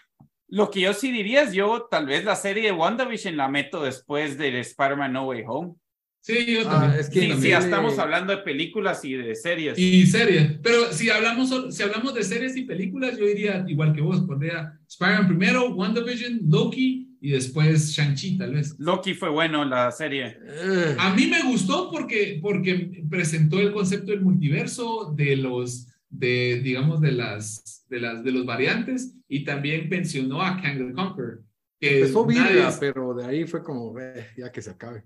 Lo 0.47 0.69
que 0.69 0.81
yo 0.81 0.93
sí 0.93 1.11
diría 1.11 1.43
es 1.43 1.53
yo 1.53 1.88
tal 1.89 2.05
vez 2.05 2.23
la 2.23 2.36
serie 2.36 2.63
de 2.63 2.71
WandaVision 2.71 3.38
la 3.38 3.47
meto 3.47 3.83
después 3.83 4.38
del 4.38 4.55
Spider-Man 4.55 5.13
No 5.13 5.27
Way 5.27 5.43
Home. 5.47 5.75
Sí, 6.21 6.53
yo 6.53 6.61
ah, 6.61 6.71
también. 6.71 6.99
es 6.99 7.09
que 7.09 7.36
sí, 7.36 7.49
ya 7.49 7.59
estamos 7.59 7.99
hablando 7.99 8.36
de 8.36 8.41
películas 8.41 9.05
y 9.05 9.13
de 9.13 9.36
series. 9.36 9.77
Y 9.77 10.07
series. 10.07 10.57
Pero 10.63 10.91
si 10.91 11.09
hablamos, 11.11 11.53
si 11.69 11.83
hablamos 11.83 12.15
de 12.15 12.23
series 12.23 12.57
y 12.57 12.63
películas, 12.63 13.15
yo 13.15 13.25
diría 13.27 13.63
igual 13.67 13.93
que 13.93 14.01
vos, 14.01 14.21
pondría 14.21 14.79
Spider-Man 14.88 15.27
primero, 15.27 15.69
WandaVision, 15.75 16.39
Loki, 16.47 17.14
y 17.26 17.32
después 17.32 17.89
Shang-Chi, 17.89 18.38
tal 18.38 18.53
vez. 18.53 18.76
Loki 18.78 19.15
fue 19.15 19.30
bueno 19.30 19.65
la 19.65 19.91
serie. 19.91 20.38
Eh. 20.43 20.95
A 20.99 21.11
mí 21.15 21.26
me 21.26 21.41
gustó 21.41 21.89
porque, 21.89 22.38
porque 22.39 23.03
presentó 23.09 23.59
el 23.59 23.73
concepto 23.73 24.11
del 24.11 24.21
multiverso, 24.21 25.11
de 25.17 25.36
los, 25.36 25.88
de, 26.07 26.61
digamos, 26.63 27.01
de 27.01 27.13
las, 27.13 27.84
de 27.89 27.99
las, 27.99 28.23
de 28.23 28.32
los 28.32 28.45
variantes 28.45 29.15
y 29.28 29.43
también 29.43 29.89
pensionó 29.89 30.39
a 30.39 30.61
Kang 30.61 30.78
the 30.78 30.93
Conqueror. 30.93 31.43
Que 31.80 32.01
Empezó 32.01 32.28
vida, 32.28 32.78
pero 32.80 33.15
de 33.15 33.26
ahí 33.26 33.47
fue 33.47 33.63
como, 33.63 33.99
eh, 33.99 34.28
ya 34.38 34.51
que 34.51 34.61
se 34.61 34.69
acabe. 34.69 35.03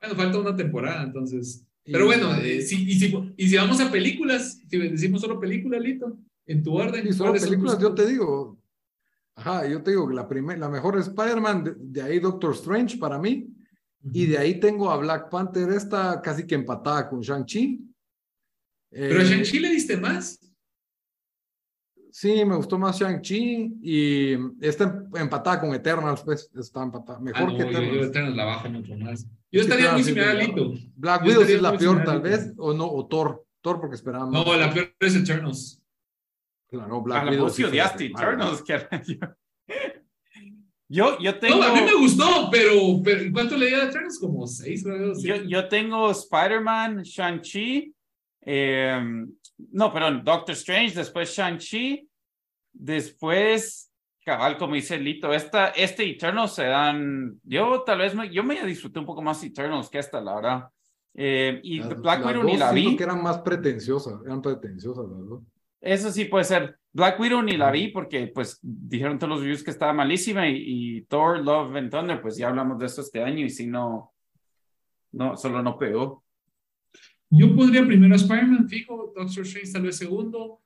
Bueno, 0.00 0.16
falta 0.16 0.38
una 0.38 0.56
temporada, 0.56 1.02
entonces. 1.02 1.66
Pero 1.84 2.06
bueno, 2.06 2.34
eh, 2.36 2.62
si, 2.62 2.82
y, 2.90 2.94
si, 2.94 3.14
y 3.36 3.46
si 3.46 3.56
vamos 3.56 3.78
a 3.78 3.92
películas, 3.92 4.58
si 4.70 4.78
decimos 4.78 5.20
solo 5.20 5.38
películas, 5.38 5.82
Lito, 5.82 6.18
en 6.46 6.62
tu 6.62 6.74
orden. 6.74 7.06
Y 7.06 7.12
solo 7.12 7.34
películas, 7.34 7.78
yo 7.78 7.92
te 7.92 8.06
digo, 8.06 8.61
Ajá, 9.34 9.66
yo 9.66 9.82
te 9.82 9.92
digo 9.92 10.08
que 10.08 10.14
la, 10.14 10.28
la 10.56 10.68
mejor 10.68 10.98
Spider-Man, 10.98 11.76
de, 11.78 12.02
ahí 12.02 12.18
Doctor 12.18 12.52
Strange 12.52 12.98
para 12.98 13.18
mí, 13.18 13.48
y 14.12 14.26
de 14.26 14.38
ahí 14.38 14.58
tengo 14.60 14.90
a 14.90 14.96
Black 14.96 15.30
Panther, 15.30 15.70
esta 15.70 16.20
casi 16.20 16.46
que 16.46 16.54
empatada 16.54 17.08
con 17.08 17.20
Shang-Chi. 17.20 17.80
¿Pero 18.90 19.20
a 19.20 19.22
eh, 19.22 19.26
Shang-Chi 19.26 19.58
le 19.60 19.70
diste 19.70 19.96
más? 19.96 20.38
Sí, 22.10 22.44
me 22.44 22.56
gustó 22.56 22.78
más 22.78 23.00
Shang-Chi 23.00 23.78
y 23.80 24.34
está 24.60 25.02
empatada 25.14 25.60
con 25.60 25.72
Eternals, 25.72 26.22
pues 26.22 26.50
está 26.54 26.82
empatada. 26.82 27.18
Mejor 27.20 27.50
ah, 27.50 27.56
que 27.56 27.62
Eternals. 27.62 27.94
Yo, 27.94 28.04
Eternals 28.04 28.36
la 28.36 28.44
baja 28.44 28.68
mucho 28.68 28.96
más. 28.96 29.26
Yo 29.50 29.60
estaría 29.62 29.92
muy 29.92 30.04
similar 30.04 30.30
a 30.30 30.34
Lito. 30.34 30.74
Black 30.94 31.24
Widow 31.24 31.42
es 31.42 31.62
la 31.62 31.78
peor, 31.78 32.04
tal 32.04 32.20
vez, 32.20 32.52
o 32.58 32.74
no, 32.74 32.86
o 32.86 33.06
Thor. 33.06 33.46
Thor 33.62 33.80
porque 33.80 33.94
esperábamos. 33.96 34.34
No, 34.34 34.56
la 34.56 34.74
peor 34.74 34.94
es 35.00 35.14
Eternals. 35.14 35.81
Claro, 36.72 37.02
Black 37.02 37.30
Widow. 37.30 37.50
Sí 37.50 37.64
Eternals. 37.64 38.64
yo, 40.88 41.18
yo 41.18 41.38
tengo. 41.38 41.58
No, 41.58 41.64
a 41.64 41.74
mí 41.74 41.82
me 41.82 41.94
gustó, 41.94 42.48
pero, 42.50 42.72
pero 43.04 43.30
¿cuánto 43.30 43.58
leía 43.58 43.80
de 43.80 43.90
Eternals? 43.90 44.18
Como 44.18 44.46
seis, 44.46 44.82
Yo, 45.22 45.36
yo 45.36 45.68
tengo 45.68 46.10
Spider-Man, 46.10 47.02
Shang-Chi. 47.02 47.94
Eh, 48.40 49.26
no, 49.70 49.92
perdón, 49.92 50.22
Doctor 50.24 50.54
Strange, 50.54 50.94
después 50.94 51.36
Shang-Chi. 51.36 52.08
Después, 52.72 53.92
cabal, 54.24 54.56
como 54.56 54.74
dice 54.74 54.98
Lito, 54.98 55.34
esta, 55.34 55.68
este 55.68 56.08
Eternals 56.08 56.54
se 56.54 56.64
dan. 56.64 57.38
Yo 57.42 57.82
tal 57.82 57.98
vez 57.98 58.14
me, 58.14 58.32
yo 58.32 58.42
me 58.42 58.64
disfruté 58.64 58.98
un 58.98 59.04
poco 59.04 59.20
más 59.20 59.44
Eternals 59.44 59.90
que 59.90 59.98
esta, 59.98 60.22
la 60.22 60.34
verdad. 60.36 60.68
Eh, 61.12 61.60
y 61.62 61.80
Black 61.80 62.24
Widow 62.24 62.44
ni 62.44 62.56
la 62.56 62.72
vi. 62.72 62.96
que 62.96 63.04
eran 63.04 63.22
más 63.22 63.40
pretenciosas, 63.40 64.22
eran 64.24 64.40
pretenciosas, 64.40 65.04
¿verdad? 65.06 65.42
Eso 65.82 66.12
sí 66.12 66.26
puede 66.26 66.44
ser. 66.44 66.78
Black 66.92 67.18
Widow 67.18 67.42
ni 67.42 67.56
la 67.56 67.70
vi 67.70 67.88
porque 67.88 68.28
pues 68.28 68.60
dijeron 68.62 69.18
todos 69.18 69.30
los 69.30 69.40
reviews 69.40 69.64
que 69.64 69.72
estaba 69.72 69.92
malísima 69.92 70.48
y, 70.48 71.04
Thor, 71.08 71.40
Love 71.40 71.74
and 71.74 71.90
Thunder, 71.90 72.22
pues 72.22 72.36
ya 72.36 72.48
hablamos 72.48 72.78
de 72.78 72.86
eso 72.86 73.00
este 73.00 73.22
año 73.22 73.44
y 73.44 73.50
si 73.50 73.66
no, 73.66 74.12
no, 75.10 75.36
solo 75.36 75.62
no 75.62 75.76
pegó. 75.76 76.22
Yo 77.30 77.56
podría 77.56 77.84
primero 77.84 78.14
Spider-Man, 78.14 78.68
fijo, 78.68 79.12
Doctor 79.16 79.42
Strange 79.44 79.72
tal 79.72 79.82
vez 79.82 79.96
segundo, 79.96 80.60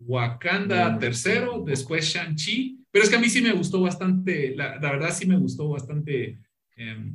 Wakanda 0.00 0.98
tercero, 0.98 1.62
después 1.64 2.06
Shang-Chi, 2.06 2.86
pero 2.90 3.04
es 3.04 3.10
que 3.10 3.16
a 3.16 3.20
mí 3.20 3.28
sí 3.28 3.42
me 3.42 3.52
gustó 3.52 3.82
bastante, 3.82 4.56
la, 4.56 4.78
verdad 4.78 5.10
sí 5.12 5.26
me 5.26 5.36
gustó 5.36 5.68
bastante 5.68 6.40
em, 6.76 7.14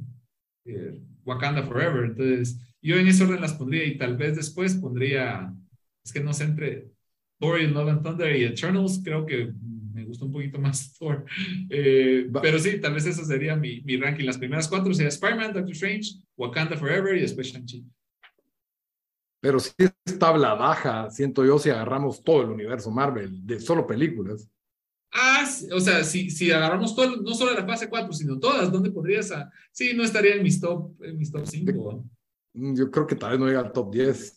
eh, 0.65 1.01
Wakanda 1.25 1.63
Forever, 1.63 2.05
entonces 2.05 2.75
yo 2.82 2.97
en 2.97 3.07
ese 3.07 3.23
orden 3.23 3.41
las 3.41 3.53
pondría 3.53 3.84
y 3.84 3.97
tal 3.97 4.15
vez 4.15 4.36
después 4.36 4.75
pondría, 4.75 5.51
es 6.05 6.13
que 6.13 6.19
no 6.19 6.32
sé, 6.32 6.43
entre 6.43 6.96
Thor 7.39 7.59
y 7.59 7.67
Love 7.67 7.89
and 7.89 8.03
Thunder 8.03 8.35
y 8.35 8.43
Eternals, 8.43 9.01
creo 9.03 9.25
que 9.25 9.53
me 9.93 10.05
gustó 10.05 10.25
un 10.25 10.31
poquito 10.31 10.59
más 10.59 10.93
Thor. 10.99 11.25
Eh, 11.69 12.29
pero 12.41 12.59
sí, 12.59 12.79
tal 12.79 12.93
vez 12.93 13.05
eso 13.05 13.23
sería 13.25 13.55
mi, 13.55 13.81
mi 13.81 13.97
ranking. 13.97 14.25
Las 14.25 14.38
primeras 14.38 14.67
cuatro 14.67 14.93
serían 14.93 15.09
Spider-Man, 15.09 15.53
Doctor 15.53 15.71
Strange, 15.71 16.21
Wakanda 16.35 16.77
Forever 16.77 17.17
y 17.17 17.21
después 17.21 17.47
Shang-Chi. 17.47 17.85
Pero 19.39 19.59
sí 19.59 19.71
es 19.77 20.19
tabla 20.19 20.55
baja, 20.55 21.09
siento 21.11 21.45
yo, 21.45 21.59
si 21.59 21.69
agarramos 21.69 22.23
todo 22.23 22.41
el 22.41 22.49
universo 22.49 22.89
Marvel, 22.89 23.45
de 23.45 23.59
solo 23.59 23.85
películas. 23.85 24.49
Ah, 25.11 25.47
o 25.73 25.79
sea, 25.79 26.03
si, 26.03 26.29
si 26.29 26.51
agarramos 26.51 26.95
todo, 26.95 27.17
no 27.17 27.33
solo 27.33 27.53
la 27.53 27.65
fase 27.65 27.88
4, 27.88 28.11
sino 28.13 28.39
todas, 28.39 28.71
¿dónde 28.71 28.91
podrías? 28.91 29.31
A... 29.31 29.49
Sí, 29.71 29.93
no 29.95 30.03
estaría 30.03 30.35
en 30.35 30.43
mis 30.43 30.59
top, 30.59 30.91
en 31.01 31.17
mis 31.17 31.31
top 31.31 31.45
5. 31.45 32.05
mm, 32.53 32.75
yo 32.75 32.91
creo 32.91 33.07
que 33.07 33.15
tal 33.15 33.31
vez 33.31 33.39
no 33.39 33.47
llega 33.47 33.59
al 33.59 33.71
top 33.71 33.93
10. 33.93 34.36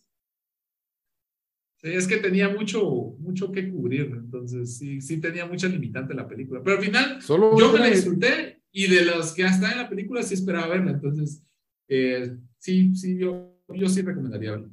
Sí, 1.83 1.89
es 1.93 2.07
que 2.07 2.19
tenía 2.19 2.51
mucho, 2.51 3.15
mucho 3.19 3.51
que 3.51 3.71
cubrir, 3.71 4.13
entonces 4.15 4.77
sí, 4.77 5.01
sí 5.01 5.19
tenía 5.19 5.47
mucha 5.47 5.67
limitante 5.67 6.13
la 6.13 6.29
película. 6.29 6.61
Pero 6.63 6.77
al 6.77 6.85
final, 6.85 7.23
Solo 7.23 7.59
yo 7.59 7.73
me 7.73 7.79
la 7.79 7.87
disfruté 7.87 8.61
y 8.71 8.87
de 8.87 9.05
los 9.05 9.33
que 9.33 9.45
están 9.45 9.73
en 9.73 9.79
la 9.79 9.89
película 9.89 10.23
sí 10.23 10.35
esperaba 10.35 10.69
verla, 10.69 10.91
entonces 10.91 11.43
eh, 11.89 12.37
sí, 12.59 12.95
sí, 12.95 13.19
yo, 13.19 13.57
yo 13.69 13.89
sí 13.89 14.03
recomendaría 14.03 14.53
verla. 14.53 14.69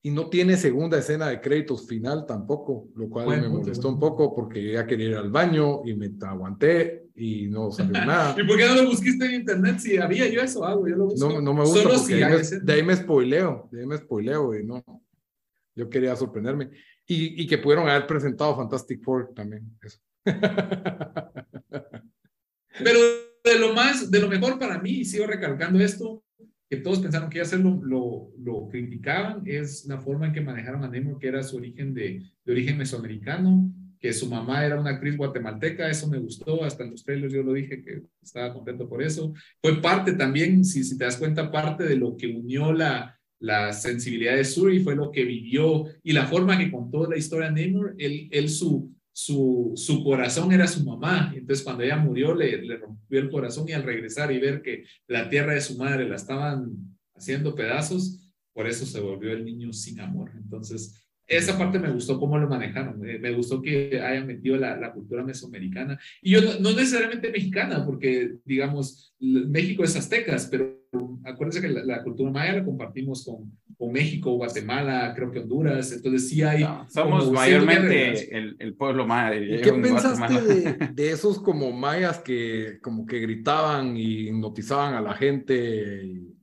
Y 0.00 0.10
no 0.10 0.30
tiene 0.30 0.56
segunda 0.56 0.98
escena 0.98 1.28
de 1.28 1.40
créditos 1.40 1.86
final 1.86 2.24
tampoco, 2.24 2.88
lo 2.94 3.10
cual 3.10 3.42
me 3.42 3.48
molestó 3.48 3.90
un 3.90 3.98
poco 3.98 4.34
porque 4.34 4.72
ya 4.72 4.86
quería 4.86 5.08
ir 5.10 5.16
al 5.16 5.30
baño 5.30 5.82
y 5.84 5.94
me 5.94 6.10
aguanté 6.22 7.08
y 7.14 7.48
no 7.48 7.70
salió 7.70 7.92
nada. 8.06 8.34
¿Y 8.40 8.46
por 8.46 8.56
qué 8.56 8.68
no 8.68 8.76
lo 8.76 8.86
busquiste 8.86 9.26
en 9.26 9.34
internet? 9.34 9.80
Si 9.80 9.98
había 9.98 10.28
yo 10.28 10.40
eso 10.40 10.64
hago, 10.64 10.88
yo 10.88 10.96
lo 10.96 11.04
busco. 11.06 11.28
No, 11.28 11.42
no 11.42 11.52
me 11.52 11.60
gusta 11.62 11.82
Solo 11.82 11.94
porque 11.96 12.04
si 12.06 12.14
de, 12.14 12.24
ahí 12.24 12.32
me, 12.32 12.58
de 12.64 12.72
ahí 12.72 12.82
me 12.82 12.96
spoileo, 12.96 13.68
de 13.70 13.80
ahí 13.80 13.86
me 13.86 13.98
spoileo 13.98 14.58
y 14.58 14.64
no. 14.64 14.82
Yo 15.78 15.88
quería 15.88 16.16
sorprenderme. 16.16 16.70
Y, 17.06 17.40
y 17.42 17.46
que 17.46 17.58
pudieron 17.58 17.88
haber 17.88 18.06
presentado 18.06 18.56
Fantastic 18.56 19.00
Four 19.02 19.32
también. 19.34 19.70
Eso. 19.80 20.00
Pero 22.84 22.98
de 23.44 23.58
lo 23.60 23.72
más, 23.74 24.10
de 24.10 24.20
lo 24.20 24.28
mejor 24.28 24.58
para 24.58 24.80
mí, 24.80 25.04
sigo 25.04 25.26
recalcando 25.26 25.78
esto, 25.78 26.24
que 26.68 26.78
todos 26.78 26.98
pensaron 26.98 27.30
que 27.30 27.38
iba 27.38 27.46
a 27.46 27.48
ser 27.48 27.60
lo, 27.60 27.80
lo, 27.82 28.30
lo 28.38 28.68
criticaban, 28.68 29.42
es 29.46 29.86
la 29.86 29.98
forma 29.98 30.26
en 30.26 30.32
que 30.32 30.40
manejaron 30.40 30.84
a 30.84 30.88
Nemo, 30.88 31.18
que 31.18 31.28
era 31.28 31.42
su 31.42 31.56
origen 31.56 31.94
de, 31.94 32.22
de 32.44 32.52
origen 32.52 32.76
mesoamericano, 32.76 33.72
que 33.98 34.12
su 34.12 34.28
mamá 34.28 34.64
era 34.64 34.78
una 34.80 34.90
actriz 34.90 35.16
guatemalteca, 35.16 35.88
eso 35.88 36.08
me 36.08 36.18
gustó, 36.18 36.64
hasta 36.64 36.84
en 36.84 36.90
los 36.90 37.04
trailers 37.04 37.32
yo 37.32 37.42
lo 37.42 37.52
dije 37.52 37.82
que 37.82 38.02
estaba 38.22 38.52
contento 38.52 38.88
por 38.88 39.02
eso. 39.02 39.32
Fue 39.60 39.80
parte 39.80 40.12
también, 40.12 40.64
si, 40.64 40.84
si 40.84 40.98
te 40.98 41.04
das 41.04 41.16
cuenta, 41.16 41.50
parte 41.50 41.84
de 41.84 41.96
lo 41.96 42.16
que 42.16 42.26
unió 42.28 42.72
la, 42.72 43.17
la 43.40 43.72
sensibilidad 43.72 44.36
de 44.36 44.44
Suri, 44.44 44.80
fue 44.80 44.96
lo 44.96 45.10
que 45.10 45.24
vivió 45.24 45.84
y 46.02 46.12
la 46.12 46.26
forma 46.26 46.58
que 46.58 46.70
contó 46.70 47.08
la 47.08 47.16
historia 47.16 47.50
de 47.50 47.66
Namor, 47.66 47.94
él, 47.98 48.48
su, 48.48 48.92
su, 49.12 49.72
su 49.76 50.02
corazón 50.02 50.52
era 50.52 50.66
su 50.66 50.84
mamá. 50.84 51.32
Entonces, 51.36 51.64
cuando 51.64 51.84
ella 51.84 51.96
murió, 51.96 52.34
le, 52.34 52.62
le 52.62 52.76
rompió 52.76 53.20
el 53.20 53.30
corazón 53.30 53.68
y 53.68 53.72
al 53.72 53.84
regresar 53.84 54.32
y 54.32 54.38
ver 54.38 54.62
que 54.62 54.84
la 55.06 55.28
tierra 55.28 55.54
de 55.54 55.60
su 55.60 55.76
madre 55.76 56.08
la 56.08 56.16
estaban 56.16 56.72
haciendo 57.14 57.54
pedazos, 57.54 58.30
por 58.52 58.66
eso 58.66 58.86
se 58.86 59.00
volvió 59.00 59.32
el 59.32 59.44
niño 59.44 59.72
sin 59.72 60.00
amor. 60.00 60.32
Entonces, 60.36 61.08
esa 61.28 61.58
parte 61.58 61.78
me 61.78 61.90
gustó 61.90 62.18
cómo 62.18 62.38
lo 62.38 62.48
manejaron. 62.48 62.98
Me, 62.98 63.18
me 63.18 63.32
gustó 63.32 63.60
que 63.60 64.00
hayan 64.00 64.26
metido 64.26 64.56
la, 64.56 64.76
la, 64.76 64.92
cultura 64.92 65.22
mesoamericana. 65.22 65.98
Y 66.22 66.32
yo 66.32 66.40
no, 66.40 66.58
no, 66.58 66.72
necesariamente 66.72 67.30
mexicana, 67.30 67.84
porque, 67.84 68.36
digamos, 68.44 69.14
México 69.20 69.84
es 69.84 69.94
aztecas, 69.94 70.48
pero 70.50 70.77
acuérdense 71.24 71.60
que 71.60 71.68
la, 71.68 71.84
la 71.84 72.02
cultura 72.02 72.30
maya 72.30 72.54
la 72.54 72.64
compartimos 72.64 73.24
con, 73.24 73.52
con, 73.76 73.92
México, 73.92 74.32
Guatemala, 74.32 75.12
creo 75.14 75.30
que 75.30 75.40
Honduras. 75.40 75.92
Entonces, 75.92 76.28
sí 76.28 76.42
hay. 76.42 76.64
No, 76.64 76.86
somos 76.88 77.30
mayormente 77.30 78.36
el, 78.36 78.56
el, 78.58 78.74
pueblo 78.74 79.06
maya. 79.06 79.38
¿Y 79.38 79.60
qué 79.60 79.72
pensaste 79.72 80.40
de, 80.40 80.88
de, 80.94 81.10
esos 81.10 81.40
como 81.40 81.72
mayas 81.72 82.18
que 82.18 82.78
como 82.82 83.06
que 83.06 83.20
gritaban 83.20 83.96
y 83.96 84.28
hipnotizaban 84.28 84.94
a 84.94 85.00
la 85.00 85.14
gente? 85.14 86.02
Y 86.04 86.38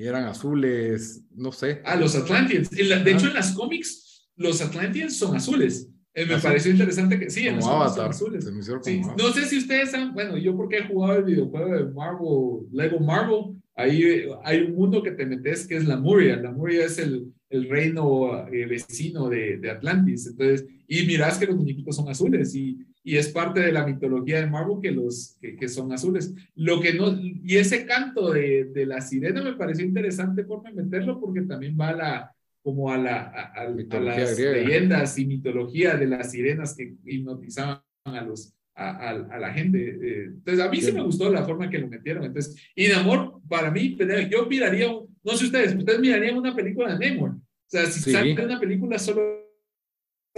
y 0.00 0.06
eran 0.06 0.24
azules, 0.24 1.24
no 1.34 1.52
sé. 1.52 1.82
Ah, 1.84 1.94
los 1.94 2.16
Atlanteans. 2.16 2.70
La, 2.88 3.00
de 3.00 3.12
hecho, 3.12 3.26
en 3.26 3.34
las 3.34 3.52
cómics, 3.52 4.30
los 4.34 4.62
Atlanteans 4.62 5.18
son 5.18 5.36
azules. 5.36 5.89
Eh, 6.12 6.26
me 6.26 6.34
¿Ah, 6.34 6.40
pareció 6.42 6.72
interesante 6.72 7.18
que 7.18 7.30
sí, 7.30 7.46
en 7.46 7.56
los 7.56 7.66
Avatar, 7.66 8.12
son 8.12 8.34
azules. 8.36 8.50
Sí. 8.82 9.00
No 9.16 9.32
sé 9.32 9.44
si 9.44 9.58
ustedes 9.58 9.94
han, 9.94 10.12
bueno, 10.12 10.36
yo 10.36 10.56
porque 10.56 10.78
he 10.78 10.86
jugado 10.86 11.18
el 11.18 11.24
videojuego 11.24 11.72
de 11.72 11.84
Marvel, 11.92 12.66
Lego 12.72 12.98
Marvel, 12.98 13.56
ahí 13.76 14.24
hay 14.42 14.62
un 14.62 14.74
mundo 14.74 15.02
que 15.02 15.12
te 15.12 15.24
metes 15.24 15.66
que 15.68 15.76
es 15.76 15.86
la 15.86 15.96
Muria. 15.96 16.36
La 16.36 16.50
Muria 16.50 16.84
es 16.84 16.98
el, 16.98 17.32
el 17.48 17.68
reino 17.68 18.48
eh, 18.48 18.66
vecino 18.66 19.28
de, 19.28 19.58
de, 19.58 19.70
Atlantis. 19.70 20.26
Entonces, 20.26 20.66
y 20.88 21.06
mirás 21.06 21.38
que 21.38 21.46
los 21.46 21.56
muñequitos 21.56 21.94
son 21.94 22.08
azules 22.08 22.56
y, 22.56 22.78
y 23.04 23.16
es 23.16 23.28
parte 23.28 23.60
de 23.60 23.72
la 23.72 23.86
mitología 23.86 24.40
de 24.40 24.50
Marvel 24.50 24.78
que, 24.82 24.90
los, 24.90 25.36
que, 25.40 25.54
que, 25.54 25.68
son 25.68 25.92
azules. 25.92 26.34
Lo 26.56 26.80
que 26.80 26.92
no, 26.92 27.16
y 27.20 27.56
ese 27.56 27.86
canto 27.86 28.32
de, 28.32 28.64
de 28.64 28.84
la 28.84 29.00
sirena 29.00 29.42
me 29.42 29.54
pareció 29.54 29.86
interesante 29.86 30.42
por 30.42 30.62
meterlo 30.74 31.20
porque 31.20 31.42
también 31.42 31.76
va 31.80 31.90
a 31.90 31.96
la, 31.96 32.34
como 32.62 32.90
a, 32.92 32.98
la, 32.98 33.20
a, 33.22 33.52
a, 33.54 33.60
a 33.62 34.00
las 34.00 34.36
griega. 34.36 34.52
leyendas 34.56 35.18
y 35.18 35.26
mitología 35.26 35.96
de 35.96 36.06
las 36.06 36.30
sirenas 36.32 36.74
que 36.76 36.94
hipnotizaban 37.06 37.80
a 38.04 38.20
los 38.22 38.54
a, 38.74 39.12
la 39.38 39.52
gente. 39.52 39.78
Eh, 40.02 40.24
Entonces, 40.26 40.64
a 40.64 40.70
mí 40.70 40.78
sí. 40.78 40.86
sí 40.86 40.92
me 40.92 41.02
gustó 41.02 41.30
la 41.30 41.44
forma 41.44 41.68
que 41.68 41.78
lo 41.78 41.86
metieron. 41.88 42.24
Entonces, 42.24 42.56
y 42.74 42.88
Namor, 42.88 43.40
para 43.48 43.70
mí, 43.70 43.96
yo 44.30 44.46
miraría, 44.46 44.88
no 44.88 45.32
sé 45.36 45.44
ustedes, 45.46 45.74
ustedes 45.76 46.00
mirarían 46.00 46.38
una 46.38 46.54
película 46.56 46.96
de 46.96 47.10
Namor. 47.10 47.30
O 47.32 47.40
sea, 47.66 47.84
si 47.86 48.00
Sí. 48.00 48.10
sale 48.12 48.32
una 48.42 48.58
película 48.58 48.98
solo. 48.98 49.49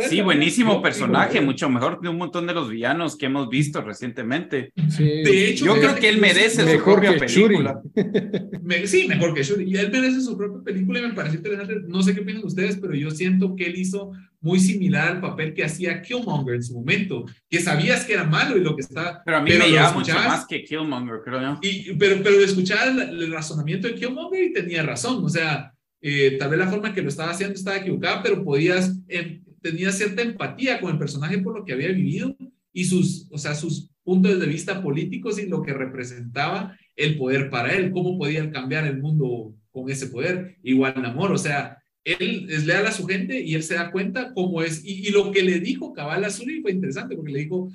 Sí, 0.09 0.21
buenísimo 0.21 0.81
personaje, 0.83 1.41
mucho 1.41 1.69
mejor 1.69 2.01
que 2.01 2.09
un 2.09 2.19
montón 2.19 2.47
de 2.47 2.55
los 2.55 2.71
villanos 2.71 3.17
que 3.17 3.27
hemos 3.27 3.49
visto 3.49 3.81
recientemente. 3.83 4.73
Sí. 4.91 5.05
De 5.05 5.49
hecho, 5.49 5.67
Yo 5.67 5.75
creo 5.75 5.95
que 5.95 6.09
él 6.09 6.19
merece 6.21 6.63
su 6.79 6.83
propia 6.85 7.17
película. 7.17 7.81
Me- 8.63 8.87
sí, 8.87 9.07
mejor 9.09 9.35
que 9.35 9.43
Shuri. 9.43 9.71
Y 9.71 9.77
él 9.77 9.91
merece 9.91 10.21
su 10.21 10.37
propia 10.37 10.63
película 10.63 11.01
y 11.01 11.03
me 11.03 11.13
pareció 11.15 11.39
interesante. 11.39 11.75
No 11.87 12.03
sé 12.03 12.15
qué 12.15 12.23
piensan 12.23 12.47
ustedes, 12.47 12.77
pero 12.81 12.95
yo 12.95 13.11
siento 13.11 13.55
que 13.57 13.67
él 13.67 13.77
hizo 13.79 14.13
muy 14.41 14.59
similar 14.59 15.09
al 15.09 15.21
papel 15.21 15.55
que 15.55 15.65
hacía 15.65 16.03
Killmonger 16.03 16.57
en 16.57 16.63
su 16.65 16.75
momento, 16.75 17.25
que 17.49 17.61
sabías 17.61 18.05
que 18.05 18.15
era 18.15 18.25
malo 18.25 18.57
y 18.57 18.61
lo 18.61 18.75
que 18.75 18.83
está. 18.83 19.23
Pero 19.25 19.37
a 19.37 19.41
mí 19.43 19.51
Pero 19.53 19.65
me 19.65 19.71
llama 19.71 19.93
mucho 19.93 20.15
más 20.15 20.47
que 20.47 20.65
Killmonger, 20.65 21.21
creo 21.25 21.41
yo. 21.41 21.59
Y, 21.63 21.93
pero, 21.95 22.21
pero 22.23 22.41
escuchaba 22.41 22.85
el, 22.85 23.23
el 23.23 23.33
razonamiento 23.33 23.87
de 23.87 23.95
Killmonger 23.95 24.43
y 24.43 24.53
tenía 24.53 24.83
razón. 24.83 25.25
O 25.25 25.29
sea, 25.29 25.73
eh, 26.01 26.37
tal 26.41 26.51
vez 26.51 26.59
la 26.59 26.67
forma 26.67 26.89
en 26.89 26.95
que 26.95 27.03
lo 27.03 27.09
estaba 27.09 27.31
haciendo 27.31 27.55
estaba 27.55 27.77
equivocada, 27.77 28.21
pero 28.25 28.43
podías, 28.43 28.93
em, 29.07 29.42
tenía 29.63 29.93
cierta 29.93 30.23
empatía 30.23 30.81
con 30.81 30.93
el 30.93 30.99
personaje 30.99 31.39
por 31.39 31.59
lo 31.59 31.65
que 31.65 31.73
había 31.73 31.89
vivido 31.89 32.37
y 32.73 32.85
sus, 32.85 33.29
o 33.31 33.39
sea, 33.39 33.55
sus 33.55 33.91
puntos 34.03 34.39
de 34.39 34.47
vista 34.47 34.83
políticos 34.83 35.39
y 35.39 35.47
lo 35.47 35.63
que 35.63 35.73
representaba 35.73 36.77
el 36.97 37.17
poder 37.17 37.51
para 37.51 37.75
él, 37.75 37.91
cómo 37.91 38.19
podía 38.19 38.51
cambiar 38.51 38.87
el 38.87 39.01
mundo 39.01 39.55
con 39.71 39.91
ese 39.91 40.09
poder. 40.09 40.57
Igual 40.63 41.01
Namor, 41.01 41.33
o 41.33 41.39
sea, 41.39 41.79
él 42.05 42.47
es 42.51 42.67
leal 42.67 42.87
a 42.87 42.93
su 42.93 43.07
gente 43.07 43.41
y 43.41 43.55
él 43.55 43.63
se 43.63 43.75
da 43.75 43.91
cuenta 43.91 44.33
cómo 44.35 44.63
es. 44.63 44.85
Y, 44.85 45.11
lo 45.11 45.31
que 45.31 45.43
le 45.43 45.61
dijo 45.61 45.93
Cabal 45.93 46.25
Azul 46.25 46.59
fue 46.63 46.73
interesante 46.73 47.17
porque 47.17 47.33
le 47.33 47.41
dijo, 47.41 47.71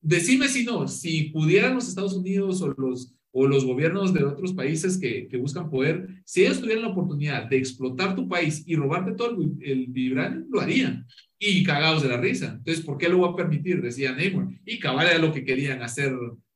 decime 0.00 0.48
si 0.48 0.64
no, 0.64 0.86
si 0.88 1.30
pudieran 1.30 1.74
los 1.74 1.88
Estados 1.88 2.14
Unidos 2.14 2.60
o 2.62 2.74
los, 2.76 3.14
o 3.32 3.46
los 3.46 3.64
gobiernos 3.64 4.12
de 4.12 4.24
otros 4.24 4.52
países 4.52 4.98
que, 4.98 5.26
que 5.26 5.38
buscan 5.38 5.70
poder, 5.70 6.06
si 6.24 6.44
ellos 6.44 6.60
tuvieran 6.60 6.84
la 6.84 6.90
oportunidad 6.90 7.48
de 7.48 7.56
explotar 7.56 8.14
tu 8.14 8.28
país 8.28 8.62
y 8.66 8.76
robarte 8.76 9.12
todo 9.12 9.40
el, 9.40 9.56
el 9.62 10.46
lo 10.50 10.60
harían. 10.60 11.06
Y 11.38 11.64
cagados 11.64 12.02
de 12.02 12.08
la 12.08 12.18
risa. 12.18 12.54
Entonces, 12.58 12.84
¿por 12.84 12.98
qué 12.98 13.08
lo 13.08 13.20
va 13.20 13.30
a 13.30 13.36
permitir? 13.36 13.82
Decía 13.82 14.12
Neymar. 14.12 14.46
Y 14.64 14.78
cabal 14.78 15.08
era 15.08 15.18
lo 15.18 15.32
que 15.32 15.44
querían 15.44 15.82
hacer 15.82 16.12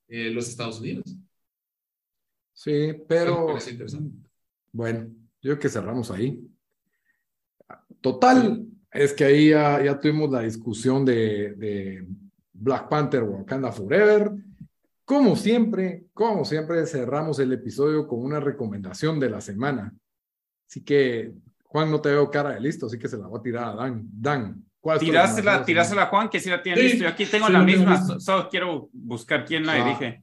eh, 0.07 0.31
los 0.31 0.49
Estados 0.49 0.81
Unidos. 0.81 1.17
Sí, 2.53 2.93
pero 3.09 3.57
bueno, 4.71 5.09
yo 5.43 5.51
creo 5.51 5.59
que 5.59 5.69
cerramos 5.69 6.11
ahí. 6.11 6.41
Total, 8.01 8.65
es 8.93 9.13
que 9.13 9.25
ahí 9.25 9.51
ya, 9.51 9.83
ya 9.85 9.99
tuvimos 9.99 10.31
la 10.31 10.43
discusión 10.43 11.05
de, 11.05 11.55
de 11.55 12.07
Black 12.53 12.89
Panther 12.89 13.25
Wakanda 13.25 13.73
Forever. 13.73 14.31
Como 15.07 15.37
siempre, 15.37 16.05
como 16.13 16.45
siempre, 16.45 16.85
cerramos 16.85 17.39
el 17.39 17.53
episodio 17.53 18.09
con 18.09 18.25
una 18.25 18.41
recomendación 18.41 19.21
de 19.21 19.31
la 19.31 19.41
semana. 19.41 19.95
Así 20.69 20.83
que, 20.83 21.33
Juan, 21.65 21.93
no 21.93 22.01
te 22.01 22.09
veo 22.09 22.29
cara 22.29 22.51
de 22.55 22.61
listo, 22.61 22.87
así 22.87 22.99
que 22.99 23.07
se 23.09 23.17
la 23.17 23.29
voy 23.29 23.39
a 23.39 23.43
tirar 23.43 23.65
a 23.69 23.75
Dan. 23.77 24.09
Dan, 24.13 24.65
¿cuál 24.81 24.97
es 24.97 25.01
tu 25.01 25.07
Tirásela, 25.07 25.37
recomendación? 25.37 25.67
tirásela 25.67 26.03
a 26.03 26.07
Juan, 26.07 26.29
que 26.29 26.41
sí 26.41 26.51
la 26.51 26.61
tiene 26.61 26.79
Sí, 26.81 26.85
listo. 26.89 27.05
Yo 27.05 27.09
aquí 27.09 27.25
tengo 27.25 27.47
sí 27.47 27.53
la 27.53 27.63
misma, 27.63 28.05
so- 28.05 28.19
solo 28.19 28.49
quiero 28.51 28.89
buscar 28.93 29.45
quién 29.45 29.65
la 29.65 29.75
Ah. 29.75 29.85
dirige. 29.85 30.23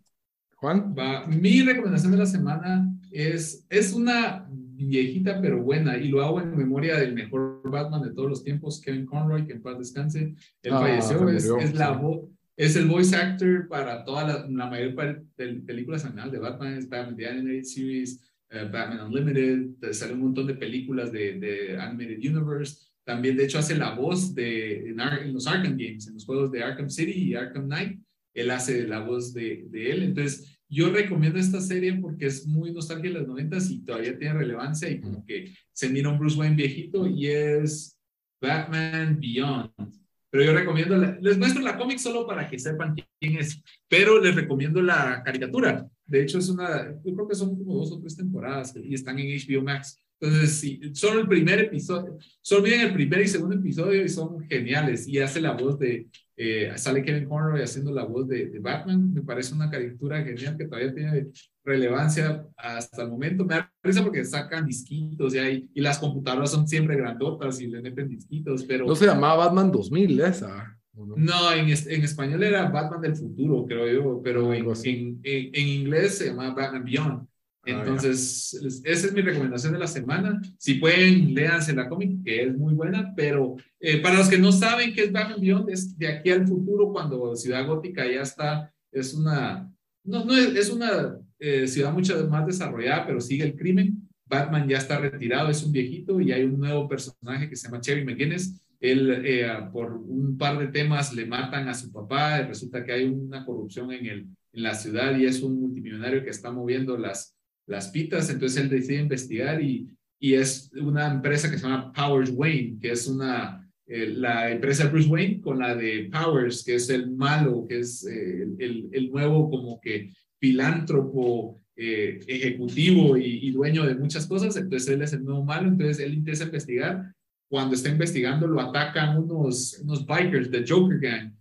Juan, 0.57 0.93
Va, 0.97 1.25
Mi 1.27 1.61
recomendación 1.61 2.11
de 2.11 2.17
la 2.17 2.25
semana 2.25 2.85
es, 3.11 3.65
es 3.69 3.93
una 3.93 4.47
viejita 4.49 5.39
pero 5.41 5.61
buena 5.63 5.95
y 5.97 6.09
lo 6.09 6.21
hago 6.23 6.41
en 6.41 6.57
memoria 6.57 6.97
del 6.99 7.13
mejor 7.13 7.61
Batman 7.69 8.01
de 8.01 8.11
todos 8.13 8.29
los 8.29 8.43
tiempos, 8.43 8.81
Kevin 8.81 9.05
Conroy, 9.05 9.45
que 9.45 9.53
en 9.53 9.61
paz 9.61 9.77
descanse. 9.79 10.35
Él 10.61 10.73
Ah, 10.73 10.79
falleció, 10.81 11.29
es, 11.29 11.45
murió, 11.47 11.57
es 11.65 11.73
la 11.75 11.91
voz. 11.91 12.29
Es 12.55 12.75
el 12.75 12.85
voice 12.87 13.15
actor 13.15 13.67
para 13.67 14.03
toda 14.03 14.27
la, 14.27 14.47
la 14.47 14.69
mayor 14.69 14.93
parte 14.93 15.23
de 15.37 15.53
películas 15.61 16.03
de 16.03 16.37
Batman, 16.37 16.77
es 16.77 16.87
Batman 16.87 17.15
The 17.15 17.27
Animated 17.27 17.63
Series, 17.63 18.21
eh, 18.51 18.69
Batman 18.71 19.07
Unlimited, 19.07 19.79
te 19.79 19.93
sale 19.93 20.13
un 20.13 20.21
montón 20.21 20.45
de 20.47 20.53
películas 20.53 21.11
de, 21.11 21.39
de 21.39 21.77
Animated 21.77 22.19
Universe. 22.19 22.77
También, 23.03 23.35
de 23.35 23.45
hecho, 23.45 23.57
hace 23.57 23.75
la 23.75 23.95
voz 23.95 24.33
de, 24.35 24.87
en, 24.89 24.99
Ar- 25.01 25.23
en 25.23 25.33
los 25.33 25.47
Arkham 25.47 25.75
Games, 25.77 26.07
en 26.07 26.13
los 26.13 26.25
juegos 26.25 26.51
de 26.51 26.63
Arkham 26.63 26.89
City 26.89 27.11
y 27.11 27.33
Arkham 27.35 27.65
Knight. 27.65 27.99
Él 28.35 28.51
hace 28.51 28.87
la 28.87 28.99
voz 28.99 29.33
de, 29.33 29.65
de 29.69 29.91
él. 29.91 30.03
Entonces, 30.03 30.57
yo 30.69 30.89
recomiendo 30.91 31.37
esta 31.39 31.59
serie 31.59 31.93
porque 31.95 32.27
es 32.27 32.47
muy 32.47 32.71
nostálgica 32.71 33.09
de 33.13 33.19
los 33.19 33.27
noventas 33.27 33.69
y 33.69 33.83
todavía 33.83 34.17
tiene 34.17 34.35
relevancia 34.35 34.89
y 34.89 35.01
como 35.01 35.25
que 35.25 35.53
se 35.71 35.89
mira 35.89 36.09
un 36.09 36.17
Bruce 36.17 36.37
Wayne 36.39 36.55
viejito 36.55 37.05
y 37.07 37.27
es 37.27 37.99
Batman 38.41 39.19
Beyond. 39.19 40.02
Pero 40.33 40.45
yo 40.45 40.53
recomiendo, 40.53 40.97
les 41.21 41.37
muestro 41.37 41.61
la 41.61 41.77
cómic 41.77 41.99
solo 41.99 42.25
para 42.25 42.49
que 42.49 42.57
sepan 42.57 42.95
quién 43.19 43.37
es, 43.37 43.61
pero 43.87 44.19
les 44.19 44.33
recomiendo 44.33 44.81
la 44.81 45.21
caricatura. 45.23 45.87
De 46.07 46.23
hecho, 46.23 46.39
es 46.39 46.49
una, 46.49 46.91
yo 47.05 47.13
creo 47.13 47.27
que 47.27 47.35
son 47.35 47.55
como 47.55 47.75
dos 47.75 47.91
o 47.91 47.99
tres 47.99 48.17
temporadas 48.17 48.73
y 48.75 48.95
están 48.95 49.19
en 49.19 49.27
HBO 49.27 49.61
Max. 49.61 49.95
Entonces, 50.19 50.55
sí, 50.55 50.81
solo 50.93 51.19
el 51.19 51.27
primer 51.27 51.59
episodio, 51.59 52.17
solo 52.41 52.63
miren 52.63 52.81
el 52.81 52.93
primer 52.95 53.21
y 53.21 53.27
segundo 53.27 53.55
episodio 53.55 54.03
y 54.03 54.09
son 54.09 54.39
geniales. 54.49 55.07
Y 55.07 55.19
hace 55.19 55.39
la 55.39 55.51
voz 55.51 55.77
de, 55.77 56.07
eh, 56.35 56.71
sale 56.75 57.03
Kevin 57.03 57.27
Conroy 57.27 57.61
haciendo 57.61 57.91
la 57.91 58.05
voz 58.05 58.27
de, 58.27 58.47
de, 58.47 58.59
Batman. 58.59 59.13
Me 59.13 59.21
parece 59.21 59.53
una 59.53 59.69
caricatura 59.69 60.23
genial 60.23 60.57
que 60.57 60.65
todavía 60.65 60.93
tiene 60.93 61.27
relevancia 61.63 62.45
hasta 62.57 63.03
el 63.03 63.09
momento. 63.09 63.45
Me 63.45 63.55
da 63.55 63.71
risa 63.83 64.03
porque 64.03 64.25
sacan 64.25 64.65
disquitos 64.65 65.35
y, 65.35 65.37
hay, 65.37 65.69
y 65.73 65.81
las 65.81 65.99
computadoras 65.99 66.51
son 66.51 66.67
siempre 66.67 66.95
grandotas 66.95 67.61
y 67.61 67.67
le 67.67 67.81
meten 67.81 68.09
disquitos, 68.09 68.63
pero... 68.63 68.85
No 68.87 68.95
se 68.95 69.05
llamaba 69.05 69.45
Batman 69.45 69.71
2000 69.71 70.19
esa. 70.21 70.77
No, 70.93 71.51
en, 71.53 71.69
en, 71.69 72.03
español 72.03 72.43
era 72.43 72.69
Batman 72.69 73.01
del 73.01 73.15
futuro, 73.15 73.65
creo 73.65 73.87
yo, 73.91 74.21
pero 74.23 74.53
en, 74.53 74.65
en, 74.83 75.19
en, 75.23 75.67
inglés 75.67 76.19
se 76.19 76.27
llama 76.27 76.53
Batman 76.53 76.83
Beyond. 76.83 77.27
Ah, 77.65 77.71
Entonces, 77.71 78.53
esa 78.83 79.07
es 79.07 79.13
mi 79.13 79.21
recomendación 79.21 79.71
de 79.71 79.79
la 79.79 79.87
semana. 79.87 80.41
Si 80.57 80.75
pueden, 80.75 81.33
léanse 81.33 81.73
la 81.73 81.87
cómic, 81.87 82.21
que 82.23 82.43
es 82.43 82.57
muy 82.57 82.73
buena, 82.73 83.13
pero 83.15 83.55
eh, 83.79 84.01
para 84.01 84.17
los 84.17 84.27
que 84.27 84.37
no 84.37 84.51
saben 84.51 84.93
qué 84.93 85.05
es 85.05 85.11
Batman 85.13 85.39
Beyond, 85.39 85.69
es 85.69 85.97
de 85.97 86.07
aquí 86.07 86.29
al 86.29 86.45
futuro, 86.45 86.91
cuando 86.91 87.33
Ciudad 87.37 87.65
Gótica 87.65 88.05
ya 88.05 88.21
está, 88.21 88.73
es 88.91 89.13
una, 89.13 89.71
no, 90.03 90.25
no 90.25 90.35
es, 90.35 90.69
una 90.69 91.17
eh, 91.39 91.65
ciudad 91.67 91.93
mucho 91.93 92.27
más 92.27 92.45
desarrollada, 92.45 93.05
pero 93.07 93.21
sigue 93.21 93.45
el 93.45 93.55
crimen. 93.55 94.09
Batman 94.25 94.67
ya 94.67 94.77
está 94.77 94.99
retirado, 94.99 95.49
es 95.49 95.63
un 95.63 95.71
viejito 95.71 96.19
y 96.19 96.33
hay 96.33 96.43
un 96.43 96.59
nuevo 96.59 96.89
personaje 96.89 97.47
que 97.47 97.55
se 97.55 97.67
llama 97.67 97.79
Cherry 97.79 98.03
McGinnis. 98.03 98.59
Él, 98.81 99.23
eh, 99.25 99.47
por 99.71 99.93
un 99.93 100.37
par 100.37 100.59
de 100.59 100.67
temas, 100.67 101.13
le 101.13 101.25
matan 101.25 101.69
a 101.69 101.73
su 101.73 101.93
papá. 101.93 102.41
Resulta 102.41 102.83
que 102.83 102.91
hay 102.91 103.05
una 103.05 103.45
corrupción 103.45 103.89
en, 103.93 104.05
el, 104.05 104.27
en 104.51 104.63
la 104.63 104.73
ciudad 104.73 105.17
y 105.17 105.25
es 105.25 105.41
un 105.41 105.61
multimillonario 105.61 106.23
que 106.23 106.29
está 106.29 106.51
moviendo 106.51 106.97
las, 106.97 107.37
las 107.67 107.89
pitas, 107.89 108.29
entonces 108.29 108.61
él 108.61 108.69
decide 108.69 108.99
investigar 108.99 109.61
y, 109.61 109.87
y 110.19 110.33
es 110.33 110.71
una 110.81 111.11
empresa 111.11 111.49
que 111.49 111.57
se 111.57 111.63
llama 111.63 111.91
Powers 111.93 112.31
Wayne, 112.33 112.77
que 112.79 112.91
es 112.91 113.07
una, 113.07 113.69
eh, 113.85 114.07
la 114.07 114.51
empresa 114.51 114.87
Bruce 114.87 115.09
Wayne 115.09 115.41
con 115.41 115.59
la 115.59 115.75
de 115.75 116.09
Powers, 116.11 116.63
que 116.63 116.75
es 116.75 116.89
el 116.89 117.11
malo, 117.11 117.65
que 117.67 117.79
es 117.79 118.05
eh, 118.05 118.47
el, 118.59 118.89
el, 118.91 119.11
nuevo 119.11 119.49
como 119.49 119.79
que 119.81 120.11
filántropo 120.39 121.61
eh, 121.75 122.19
ejecutivo 122.27 123.17
y, 123.17 123.47
y, 123.47 123.51
dueño 123.51 123.85
de 123.85 123.95
muchas 123.95 124.27
cosas, 124.27 124.55
entonces 124.55 124.89
él 124.89 125.01
es 125.01 125.13
el 125.13 125.23
nuevo 125.23 125.43
malo, 125.43 125.67
entonces 125.67 125.99
él 125.99 126.13
intenta 126.13 126.43
investigar, 126.43 127.13
cuando 127.49 127.75
está 127.75 127.89
investigando 127.89 128.47
lo 128.47 128.61
atacan 128.61 129.17
unos, 129.17 129.79
unos 129.83 130.05
bikers 130.05 130.49
de 130.49 130.65
Joker 130.67 130.99
Gang 130.99 131.33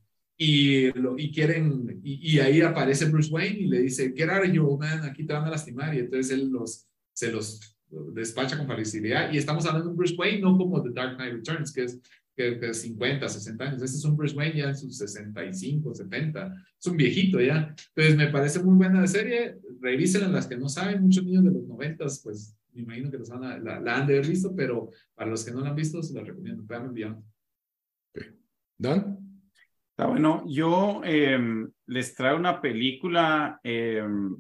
y, 0.45 0.93
lo, 0.99 1.17
y 1.17 1.31
quieren, 1.31 2.01
y, 2.03 2.41
ahí 2.41 2.61
aparece 2.63 3.05
Bruce 3.05 3.33
Wayne 3.33 3.61
y 3.61 3.67
le 3.69 3.83
dice, 3.83 4.13
get 4.17 4.29
out 4.29 4.45
of 4.45 4.51
here, 4.51 4.77
man, 4.77 5.05
aquí 5.05 5.25
te 5.25 5.33
van 5.33 5.45
a 5.45 5.51
lastimar, 5.51 5.95
y 5.95 6.01
entonces 6.01 6.33
él 6.33 6.49
los, 6.49 6.89
se 7.13 7.31
los 7.31 7.79
despacha 8.13 8.59
con 8.59 8.67
facilidad, 8.67 9.33
y 9.33 9.39
estamos 9.39 9.65
hablando 9.67 9.87
de 9.87 9.91
un 9.93 9.97
Bruce 9.97 10.17
Wayne, 10.17 10.41
no 10.41 10.59
como 10.59 10.83
The 10.83 10.91
Dark 10.91 11.17
Knight 11.17 11.35
Returns, 11.35 11.73
que 11.73 11.85
es 11.85 12.01
que, 12.35 12.59
que 12.59 12.75
50, 12.75 13.29
60 13.29 13.65
años, 13.65 13.83
este 13.83 13.99
es 13.99 14.05
un 14.05 14.17
Bruce 14.17 14.35
Wayne 14.35 14.59
ya 14.59 14.69
en 14.71 14.77
sus 14.77 14.99
65, 14.99 15.95
70, 15.95 16.65
es 16.77 16.87
un 16.87 16.97
viejito 16.97 17.41
ya, 17.41 17.73
entonces 17.95 18.17
me 18.17 18.27
parece 18.27 18.61
muy 18.65 18.75
buena 18.75 19.03
la 19.03 19.07
serie, 19.07 19.61
revísenla 19.81 20.27
las 20.27 20.49
que 20.49 20.57
no 20.57 20.69
saben, 20.69 21.03
muchos 21.03 21.25
niños 21.25 21.45
de 21.45 21.53
los 21.53 21.69
90, 21.69 22.05
pues 22.25 22.57
me 22.73 22.83
imagino 22.83 23.13
que 23.13 23.19
los 23.19 23.29
van 23.29 23.63
la, 23.63 23.79
la, 23.79 23.97
han 23.97 24.09
de 24.09 24.15
haber 24.15 24.27
visto, 24.27 24.53
pero 24.57 24.91
para 25.15 25.31
los 25.31 25.45
que 25.45 25.53
no 25.53 25.61
la 25.61 25.69
han 25.69 25.77
visto, 25.77 26.03
se 26.03 26.15
la 26.15 26.23
recomiendo, 26.25 26.65
vean. 26.67 27.23
¿Dan? 28.79 29.22
Está 29.93 30.07
bueno. 30.07 30.43
Yo 30.47 31.03
em, 31.05 31.71
les 31.87 32.15
traigo 32.15 32.39
una 32.39 32.61
película 32.61 33.61
em, 33.63 34.35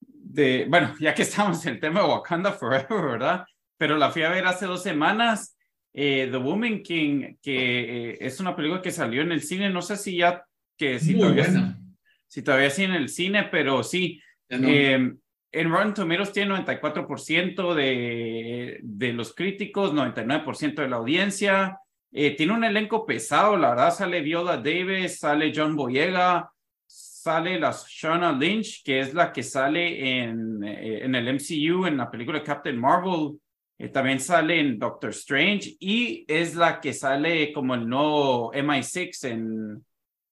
de, 0.00 0.66
bueno, 0.68 0.94
ya 0.98 1.14
que 1.14 1.22
estamos 1.22 1.64
en 1.66 1.74
el 1.74 1.80
tema 1.80 2.00
de 2.02 2.08
Wakanda 2.08 2.52
Forever, 2.52 3.02
¿verdad? 3.12 3.44
Pero 3.78 3.96
la 3.96 4.10
fui 4.10 4.22
a 4.22 4.30
ver 4.30 4.44
hace 4.46 4.66
dos 4.66 4.82
semanas, 4.82 5.56
eh, 5.92 6.28
The 6.30 6.36
Woman 6.36 6.82
King, 6.82 7.36
que 7.40 8.10
eh, 8.10 8.18
es 8.20 8.40
una 8.40 8.54
película 8.56 8.82
que 8.82 8.90
salió 8.90 9.22
en 9.22 9.32
el 9.32 9.40
cine, 9.42 9.70
no 9.70 9.82
sé 9.82 9.96
si 9.96 10.16
ya, 10.16 10.44
que 10.76 10.98
si 10.98 11.12
Muy 11.14 11.22
todavía, 11.22 11.44
buena. 11.44 11.78
si 12.26 12.42
todavía 12.42 12.70
sí 12.70 12.84
en 12.84 12.92
el 12.92 13.08
cine, 13.08 13.44
pero 13.50 13.82
sí. 13.82 14.20
No. 14.48 14.68
Eh, 14.68 15.14
en 15.52 15.70
Rotten 15.70 15.94
Tomatoes 15.94 16.32
tiene 16.32 16.54
94% 16.54 17.74
de, 17.74 18.78
de 18.82 19.12
los 19.12 19.34
críticos, 19.34 19.92
99% 19.92 20.82
de 20.82 20.88
la 20.88 20.96
audiencia. 20.96 21.78
Eh, 22.12 22.34
tiene 22.36 22.52
un 22.52 22.64
elenco 22.64 23.06
pesado, 23.06 23.56
la 23.56 23.70
verdad, 23.70 23.94
sale 23.94 24.20
Viola 24.20 24.56
Davis, 24.56 25.20
sale 25.20 25.52
John 25.54 25.76
Boyega, 25.76 26.50
sale 26.86 27.60
la 27.60 27.70
Shauna 27.70 28.32
Lynch, 28.32 28.82
que 28.82 29.00
es 29.00 29.14
la 29.14 29.32
que 29.32 29.44
sale 29.44 30.20
en, 30.20 30.62
eh, 30.64 31.04
en 31.04 31.14
el 31.14 31.28
MCU, 31.28 31.86
en 31.86 31.96
la 31.96 32.10
película 32.10 32.42
Captain 32.42 32.76
Marvel, 32.76 33.38
eh, 33.78 33.88
también 33.90 34.18
sale 34.18 34.58
en 34.58 34.78
Doctor 34.78 35.10
Strange 35.10 35.76
y 35.78 36.24
es 36.26 36.56
la 36.56 36.80
que 36.80 36.92
sale 36.92 37.52
como 37.52 37.74
el 37.74 37.88
nuevo 37.88 38.52
MI6 38.52 39.24
en, 39.28 39.84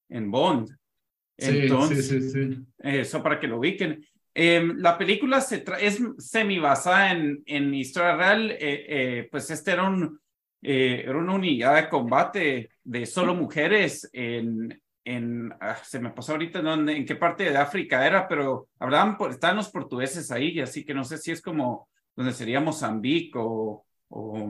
en 0.09 0.31
Bond. 0.31 0.69
Entonces, 1.37 2.09
sí, 2.09 2.21
sí, 2.21 2.51
sí, 2.51 2.65
eso 2.79 3.23
para 3.23 3.39
que 3.39 3.47
lo 3.47 3.59
ubiquen. 3.59 4.05
Eh, 4.35 4.73
la 4.75 4.97
película 4.97 5.39
se 5.39 5.63
es 5.79 6.01
semi 6.17 6.59
basada 6.59 7.13
en, 7.13 7.41
en 7.45 7.73
historia 7.73 8.17
real, 8.17 8.57
pues 9.31 9.49
este 9.49 9.71
era 9.71 9.87
un 9.87 10.19
eh, 10.61 11.03
era 11.05 11.17
una 11.17 11.33
unidad 11.33 11.75
de 11.75 11.89
combate 11.89 12.69
de 12.83 13.05
solo 13.05 13.33
mujeres 13.33 14.09
en, 14.13 14.81
en 15.05 15.53
ah, 15.61 15.77
se 15.83 15.99
me 15.99 16.11
pasó 16.11 16.33
ahorita 16.33 16.59
en, 16.59 16.89
en 16.89 17.05
qué 17.05 17.15
parte 17.15 17.43
de 17.43 17.57
África 17.57 18.05
era, 18.05 18.27
pero 18.27 18.67
hablaban, 18.79 19.17
estaban 19.29 19.57
los 19.57 19.69
portugueses 19.69 20.31
ahí, 20.31 20.59
así 20.59 20.83
que 20.83 20.93
no 20.93 21.03
sé 21.03 21.17
si 21.17 21.31
es 21.31 21.41
como 21.41 21.87
donde 22.15 22.33
sería 22.33 22.59
Mozambique 22.59 23.37
o, 23.37 23.85
o, 24.09 24.49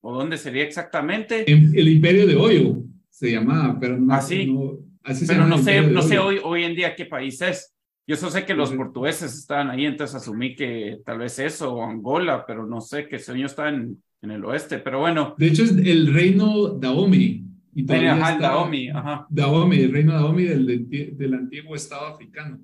o 0.00 0.12
dónde 0.12 0.36
sería 0.36 0.64
exactamente. 0.64 1.50
El, 1.50 1.88
Imperio 1.88 2.26
de 2.26 2.34
Hoyo 2.34 2.82
se 3.08 3.30
llamaba, 3.30 3.78
pero 3.78 3.96
no, 3.96 4.12
así, 4.12 4.46
no, 4.46 4.78
así 5.04 5.26
pero 5.26 5.46
no 5.46 5.58
sé, 5.58 5.82
no 5.82 6.02
sé 6.02 6.18
hoy, 6.18 6.40
hoy 6.42 6.64
en 6.64 6.74
día 6.74 6.96
qué 6.96 7.06
país 7.06 7.40
es. 7.42 7.74
Yo 8.08 8.16
solo 8.16 8.32
sé 8.32 8.46
que 8.46 8.54
los 8.54 8.72
portugueses 8.72 9.34
estaban 9.36 9.68
ahí, 9.68 9.84
entonces 9.84 10.16
asumí 10.16 10.56
que 10.56 11.02
tal 11.04 11.18
vez 11.18 11.38
eso, 11.38 11.74
o 11.74 11.84
Angola, 11.84 12.46
pero 12.46 12.66
no 12.66 12.80
sé, 12.80 13.06
que 13.06 13.16
ese 13.16 13.32
año 13.32 13.44
está 13.44 13.68
en, 13.68 14.02
en 14.22 14.30
el 14.30 14.42
oeste, 14.46 14.78
pero 14.78 15.00
bueno. 15.00 15.34
De 15.36 15.48
hecho, 15.48 15.62
es 15.62 15.72
el 15.72 16.14
reino 16.14 16.70
Dahomey. 16.70 17.44
Y 17.74 17.92
ajá, 17.92 18.32
el 18.32 18.40
Dahomey, 18.40 18.88
ajá. 18.88 19.26
Dahomey, 19.28 19.82
el 19.82 19.92
reino 19.92 20.14
Dahomey 20.14 20.46
del, 20.46 20.88
del, 21.18 21.34
antiguo 21.34 21.76
estado 21.76 22.06
africano. 22.06 22.58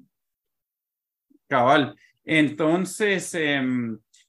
Cabal. 1.47 1.95
Entonces, 2.25 3.35
eh, 3.35 3.63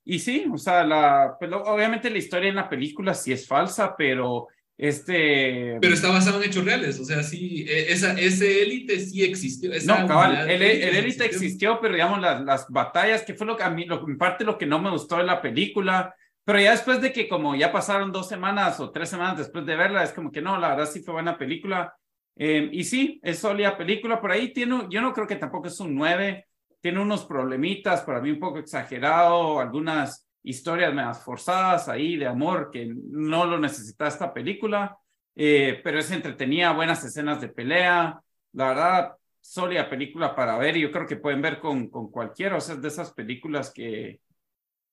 y 0.03 0.20
sí, 0.20 0.45
o 0.51 0.57
sea, 0.57 0.84
la, 0.84 1.38
pues, 1.39 1.49
obviamente 1.53 2.09
la 2.09 2.18
historia 2.18 2.49
en 2.49 2.55
la 2.55 2.68
película 2.68 3.13
sí 3.13 3.32
es 3.32 3.47
falsa, 3.47 3.95
pero 3.97 4.49
este... 4.78 5.78
Pero 5.80 5.93
está 5.93 6.09
basado 6.09 6.41
en 6.41 6.49
hechos 6.49 6.65
reales, 6.65 6.99
o 6.99 7.05
sea, 7.05 7.23
sí, 7.23 7.65
e, 7.67 7.91
esa, 7.93 8.13
ese 8.13 8.61
élite 8.61 8.99
sí 8.99 9.23
existió. 9.23 9.71
no, 9.86 10.07
cabal, 10.07 10.49
el, 10.49 10.61
el 10.61 10.95
élite 10.95 11.26
existió, 11.26 11.80
pero 11.80 11.93
digamos 11.93 12.19
las, 12.19 12.43
las 12.43 12.67
batallas, 12.69 13.23
que 13.23 13.36
fue 13.36 13.47
lo 13.47 13.55
que 13.55 13.63
a 13.63 13.69
mí, 13.69 13.86
lo, 13.86 14.05
en 14.07 14.17
parte 14.17 14.43
lo 14.43 14.57
que 14.57 14.65
no 14.65 14.80
me 14.80 14.91
gustó 14.91 15.17
de 15.17 15.23
la 15.23 15.41
película, 15.41 16.13
pero 16.45 16.59
ya 16.59 16.71
después 16.71 17.01
de 17.01 17.11
que 17.11 17.28
como 17.28 17.55
ya 17.55 17.71
pasaron 17.71 18.11
dos 18.11 18.28
semanas 18.28 18.80
o 18.80 18.91
tres 18.91 19.09
semanas 19.09 19.38
después 19.38 19.65
de 19.65 19.76
verla, 19.76 20.03
es 20.03 20.13
como 20.13 20.32
que 20.32 20.41
no, 20.41 20.59
la 20.59 20.69
verdad 20.69 20.89
sí 20.91 21.01
fue 21.01 21.15
buena 21.15 21.38
película. 21.38 21.95
Eh, 22.38 22.69
y 22.71 22.84
sí, 22.84 23.19
es 23.23 23.39
sólida 23.39 23.76
película. 23.76 24.21
Por 24.21 24.32
ahí 24.32 24.53
tiene, 24.53 24.86
yo 24.89 25.01
no 25.01 25.11
creo 25.11 25.26
que 25.26 25.38
tampoco 25.38 25.67
es 25.67 25.80
un 25.80 25.95
9. 25.95 26.45
Tiene 26.80 26.99
unos 26.99 27.26
problemitas, 27.26 28.01
para 28.01 28.21
mí 28.21 28.30
un 28.30 28.39
poco 28.39 28.59
exagerado, 28.59 29.59
algunas 29.59 30.24
historias 30.46 30.93
más 30.93 31.24
forzadas 31.24 31.89
ahí 31.89 32.16
de 32.16 32.28
amor 32.28 32.70
que 32.72 32.93
no 32.96 33.46
lo 33.46 33.60
necesita 33.60 34.08
esta 34.08 34.34
película. 34.34 34.98
Eh, 35.36 35.82
pero 35.84 36.00
es 36.00 36.10
entretenida, 36.12 36.72
buenas 36.72 37.04
escenas 37.04 37.41
de 37.41 37.50
pelea. 37.50 38.22
La 38.54 38.68
verdad, 38.70 39.12
sólida 39.41 39.89
película 39.89 40.36
para 40.36 40.58
ver 40.58 40.78
y 40.78 40.82
yo 40.82 40.91
creo 40.91 41.06
que 41.06 41.18
pueden 41.18 41.41
ver 41.41 41.60
con, 41.60 41.89
con 41.89 42.10
cualquiera. 42.10 42.56
O 42.56 42.62
sea, 42.62 42.76
es 42.76 42.82
de 42.82 42.88
esas 42.88 43.12
películas 43.14 43.72
que, 43.72 44.22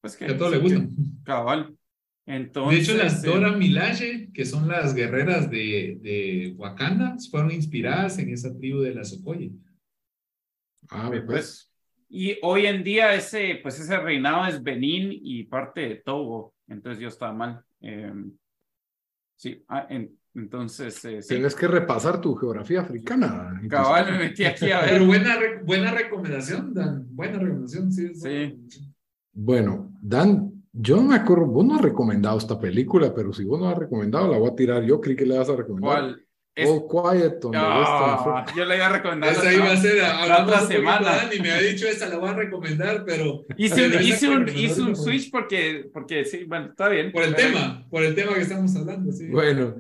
pues 0.01 0.17
que, 0.17 0.25
a 0.25 0.37
todos 0.37 0.53
le 0.53 0.59
gustan. 0.59 0.91
Cabal. 1.25 1.77
Entonces, 2.25 2.87
de 2.87 2.93
hecho, 2.93 3.03
las 3.03 3.23
Dora 3.23 3.53
Milaje, 3.53 4.31
que 4.33 4.45
son 4.45 4.69
las 4.69 4.95
guerreras 4.95 5.51
de, 5.51 5.99
de 6.01 6.55
Wakanda, 6.57 7.17
fueron 7.31 7.51
inspiradas 7.51 8.19
en 8.19 8.31
esa 8.33 8.57
tribu 8.57 8.81
de 8.81 8.95
la 8.95 9.05
Sokoye. 9.05 9.51
Ah, 10.89 11.11
pues. 11.27 11.72
Y 12.15 12.37
hoy 12.43 12.67
en 12.67 12.85
día 12.85 13.15
ese, 13.15 13.59
pues 13.63 13.81
ese 13.81 13.99
reinado 13.99 14.47
es 14.47 14.63
Benín 14.63 15.11
y 15.11 15.45
parte 15.45 15.81
de 15.81 15.95
Togo, 15.97 16.53
entonces 16.69 17.01
yo 17.01 17.09
estaba 17.09 17.33
mal. 17.33 17.65
Eh, 17.81 18.13
sí, 19.35 19.65
ah, 19.67 19.87
en, 19.89 20.15
entonces... 20.35 21.03
Eh, 21.07 21.23
sí. 21.23 21.29
Tienes 21.29 21.55
que 21.55 21.67
repasar 21.67 22.21
tu 22.21 22.35
geografía 22.35 22.83
africana. 22.83 23.59
Cabal, 23.67 24.13
me 24.13 24.19
metí 24.19 24.45
aquí 24.45 24.71
a 24.71 24.81
ver. 24.83 24.91
Pero 24.91 25.07
buena, 25.07 25.37
buena 25.65 25.91
recomendación, 25.91 26.75
Dan. 26.75 27.07
Buena 27.09 27.39
recomendación, 27.39 27.91
sí. 27.91 28.15
Sí. 28.15 28.59
Bueno, 29.33 29.91
Dan, 29.99 30.53
Yo 30.71 30.97
no 30.97 31.05
me 31.05 31.17
acuerdo, 31.17 31.47
vos 31.47 31.65
no 31.65 31.77
has 31.77 31.83
recomendado 31.83 32.37
esta 32.37 32.61
película, 32.61 33.15
pero 33.15 33.33
si 33.33 33.45
vos 33.45 33.59
no 33.59 33.71
has 33.71 33.79
recomendado, 33.79 34.31
la 34.31 34.37
voy 34.37 34.51
a 34.51 34.55
tirar 34.55 34.83
yo. 34.83 35.01
Creí 35.01 35.17
que 35.17 35.25
le 35.25 35.39
vas 35.39 35.49
a 35.49 35.57
recomendar. 35.57 35.91
¿Cuál? 35.91 36.27
Es- 36.55 36.69
All 36.69 36.87
Quiet 36.87 37.43
on 37.47 37.53
the 37.53 37.59
Western 37.59 37.87
Ah, 37.89 38.21
Front. 38.23 38.49
yo 38.57 38.65
le 38.67 38.77
iba 38.77 38.87
a 38.87 38.89
recomendar. 38.91 39.33
Esa 39.33 39.53
iba 39.55 39.73
a 39.73 39.77
ser, 39.77 39.97
la 39.97 40.43
otra 40.45 40.61
semana. 40.67 41.17
Dani 41.17 41.41
me 41.41 41.51
ha 41.51 41.59
dicho 41.61 41.87
esa, 41.89 42.09
la 42.09 42.19
voy 42.19 42.29
a 42.29 42.35
recomendar, 42.35 43.05
pero 43.07 43.45
Hice 43.57 43.87
un, 43.87 43.95
hice 44.03 44.29
un, 44.29 44.49
hice 44.49 44.95
switch 44.95 45.31
porque, 45.31 45.89
porque 45.93 46.25
sí, 46.27 46.45
bueno, 46.45 46.67
está 46.67 46.89
bien. 46.91 47.11
por 47.11 47.23
el 47.23 47.35
tema, 47.35 47.87
por 47.91 48.03
el 48.03 48.15
tema 48.15 48.35
que 48.35 48.43
estamos 48.43 48.77
hablando, 48.77 49.11
sí. 49.13 49.29
Bueno, 49.29 49.77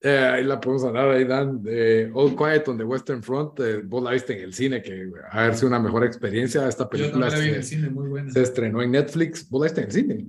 eh, 0.00 0.18
ahí 0.18 0.42
la 0.44 0.60
podemos 0.60 0.84
hablar 0.84 1.10
ahí, 1.10 1.24
Dan. 1.24 1.62
De 1.62 2.10
All 2.12 2.34
Quiet 2.36 2.66
on 2.68 2.76
the 2.78 2.84
Western 2.84 3.22
Front. 3.22 3.60
eh, 3.60 3.82
vos 3.84 4.02
la 4.02 4.10
viste 4.10 4.36
en 4.36 4.44
el 4.46 4.52
cine, 4.52 4.82
que 4.82 5.08
ha 5.30 5.42
haber 5.44 5.54
sido 5.54 5.68
una 5.68 5.78
mejor 5.78 6.04
experiencia. 6.04 6.66
Esta 6.68 6.84
Yo 6.84 6.90
película 6.90 7.28
también 7.28 7.38
la 7.38 7.44
vi 7.44 7.48
en 7.50 7.54
el 7.54 7.62
se, 7.62 7.68
cine, 7.76 7.88
muy 7.90 8.08
buena. 8.08 8.32
se 8.32 8.42
estrenó 8.42 8.82
en 8.82 8.90
Netflix. 8.90 9.48
¿Vos 9.48 9.60
la 9.60 9.64
viste 9.66 9.80
en 9.82 9.86
el 9.86 9.92
cine? 9.92 10.26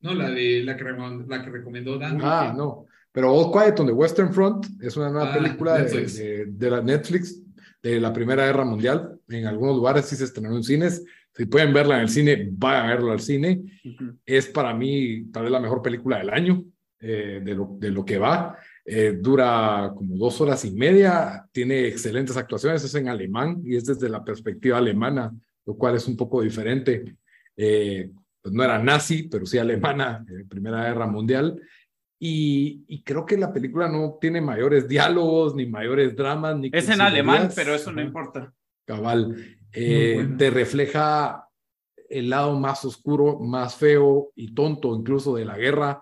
No, 0.00 0.14
la 0.14 0.30
de 0.30 0.62
la 0.64 0.74
que, 0.76 0.84
la 1.28 1.44
que 1.44 1.50
recomendó 1.50 1.98
Dan. 1.98 2.18
Ah, 2.22 2.52
no. 2.56 2.86
Pero 3.12 3.32
All 3.32 3.52
Quiet 3.52 3.78
on 3.80 3.86
the 3.86 3.92
Western 3.92 4.32
Front 4.32 4.66
es 4.82 4.96
una 4.96 5.10
nueva 5.10 5.32
Ah, 5.32 5.38
película 5.38 5.74
de, 5.74 5.82
Netflix. 5.82 6.16
de- 6.18 6.46
de 6.46 6.70
la 6.70 6.80
Netflix 6.82 7.42
de 7.82 8.00
la 8.00 8.12
Primera 8.12 8.46
Guerra 8.46 8.64
Mundial. 8.64 9.18
En 9.28 9.46
algunos 9.46 9.76
lugares 9.76 10.06
sí 10.06 10.16
se 10.16 10.24
estrenó 10.24 10.56
en 10.56 10.62
cines. 10.62 11.04
Si 11.34 11.46
pueden 11.46 11.72
verla 11.72 11.96
en 11.96 12.02
el 12.02 12.08
cine, 12.08 12.48
vayan 12.52 12.86
a 12.86 12.94
verlo 12.94 13.12
al 13.12 13.20
cine. 13.20 13.62
Ujú. 13.84 14.16
Es 14.24 14.46
para 14.46 14.74
mí 14.74 15.24
tal 15.32 15.44
vez 15.44 15.52
la 15.52 15.60
mejor 15.60 15.82
película 15.82 16.18
del 16.18 16.30
año, 16.30 16.64
eh, 17.00 17.40
de, 17.44 17.54
lo, 17.54 17.76
de 17.78 17.90
lo 17.90 18.04
que 18.04 18.18
va. 18.18 18.56
Eh, 18.84 19.18
dura 19.20 19.92
como 19.94 20.16
dos 20.16 20.40
horas 20.40 20.64
y 20.64 20.72
media, 20.72 21.46
tiene 21.52 21.86
excelentes 21.86 22.36
actuaciones, 22.36 22.82
es 22.84 22.94
en 22.94 23.08
alemán 23.08 23.60
y 23.64 23.76
es 23.76 23.84
desde 23.86 24.08
la 24.08 24.24
perspectiva 24.24 24.78
alemana, 24.78 25.32
lo 25.66 25.74
cual 25.74 25.96
es 25.96 26.06
un 26.08 26.16
poco 26.16 26.42
diferente. 26.42 27.16
Eh, 27.56 28.10
pues 28.40 28.54
no 28.54 28.62
era 28.64 28.78
nazi, 28.82 29.24
pero 29.24 29.46
sí 29.46 29.56
alemana, 29.58 30.24
eh, 30.28 30.44
Primera 30.48 30.84
Guerra 30.84 31.06
Mundial. 31.06 31.60
Y, 32.24 32.84
y 32.86 33.02
creo 33.02 33.26
que 33.26 33.36
la 33.36 33.52
película 33.52 33.88
no 33.88 34.16
tiene 34.20 34.40
mayores 34.40 34.86
diálogos, 34.86 35.56
ni 35.56 35.66
mayores 35.66 36.14
dramas, 36.14 36.56
ni 36.56 36.70
Es 36.72 36.88
en 36.88 37.00
alemán, 37.00 37.50
pero 37.52 37.74
eso 37.74 37.90
no 37.90 38.00
importa. 38.00 38.54
Cabal, 38.84 39.58
eh, 39.72 40.28
te 40.38 40.48
refleja 40.50 41.48
el 42.08 42.30
lado 42.30 42.56
más 42.60 42.84
oscuro, 42.84 43.40
más 43.40 43.74
feo 43.74 44.30
y 44.36 44.54
tonto 44.54 44.94
incluso 44.94 45.34
de 45.34 45.44
la 45.44 45.56
guerra. 45.58 46.00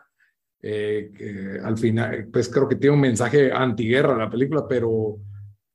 eh, 0.60 1.10
que 1.16 1.58
al 1.64 1.78
final, 1.78 2.28
pues 2.30 2.50
creo 2.50 2.68
que 2.68 2.76
tiene 2.76 2.96
un 2.96 3.00
mensaje 3.00 3.50
antiguerra 3.50 4.14
la 4.14 4.28
película, 4.28 4.66
pero 4.68 5.16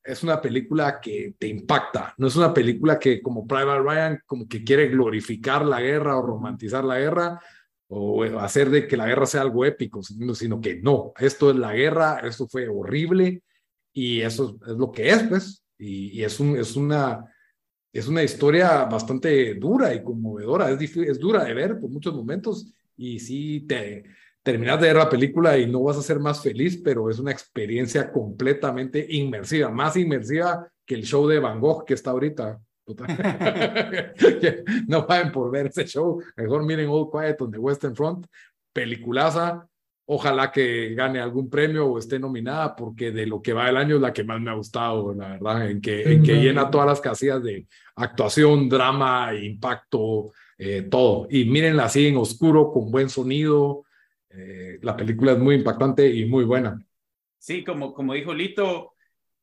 es 0.03 0.21
una 0.21 0.39
película 0.39 0.99
que 1.01 1.33
te 1.39 1.47
impacta. 1.47 2.13
No 2.19 2.27
es 2.27 2.35
una 2.35 2.53
película 2.53 2.99
que 2.99 3.19
como 3.19 3.47
Private 3.47 3.81
Ryan 3.81 4.19
como 4.27 4.47
que 4.47 4.63
quiere 4.63 4.89
glorificar 4.89 5.65
la 5.65 5.81
guerra 5.81 6.15
o 6.19 6.21
romantizar 6.21 6.83
la 6.83 6.99
guerra 6.99 7.41
o 7.87 8.23
hacer 8.39 8.69
de 8.69 8.87
que 8.87 8.97
la 8.97 9.07
guerra 9.07 9.25
sea 9.25 9.41
algo 9.41 9.65
épico, 9.65 10.01
sino, 10.01 10.33
sino 10.33 10.59
que 10.59 10.81
no, 10.81 11.13
esto 11.19 11.51
es 11.51 11.55
la 11.55 11.73
guerra, 11.73 12.19
esto 12.23 12.47
fue 12.47 12.67
horrible 12.67 13.43
y 13.93 14.21
eso 14.21 14.57
es, 14.67 14.73
lo 14.75 14.91
que 14.91 15.09
es, 15.09 15.23
pues, 15.23 15.63
y, 15.77 16.19
y 16.19 16.23
es, 16.23 16.39
un, 16.39 16.57
es, 16.57 16.75
una, 16.75 17.25
es 17.93 18.07
una 18.07 18.23
historia 18.23 18.85
bastante 18.85 19.53
dura 19.55 19.93
y 19.93 20.03
conmovedora, 20.03 20.71
es, 20.71 20.97
es 20.97 21.19
dura 21.19 21.43
de 21.43 21.53
ver 21.53 21.79
por 21.79 21.89
muchos 21.89 22.13
momentos 22.13 22.73
y 22.97 23.19
sí 23.19 23.65
te 23.67 24.03
terminas 24.45 24.79
de 24.79 24.87
ver 24.87 24.97
la 24.97 25.09
película 25.09 25.57
y 25.57 25.65
no 25.65 25.81
vas 25.81 25.97
a 25.97 26.03
ser 26.03 26.19
más 26.19 26.41
feliz, 26.41 26.79
pero 26.83 27.09
es 27.09 27.17
una 27.17 27.31
experiencia 27.31 28.11
completamente 28.11 29.05
inmersiva, 29.09 29.71
más 29.71 29.97
inmersiva 29.97 30.71
que 30.85 30.93
el 30.93 31.03
show 31.03 31.27
de 31.27 31.39
Van 31.39 31.59
Gogh 31.59 31.83
que 31.83 31.95
está 31.95 32.11
ahorita. 32.11 32.61
No 34.87 35.07
vayan 35.07 35.31
por 35.31 35.51
ver 35.51 35.67
ese 35.67 35.85
show, 35.85 36.21
mejor 36.35 36.65
miren 36.65 36.89
All 36.89 37.09
Quiet 37.09 37.41
on 37.41 37.51
the 37.51 37.57
Western 37.57 37.95
Front, 37.95 38.27
peliculaza, 38.73 39.67
ojalá 40.05 40.51
que 40.51 40.93
gane 40.93 41.19
algún 41.19 41.49
premio 41.49 41.87
o 41.87 41.97
esté 41.97 42.19
nominada, 42.19 42.75
porque 42.75 43.11
de 43.11 43.25
lo 43.25 43.41
que 43.41 43.53
va 43.53 43.69
el 43.69 43.77
año 43.77 43.95
es 43.95 44.01
la 44.01 44.13
que 44.13 44.23
más 44.23 44.39
me 44.39 44.51
ha 44.51 44.55
gustado, 44.55 45.13
la 45.13 45.29
verdad, 45.29 45.69
en 45.69 45.81
que, 45.81 46.03
en 46.03 46.23
que 46.23 46.35
llena 46.35 46.69
todas 46.69 46.87
las 46.87 47.01
casillas 47.01 47.41
de 47.41 47.65
actuación, 47.95 48.69
drama, 48.69 49.33
impacto, 49.33 50.31
eh, 50.57 50.83
todo. 50.83 51.27
Y 51.29 51.45
mírenla 51.45 51.85
así 51.85 52.07
en 52.07 52.17
oscuro, 52.17 52.71
con 52.71 52.91
buen 52.91 53.09
sonido. 53.09 53.85
eh, 54.29 54.77
la 54.81 54.95
película 54.95 55.31
es 55.31 55.39
muy 55.39 55.55
impactante 55.55 56.07
y 56.07 56.25
muy 56.25 56.43
buena. 56.43 56.79
Sí, 57.39 57.63
como, 57.63 57.93
como 57.93 58.13
dijo 58.13 58.33
Lito, 58.33 58.94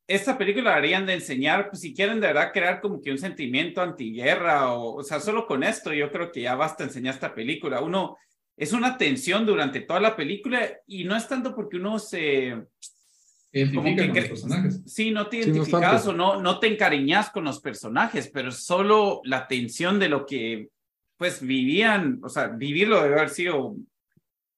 esta 0.07 0.37
película 0.37 0.75
harían 0.75 1.07
de 1.07 1.15
enseñar, 1.15 1.69
pues, 1.69 1.81
si 1.81 1.95
quieren 1.95 2.21
de 2.21 2.29
verdad 2.29 2.53
crear 2.53 2.81
como 2.81 3.01
que 3.01 3.11
un 3.11 3.19
sentimiento 3.19 3.81
antiguerra, 3.81 4.73
o, 4.73 4.97
o 4.97 5.03
sea, 5.03 5.21
solo 5.21 5.47
con 5.47 5.63
esto 5.63 5.93
yo 5.93 6.11
creo 6.11 6.33
que 6.33 6.43
ya 6.43 6.55
basta 6.55 6.85
enseñar 6.85 7.15
esta 7.15 7.35
película. 7.35 7.81
Uno, 7.81 8.17
es 8.57 8.73
una 8.73 8.99
tensión 8.99 9.47
durante 9.47 9.81
toda 9.81 10.01
la 10.01 10.17
película 10.17 10.71
y 10.87 11.05
no 11.05 11.17
es 11.17 11.27
tanto 11.29 11.55
porque 11.55 11.77
uno 11.79 11.99
se, 11.99 12.67
como 13.75 13.87
Identifica 13.87 14.03
que 14.03 14.07
con 14.07 14.19
los 14.19 14.29
personajes. 14.29 14.83
sí, 14.87 15.11
no 15.11 15.29
te 15.29 15.39
identificas 15.39 16.07
o 16.07 16.13
no, 16.15 16.41
no 16.41 16.59
te 16.59 16.69
encariñas 16.69 17.31
con 17.31 17.45
los 17.45 17.61
personajes, 17.61 18.31
pero 18.33 18.51
solo 18.51 19.21
la 19.25 19.47
tensión 19.47 19.99
de 19.99 20.09
lo 20.09 20.25
que, 20.25 20.71
pues, 21.19 21.43
vivían, 21.43 22.19
o 22.23 22.31
sea, 22.31 22.49
vivirlo 22.49 23.03
debe 23.03 23.17
haber 23.17 23.29
sido, 23.29 23.77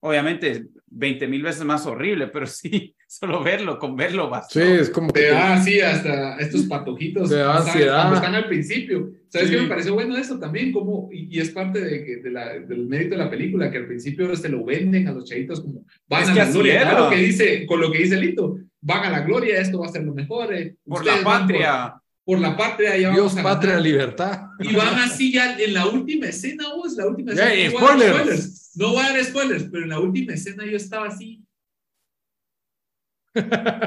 obviamente, 0.01 0.67
20 0.87 1.27
mil 1.27 1.43
veces 1.43 1.65
más 1.65 1.87
horrible, 1.87 2.29
pero 2.29 2.47
sí, 2.47 2.95
solo 3.19 3.43
verlo, 3.43 3.79
con 3.79 3.97
verlo 3.97 4.29
basta. 4.29 4.61
Sí, 4.61 4.67
es 4.81 4.91
como 4.91 5.13
que... 5.13 5.21
Te 5.21 5.29
da 5.31 5.55
así 5.55 5.81
hasta 5.81 6.37
estos 6.39 6.63
patojitos. 6.65 7.29
Te 7.31 7.37
da 7.37 7.59
ansiedad. 7.59 7.97
Cuando 8.03 8.17
están 8.17 8.35
al 8.35 8.47
principio. 8.49 9.11
¿Sabes 9.29 9.49
Sí. 9.49 9.55
qué 9.57 9.63
me 9.63 9.69
pareció 9.69 9.95
bueno 9.95 10.17
eso 10.17 10.39
también? 10.39 10.73
Como, 10.73 11.09
y, 11.13 11.29
y 11.37 11.41
es 11.41 11.51
parte 11.51 11.81
de, 11.81 12.05
que- 12.05 12.17
de 12.19 12.31
la, 12.31 12.55
del 12.59 12.87
mérito 12.87 13.17
de 13.17 13.25
la 13.25 13.31
película, 13.31 13.71
que 13.71 13.79
al 13.79 13.87
principio 13.87 14.35
se 14.37 14.49
lo 14.49 14.65
venden 14.65 15.09
a 15.09 15.13
los 15.13 15.25
chavitos 15.29 15.61
como 15.61 15.85
van 16.09 16.23
Es 16.23 16.29
a 16.29 16.33
que 16.33 16.39
la 16.41 16.51
gloria. 16.51 16.81
era. 16.81 16.91
Claro 16.91 17.11
que 17.11 17.17
dice, 17.17 17.67
con 17.67 17.81
lo 17.81 17.91
que 17.91 17.99
dice 17.99 18.17
Lito, 18.17 18.57
van 18.81 19.05
a 19.05 19.11
la 19.11 19.21
gloria, 19.21 19.61
esto 19.61 19.79
va 19.81 19.87
a 19.87 19.91
ser 19.91 20.03
lo 20.05 20.15
mejor. 20.15 20.55
eh, 20.55 20.75
por 20.87 21.05
la 21.05 21.23
patria. 21.23 21.95
Por, 22.25 22.41
la 22.41 22.57
patria, 22.57 22.97
ya 22.97 23.11
Dios, 23.11 23.35
vamos 23.35 23.39
a 23.39 23.43
patria, 23.43 23.73
ganar. 23.75 23.85
libertad. 23.87 24.41
Y 24.61 24.75
van 24.75 24.95
así 25.01 25.31
ya 25.33 25.59
en 25.59 25.75
la 25.75 25.87
última 25.87 26.27
escena, 26.27 26.65
vos, 26.75 26.95
la 26.97 27.07
última 27.07 27.33
escena. 27.33 27.55
y 27.55 27.69
no 27.73 27.79
voy 27.81 28.01
spoilers. 28.01 28.73
No 28.77 28.89
voy 28.93 29.05
a 29.05 29.13
dar 29.13 29.25
spoilers, 29.25 29.65
pero 29.71 29.83
en 29.85 29.91
la 29.91 30.01
última 30.01 30.33
escena 30.33 30.65
yo 30.65 30.77
estaba 30.77 31.09
así. 31.09 31.44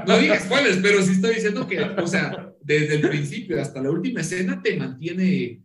No 0.08 0.18
dije 0.18 0.40
spoilers, 0.40 0.78
pero 0.82 1.02
sí 1.02 1.14
estoy 1.14 1.36
diciendo 1.36 1.68
que, 1.68 1.82
o 1.82 2.08
sea, 2.08 2.54
desde 2.62 2.96
el 2.96 3.08
principio 3.08 3.62
hasta 3.62 3.82
la 3.82 3.90
última 3.90 4.22
escena 4.22 4.62
te 4.62 4.76
mantiene 4.76 5.62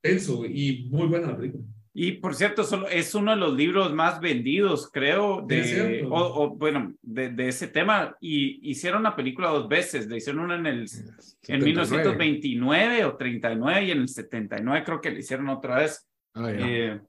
tenso 0.00 0.44
y 0.44 0.88
muy 0.90 1.06
buena 1.06 1.28
la 1.28 1.36
película. 1.36 1.64
Y 2.00 2.12
por 2.12 2.36
cierto, 2.36 2.62
solo, 2.62 2.86
es 2.88 3.12
uno 3.16 3.32
de 3.32 3.38
los 3.38 3.54
libros 3.54 3.92
más 3.92 4.20
vendidos, 4.20 4.88
creo, 4.92 5.42
de, 5.44 5.64
cierto. 5.64 6.14
o, 6.14 6.44
o, 6.44 6.50
bueno, 6.50 6.94
de, 7.02 7.30
de 7.30 7.48
ese 7.48 7.66
tema. 7.66 8.16
Y 8.20 8.70
hicieron 8.70 9.00
una 9.00 9.16
película 9.16 9.48
dos 9.48 9.68
veces. 9.68 10.06
Le 10.06 10.18
hicieron 10.18 10.44
una 10.44 10.54
en 10.54 10.66
el 10.66 10.80
en 10.82 10.88
79. 10.88 11.64
1929 11.64 13.04
o 13.04 13.16
39 13.16 13.84
y 13.84 13.90
en 13.90 13.98
el 13.98 14.08
79 14.08 14.84
creo 14.84 15.00
que 15.00 15.10
le 15.10 15.18
hicieron 15.18 15.48
otra 15.48 15.78
vez. 15.78 16.06
Ah. 16.34 16.52
Eh, 16.52 17.00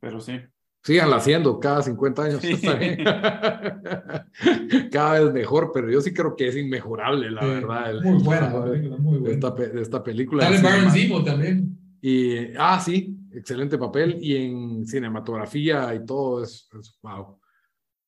pero 0.00 0.18
sí. 0.18 0.40
Síganla 0.84 1.16
haciendo 1.16 1.58
cada 1.58 1.82
50 1.82 2.22
años. 2.22 2.40
Sí. 2.42 2.52
está 2.52 2.74
bien. 2.74 3.04
cada 4.92 5.20
vez 5.20 5.32
mejor, 5.32 5.70
pero 5.72 5.90
yo 5.90 6.00
sí 6.00 6.12
creo 6.12 6.36
que 6.36 6.48
es 6.48 6.56
inmejorable, 6.56 7.30
la 7.30 7.44
verdad. 7.44 7.90
el- 7.90 8.02
Muy 8.02 8.22
buena 8.22 8.50
la 8.52 8.64
película, 8.64 8.96
muy 8.98 9.18
buena. 9.18 9.34
esta, 9.34 9.54
esta 9.80 10.04
película. 10.04 10.44
Sale 10.44 10.62
Baron 10.62 10.90
Zemo 10.90 11.24
también. 11.24 11.78
Y, 12.02 12.54
ah, 12.58 12.78
sí, 12.84 13.16
excelente 13.32 13.78
papel. 13.78 14.18
Y 14.20 14.36
en 14.36 14.86
cinematografía 14.86 15.94
y 15.94 16.04
todo 16.04 16.42
es, 16.42 16.68
es 16.78 16.98
wow. 17.02 17.38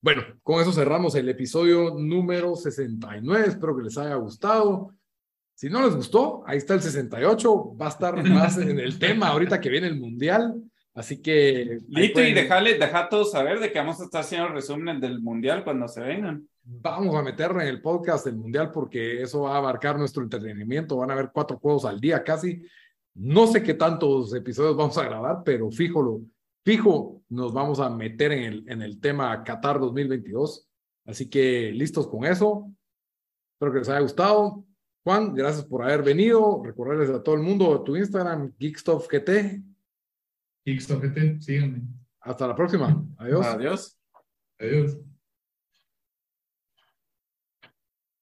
Bueno, 0.03 0.23
con 0.43 0.61
eso 0.61 0.71
cerramos 0.73 1.15
el 1.15 1.29
episodio 1.31 1.95
número 1.99 2.55
69. 2.55 3.47
Espero 3.49 3.75
que 3.77 3.85
les 3.85 3.97
haya 3.97 4.17
gustado. 4.17 4.93
Si 5.55 5.71
no 5.71 5.83
les 5.83 5.97
gustó, 5.97 6.45
ahí 6.47 6.59
está 6.59 6.75
el 6.75 6.83
68. 6.83 7.75
Va 7.81 7.87
a 7.87 7.89
estar 7.89 8.23
más 8.29 8.59
en 8.59 8.79
el 8.79 8.99
tema 8.99 9.29
ahorita 9.29 9.59
que 9.63 9.71
viene 9.71 9.87
el 9.87 9.99
mundial. 9.99 10.63
Así 10.97 11.21
que. 11.21 11.79
Lito, 11.89 12.01
y 12.01 12.09
pueden- 12.09 12.35
dejarle, 12.35 12.79
dejar 12.79 13.05
a 13.05 13.09
todos 13.11 13.31
saber 13.31 13.61
de 13.61 13.71
que 13.71 13.79
vamos 13.79 14.01
a 14.01 14.05
estar 14.05 14.23
haciendo 14.23 14.49
resumen 14.49 14.99
del 14.99 15.21
mundial 15.21 15.63
cuando 15.63 15.87
se 15.89 16.01
vengan. 16.01 16.49
Vamos 16.65 17.15
a 17.15 17.23
meterlo 17.23 17.61
en 17.61 17.69
el 17.69 17.83
podcast 17.83 18.25
del 18.25 18.37
mundial 18.37 18.73
porque 18.73 19.23
eso 19.23 19.43
va 19.43 19.55
a 19.55 19.59
abarcar 19.59 19.99
nuestro 19.99 20.23
entretenimiento. 20.23 20.97
Van 20.97 21.11
a 21.11 21.13
haber 21.13 21.31
cuatro 21.33 21.59
juegos 21.59 21.85
al 21.85 22.01
día 22.01 22.25
casi. 22.25 22.63
No 23.15 23.47
sé 23.47 23.63
qué 23.63 23.75
tantos 23.75 24.35
episodios 24.35 24.75
vamos 24.77 24.97
a 24.99 25.05
grabar, 25.05 25.43
pero 25.45 25.71
fijo, 25.71 26.03
lo, 26.03 26.21
fijo 26.65 27.23
nos 27.29 27.53
vamos 27.53 27.79
a 27.79 27.89
meter 27.91 28.33
en 28.33 28.43
el, 28.45 28.65
en 28.69 28.83
el 28.83 28.99
tema 28.99 29.45
Qatar 29.45 29.79
2022. 29.79 30.67
Así 31.05 31.29
que 31.29 31.73
listos 31.73 32.09
con 32.09 32.25
eso. 32.25 32.71
Espero 33.55 33.73
que 33.73 33.79
les 33.81 33.89
haya 33.91 34.01
gustado. 34.01 34.65
Juan, 35.05 35.35
gracias 35.35 35.67
por 35.67 35.83
haber 35.85 36.03
venido. 36.03 36.63
Recordarles 36.65 37.11
a 37.11 37.23
todo 37.23 37.35
el 37.35 37.43
mundo 37.43 37.83
tu 37.83 37.97
Instagram, 37.97 38.55
GeekstuffGT. 38.59 39.76
GT, 40.67 41.41
síganme. 41.41 41.83
Hasta 42.21 42.49
la 42.49 42.57
próxima. 42.57 43.07
Adiós. 43.19 43.47
Adiós. 43.47 43.99
Adiós. 44.59 45.06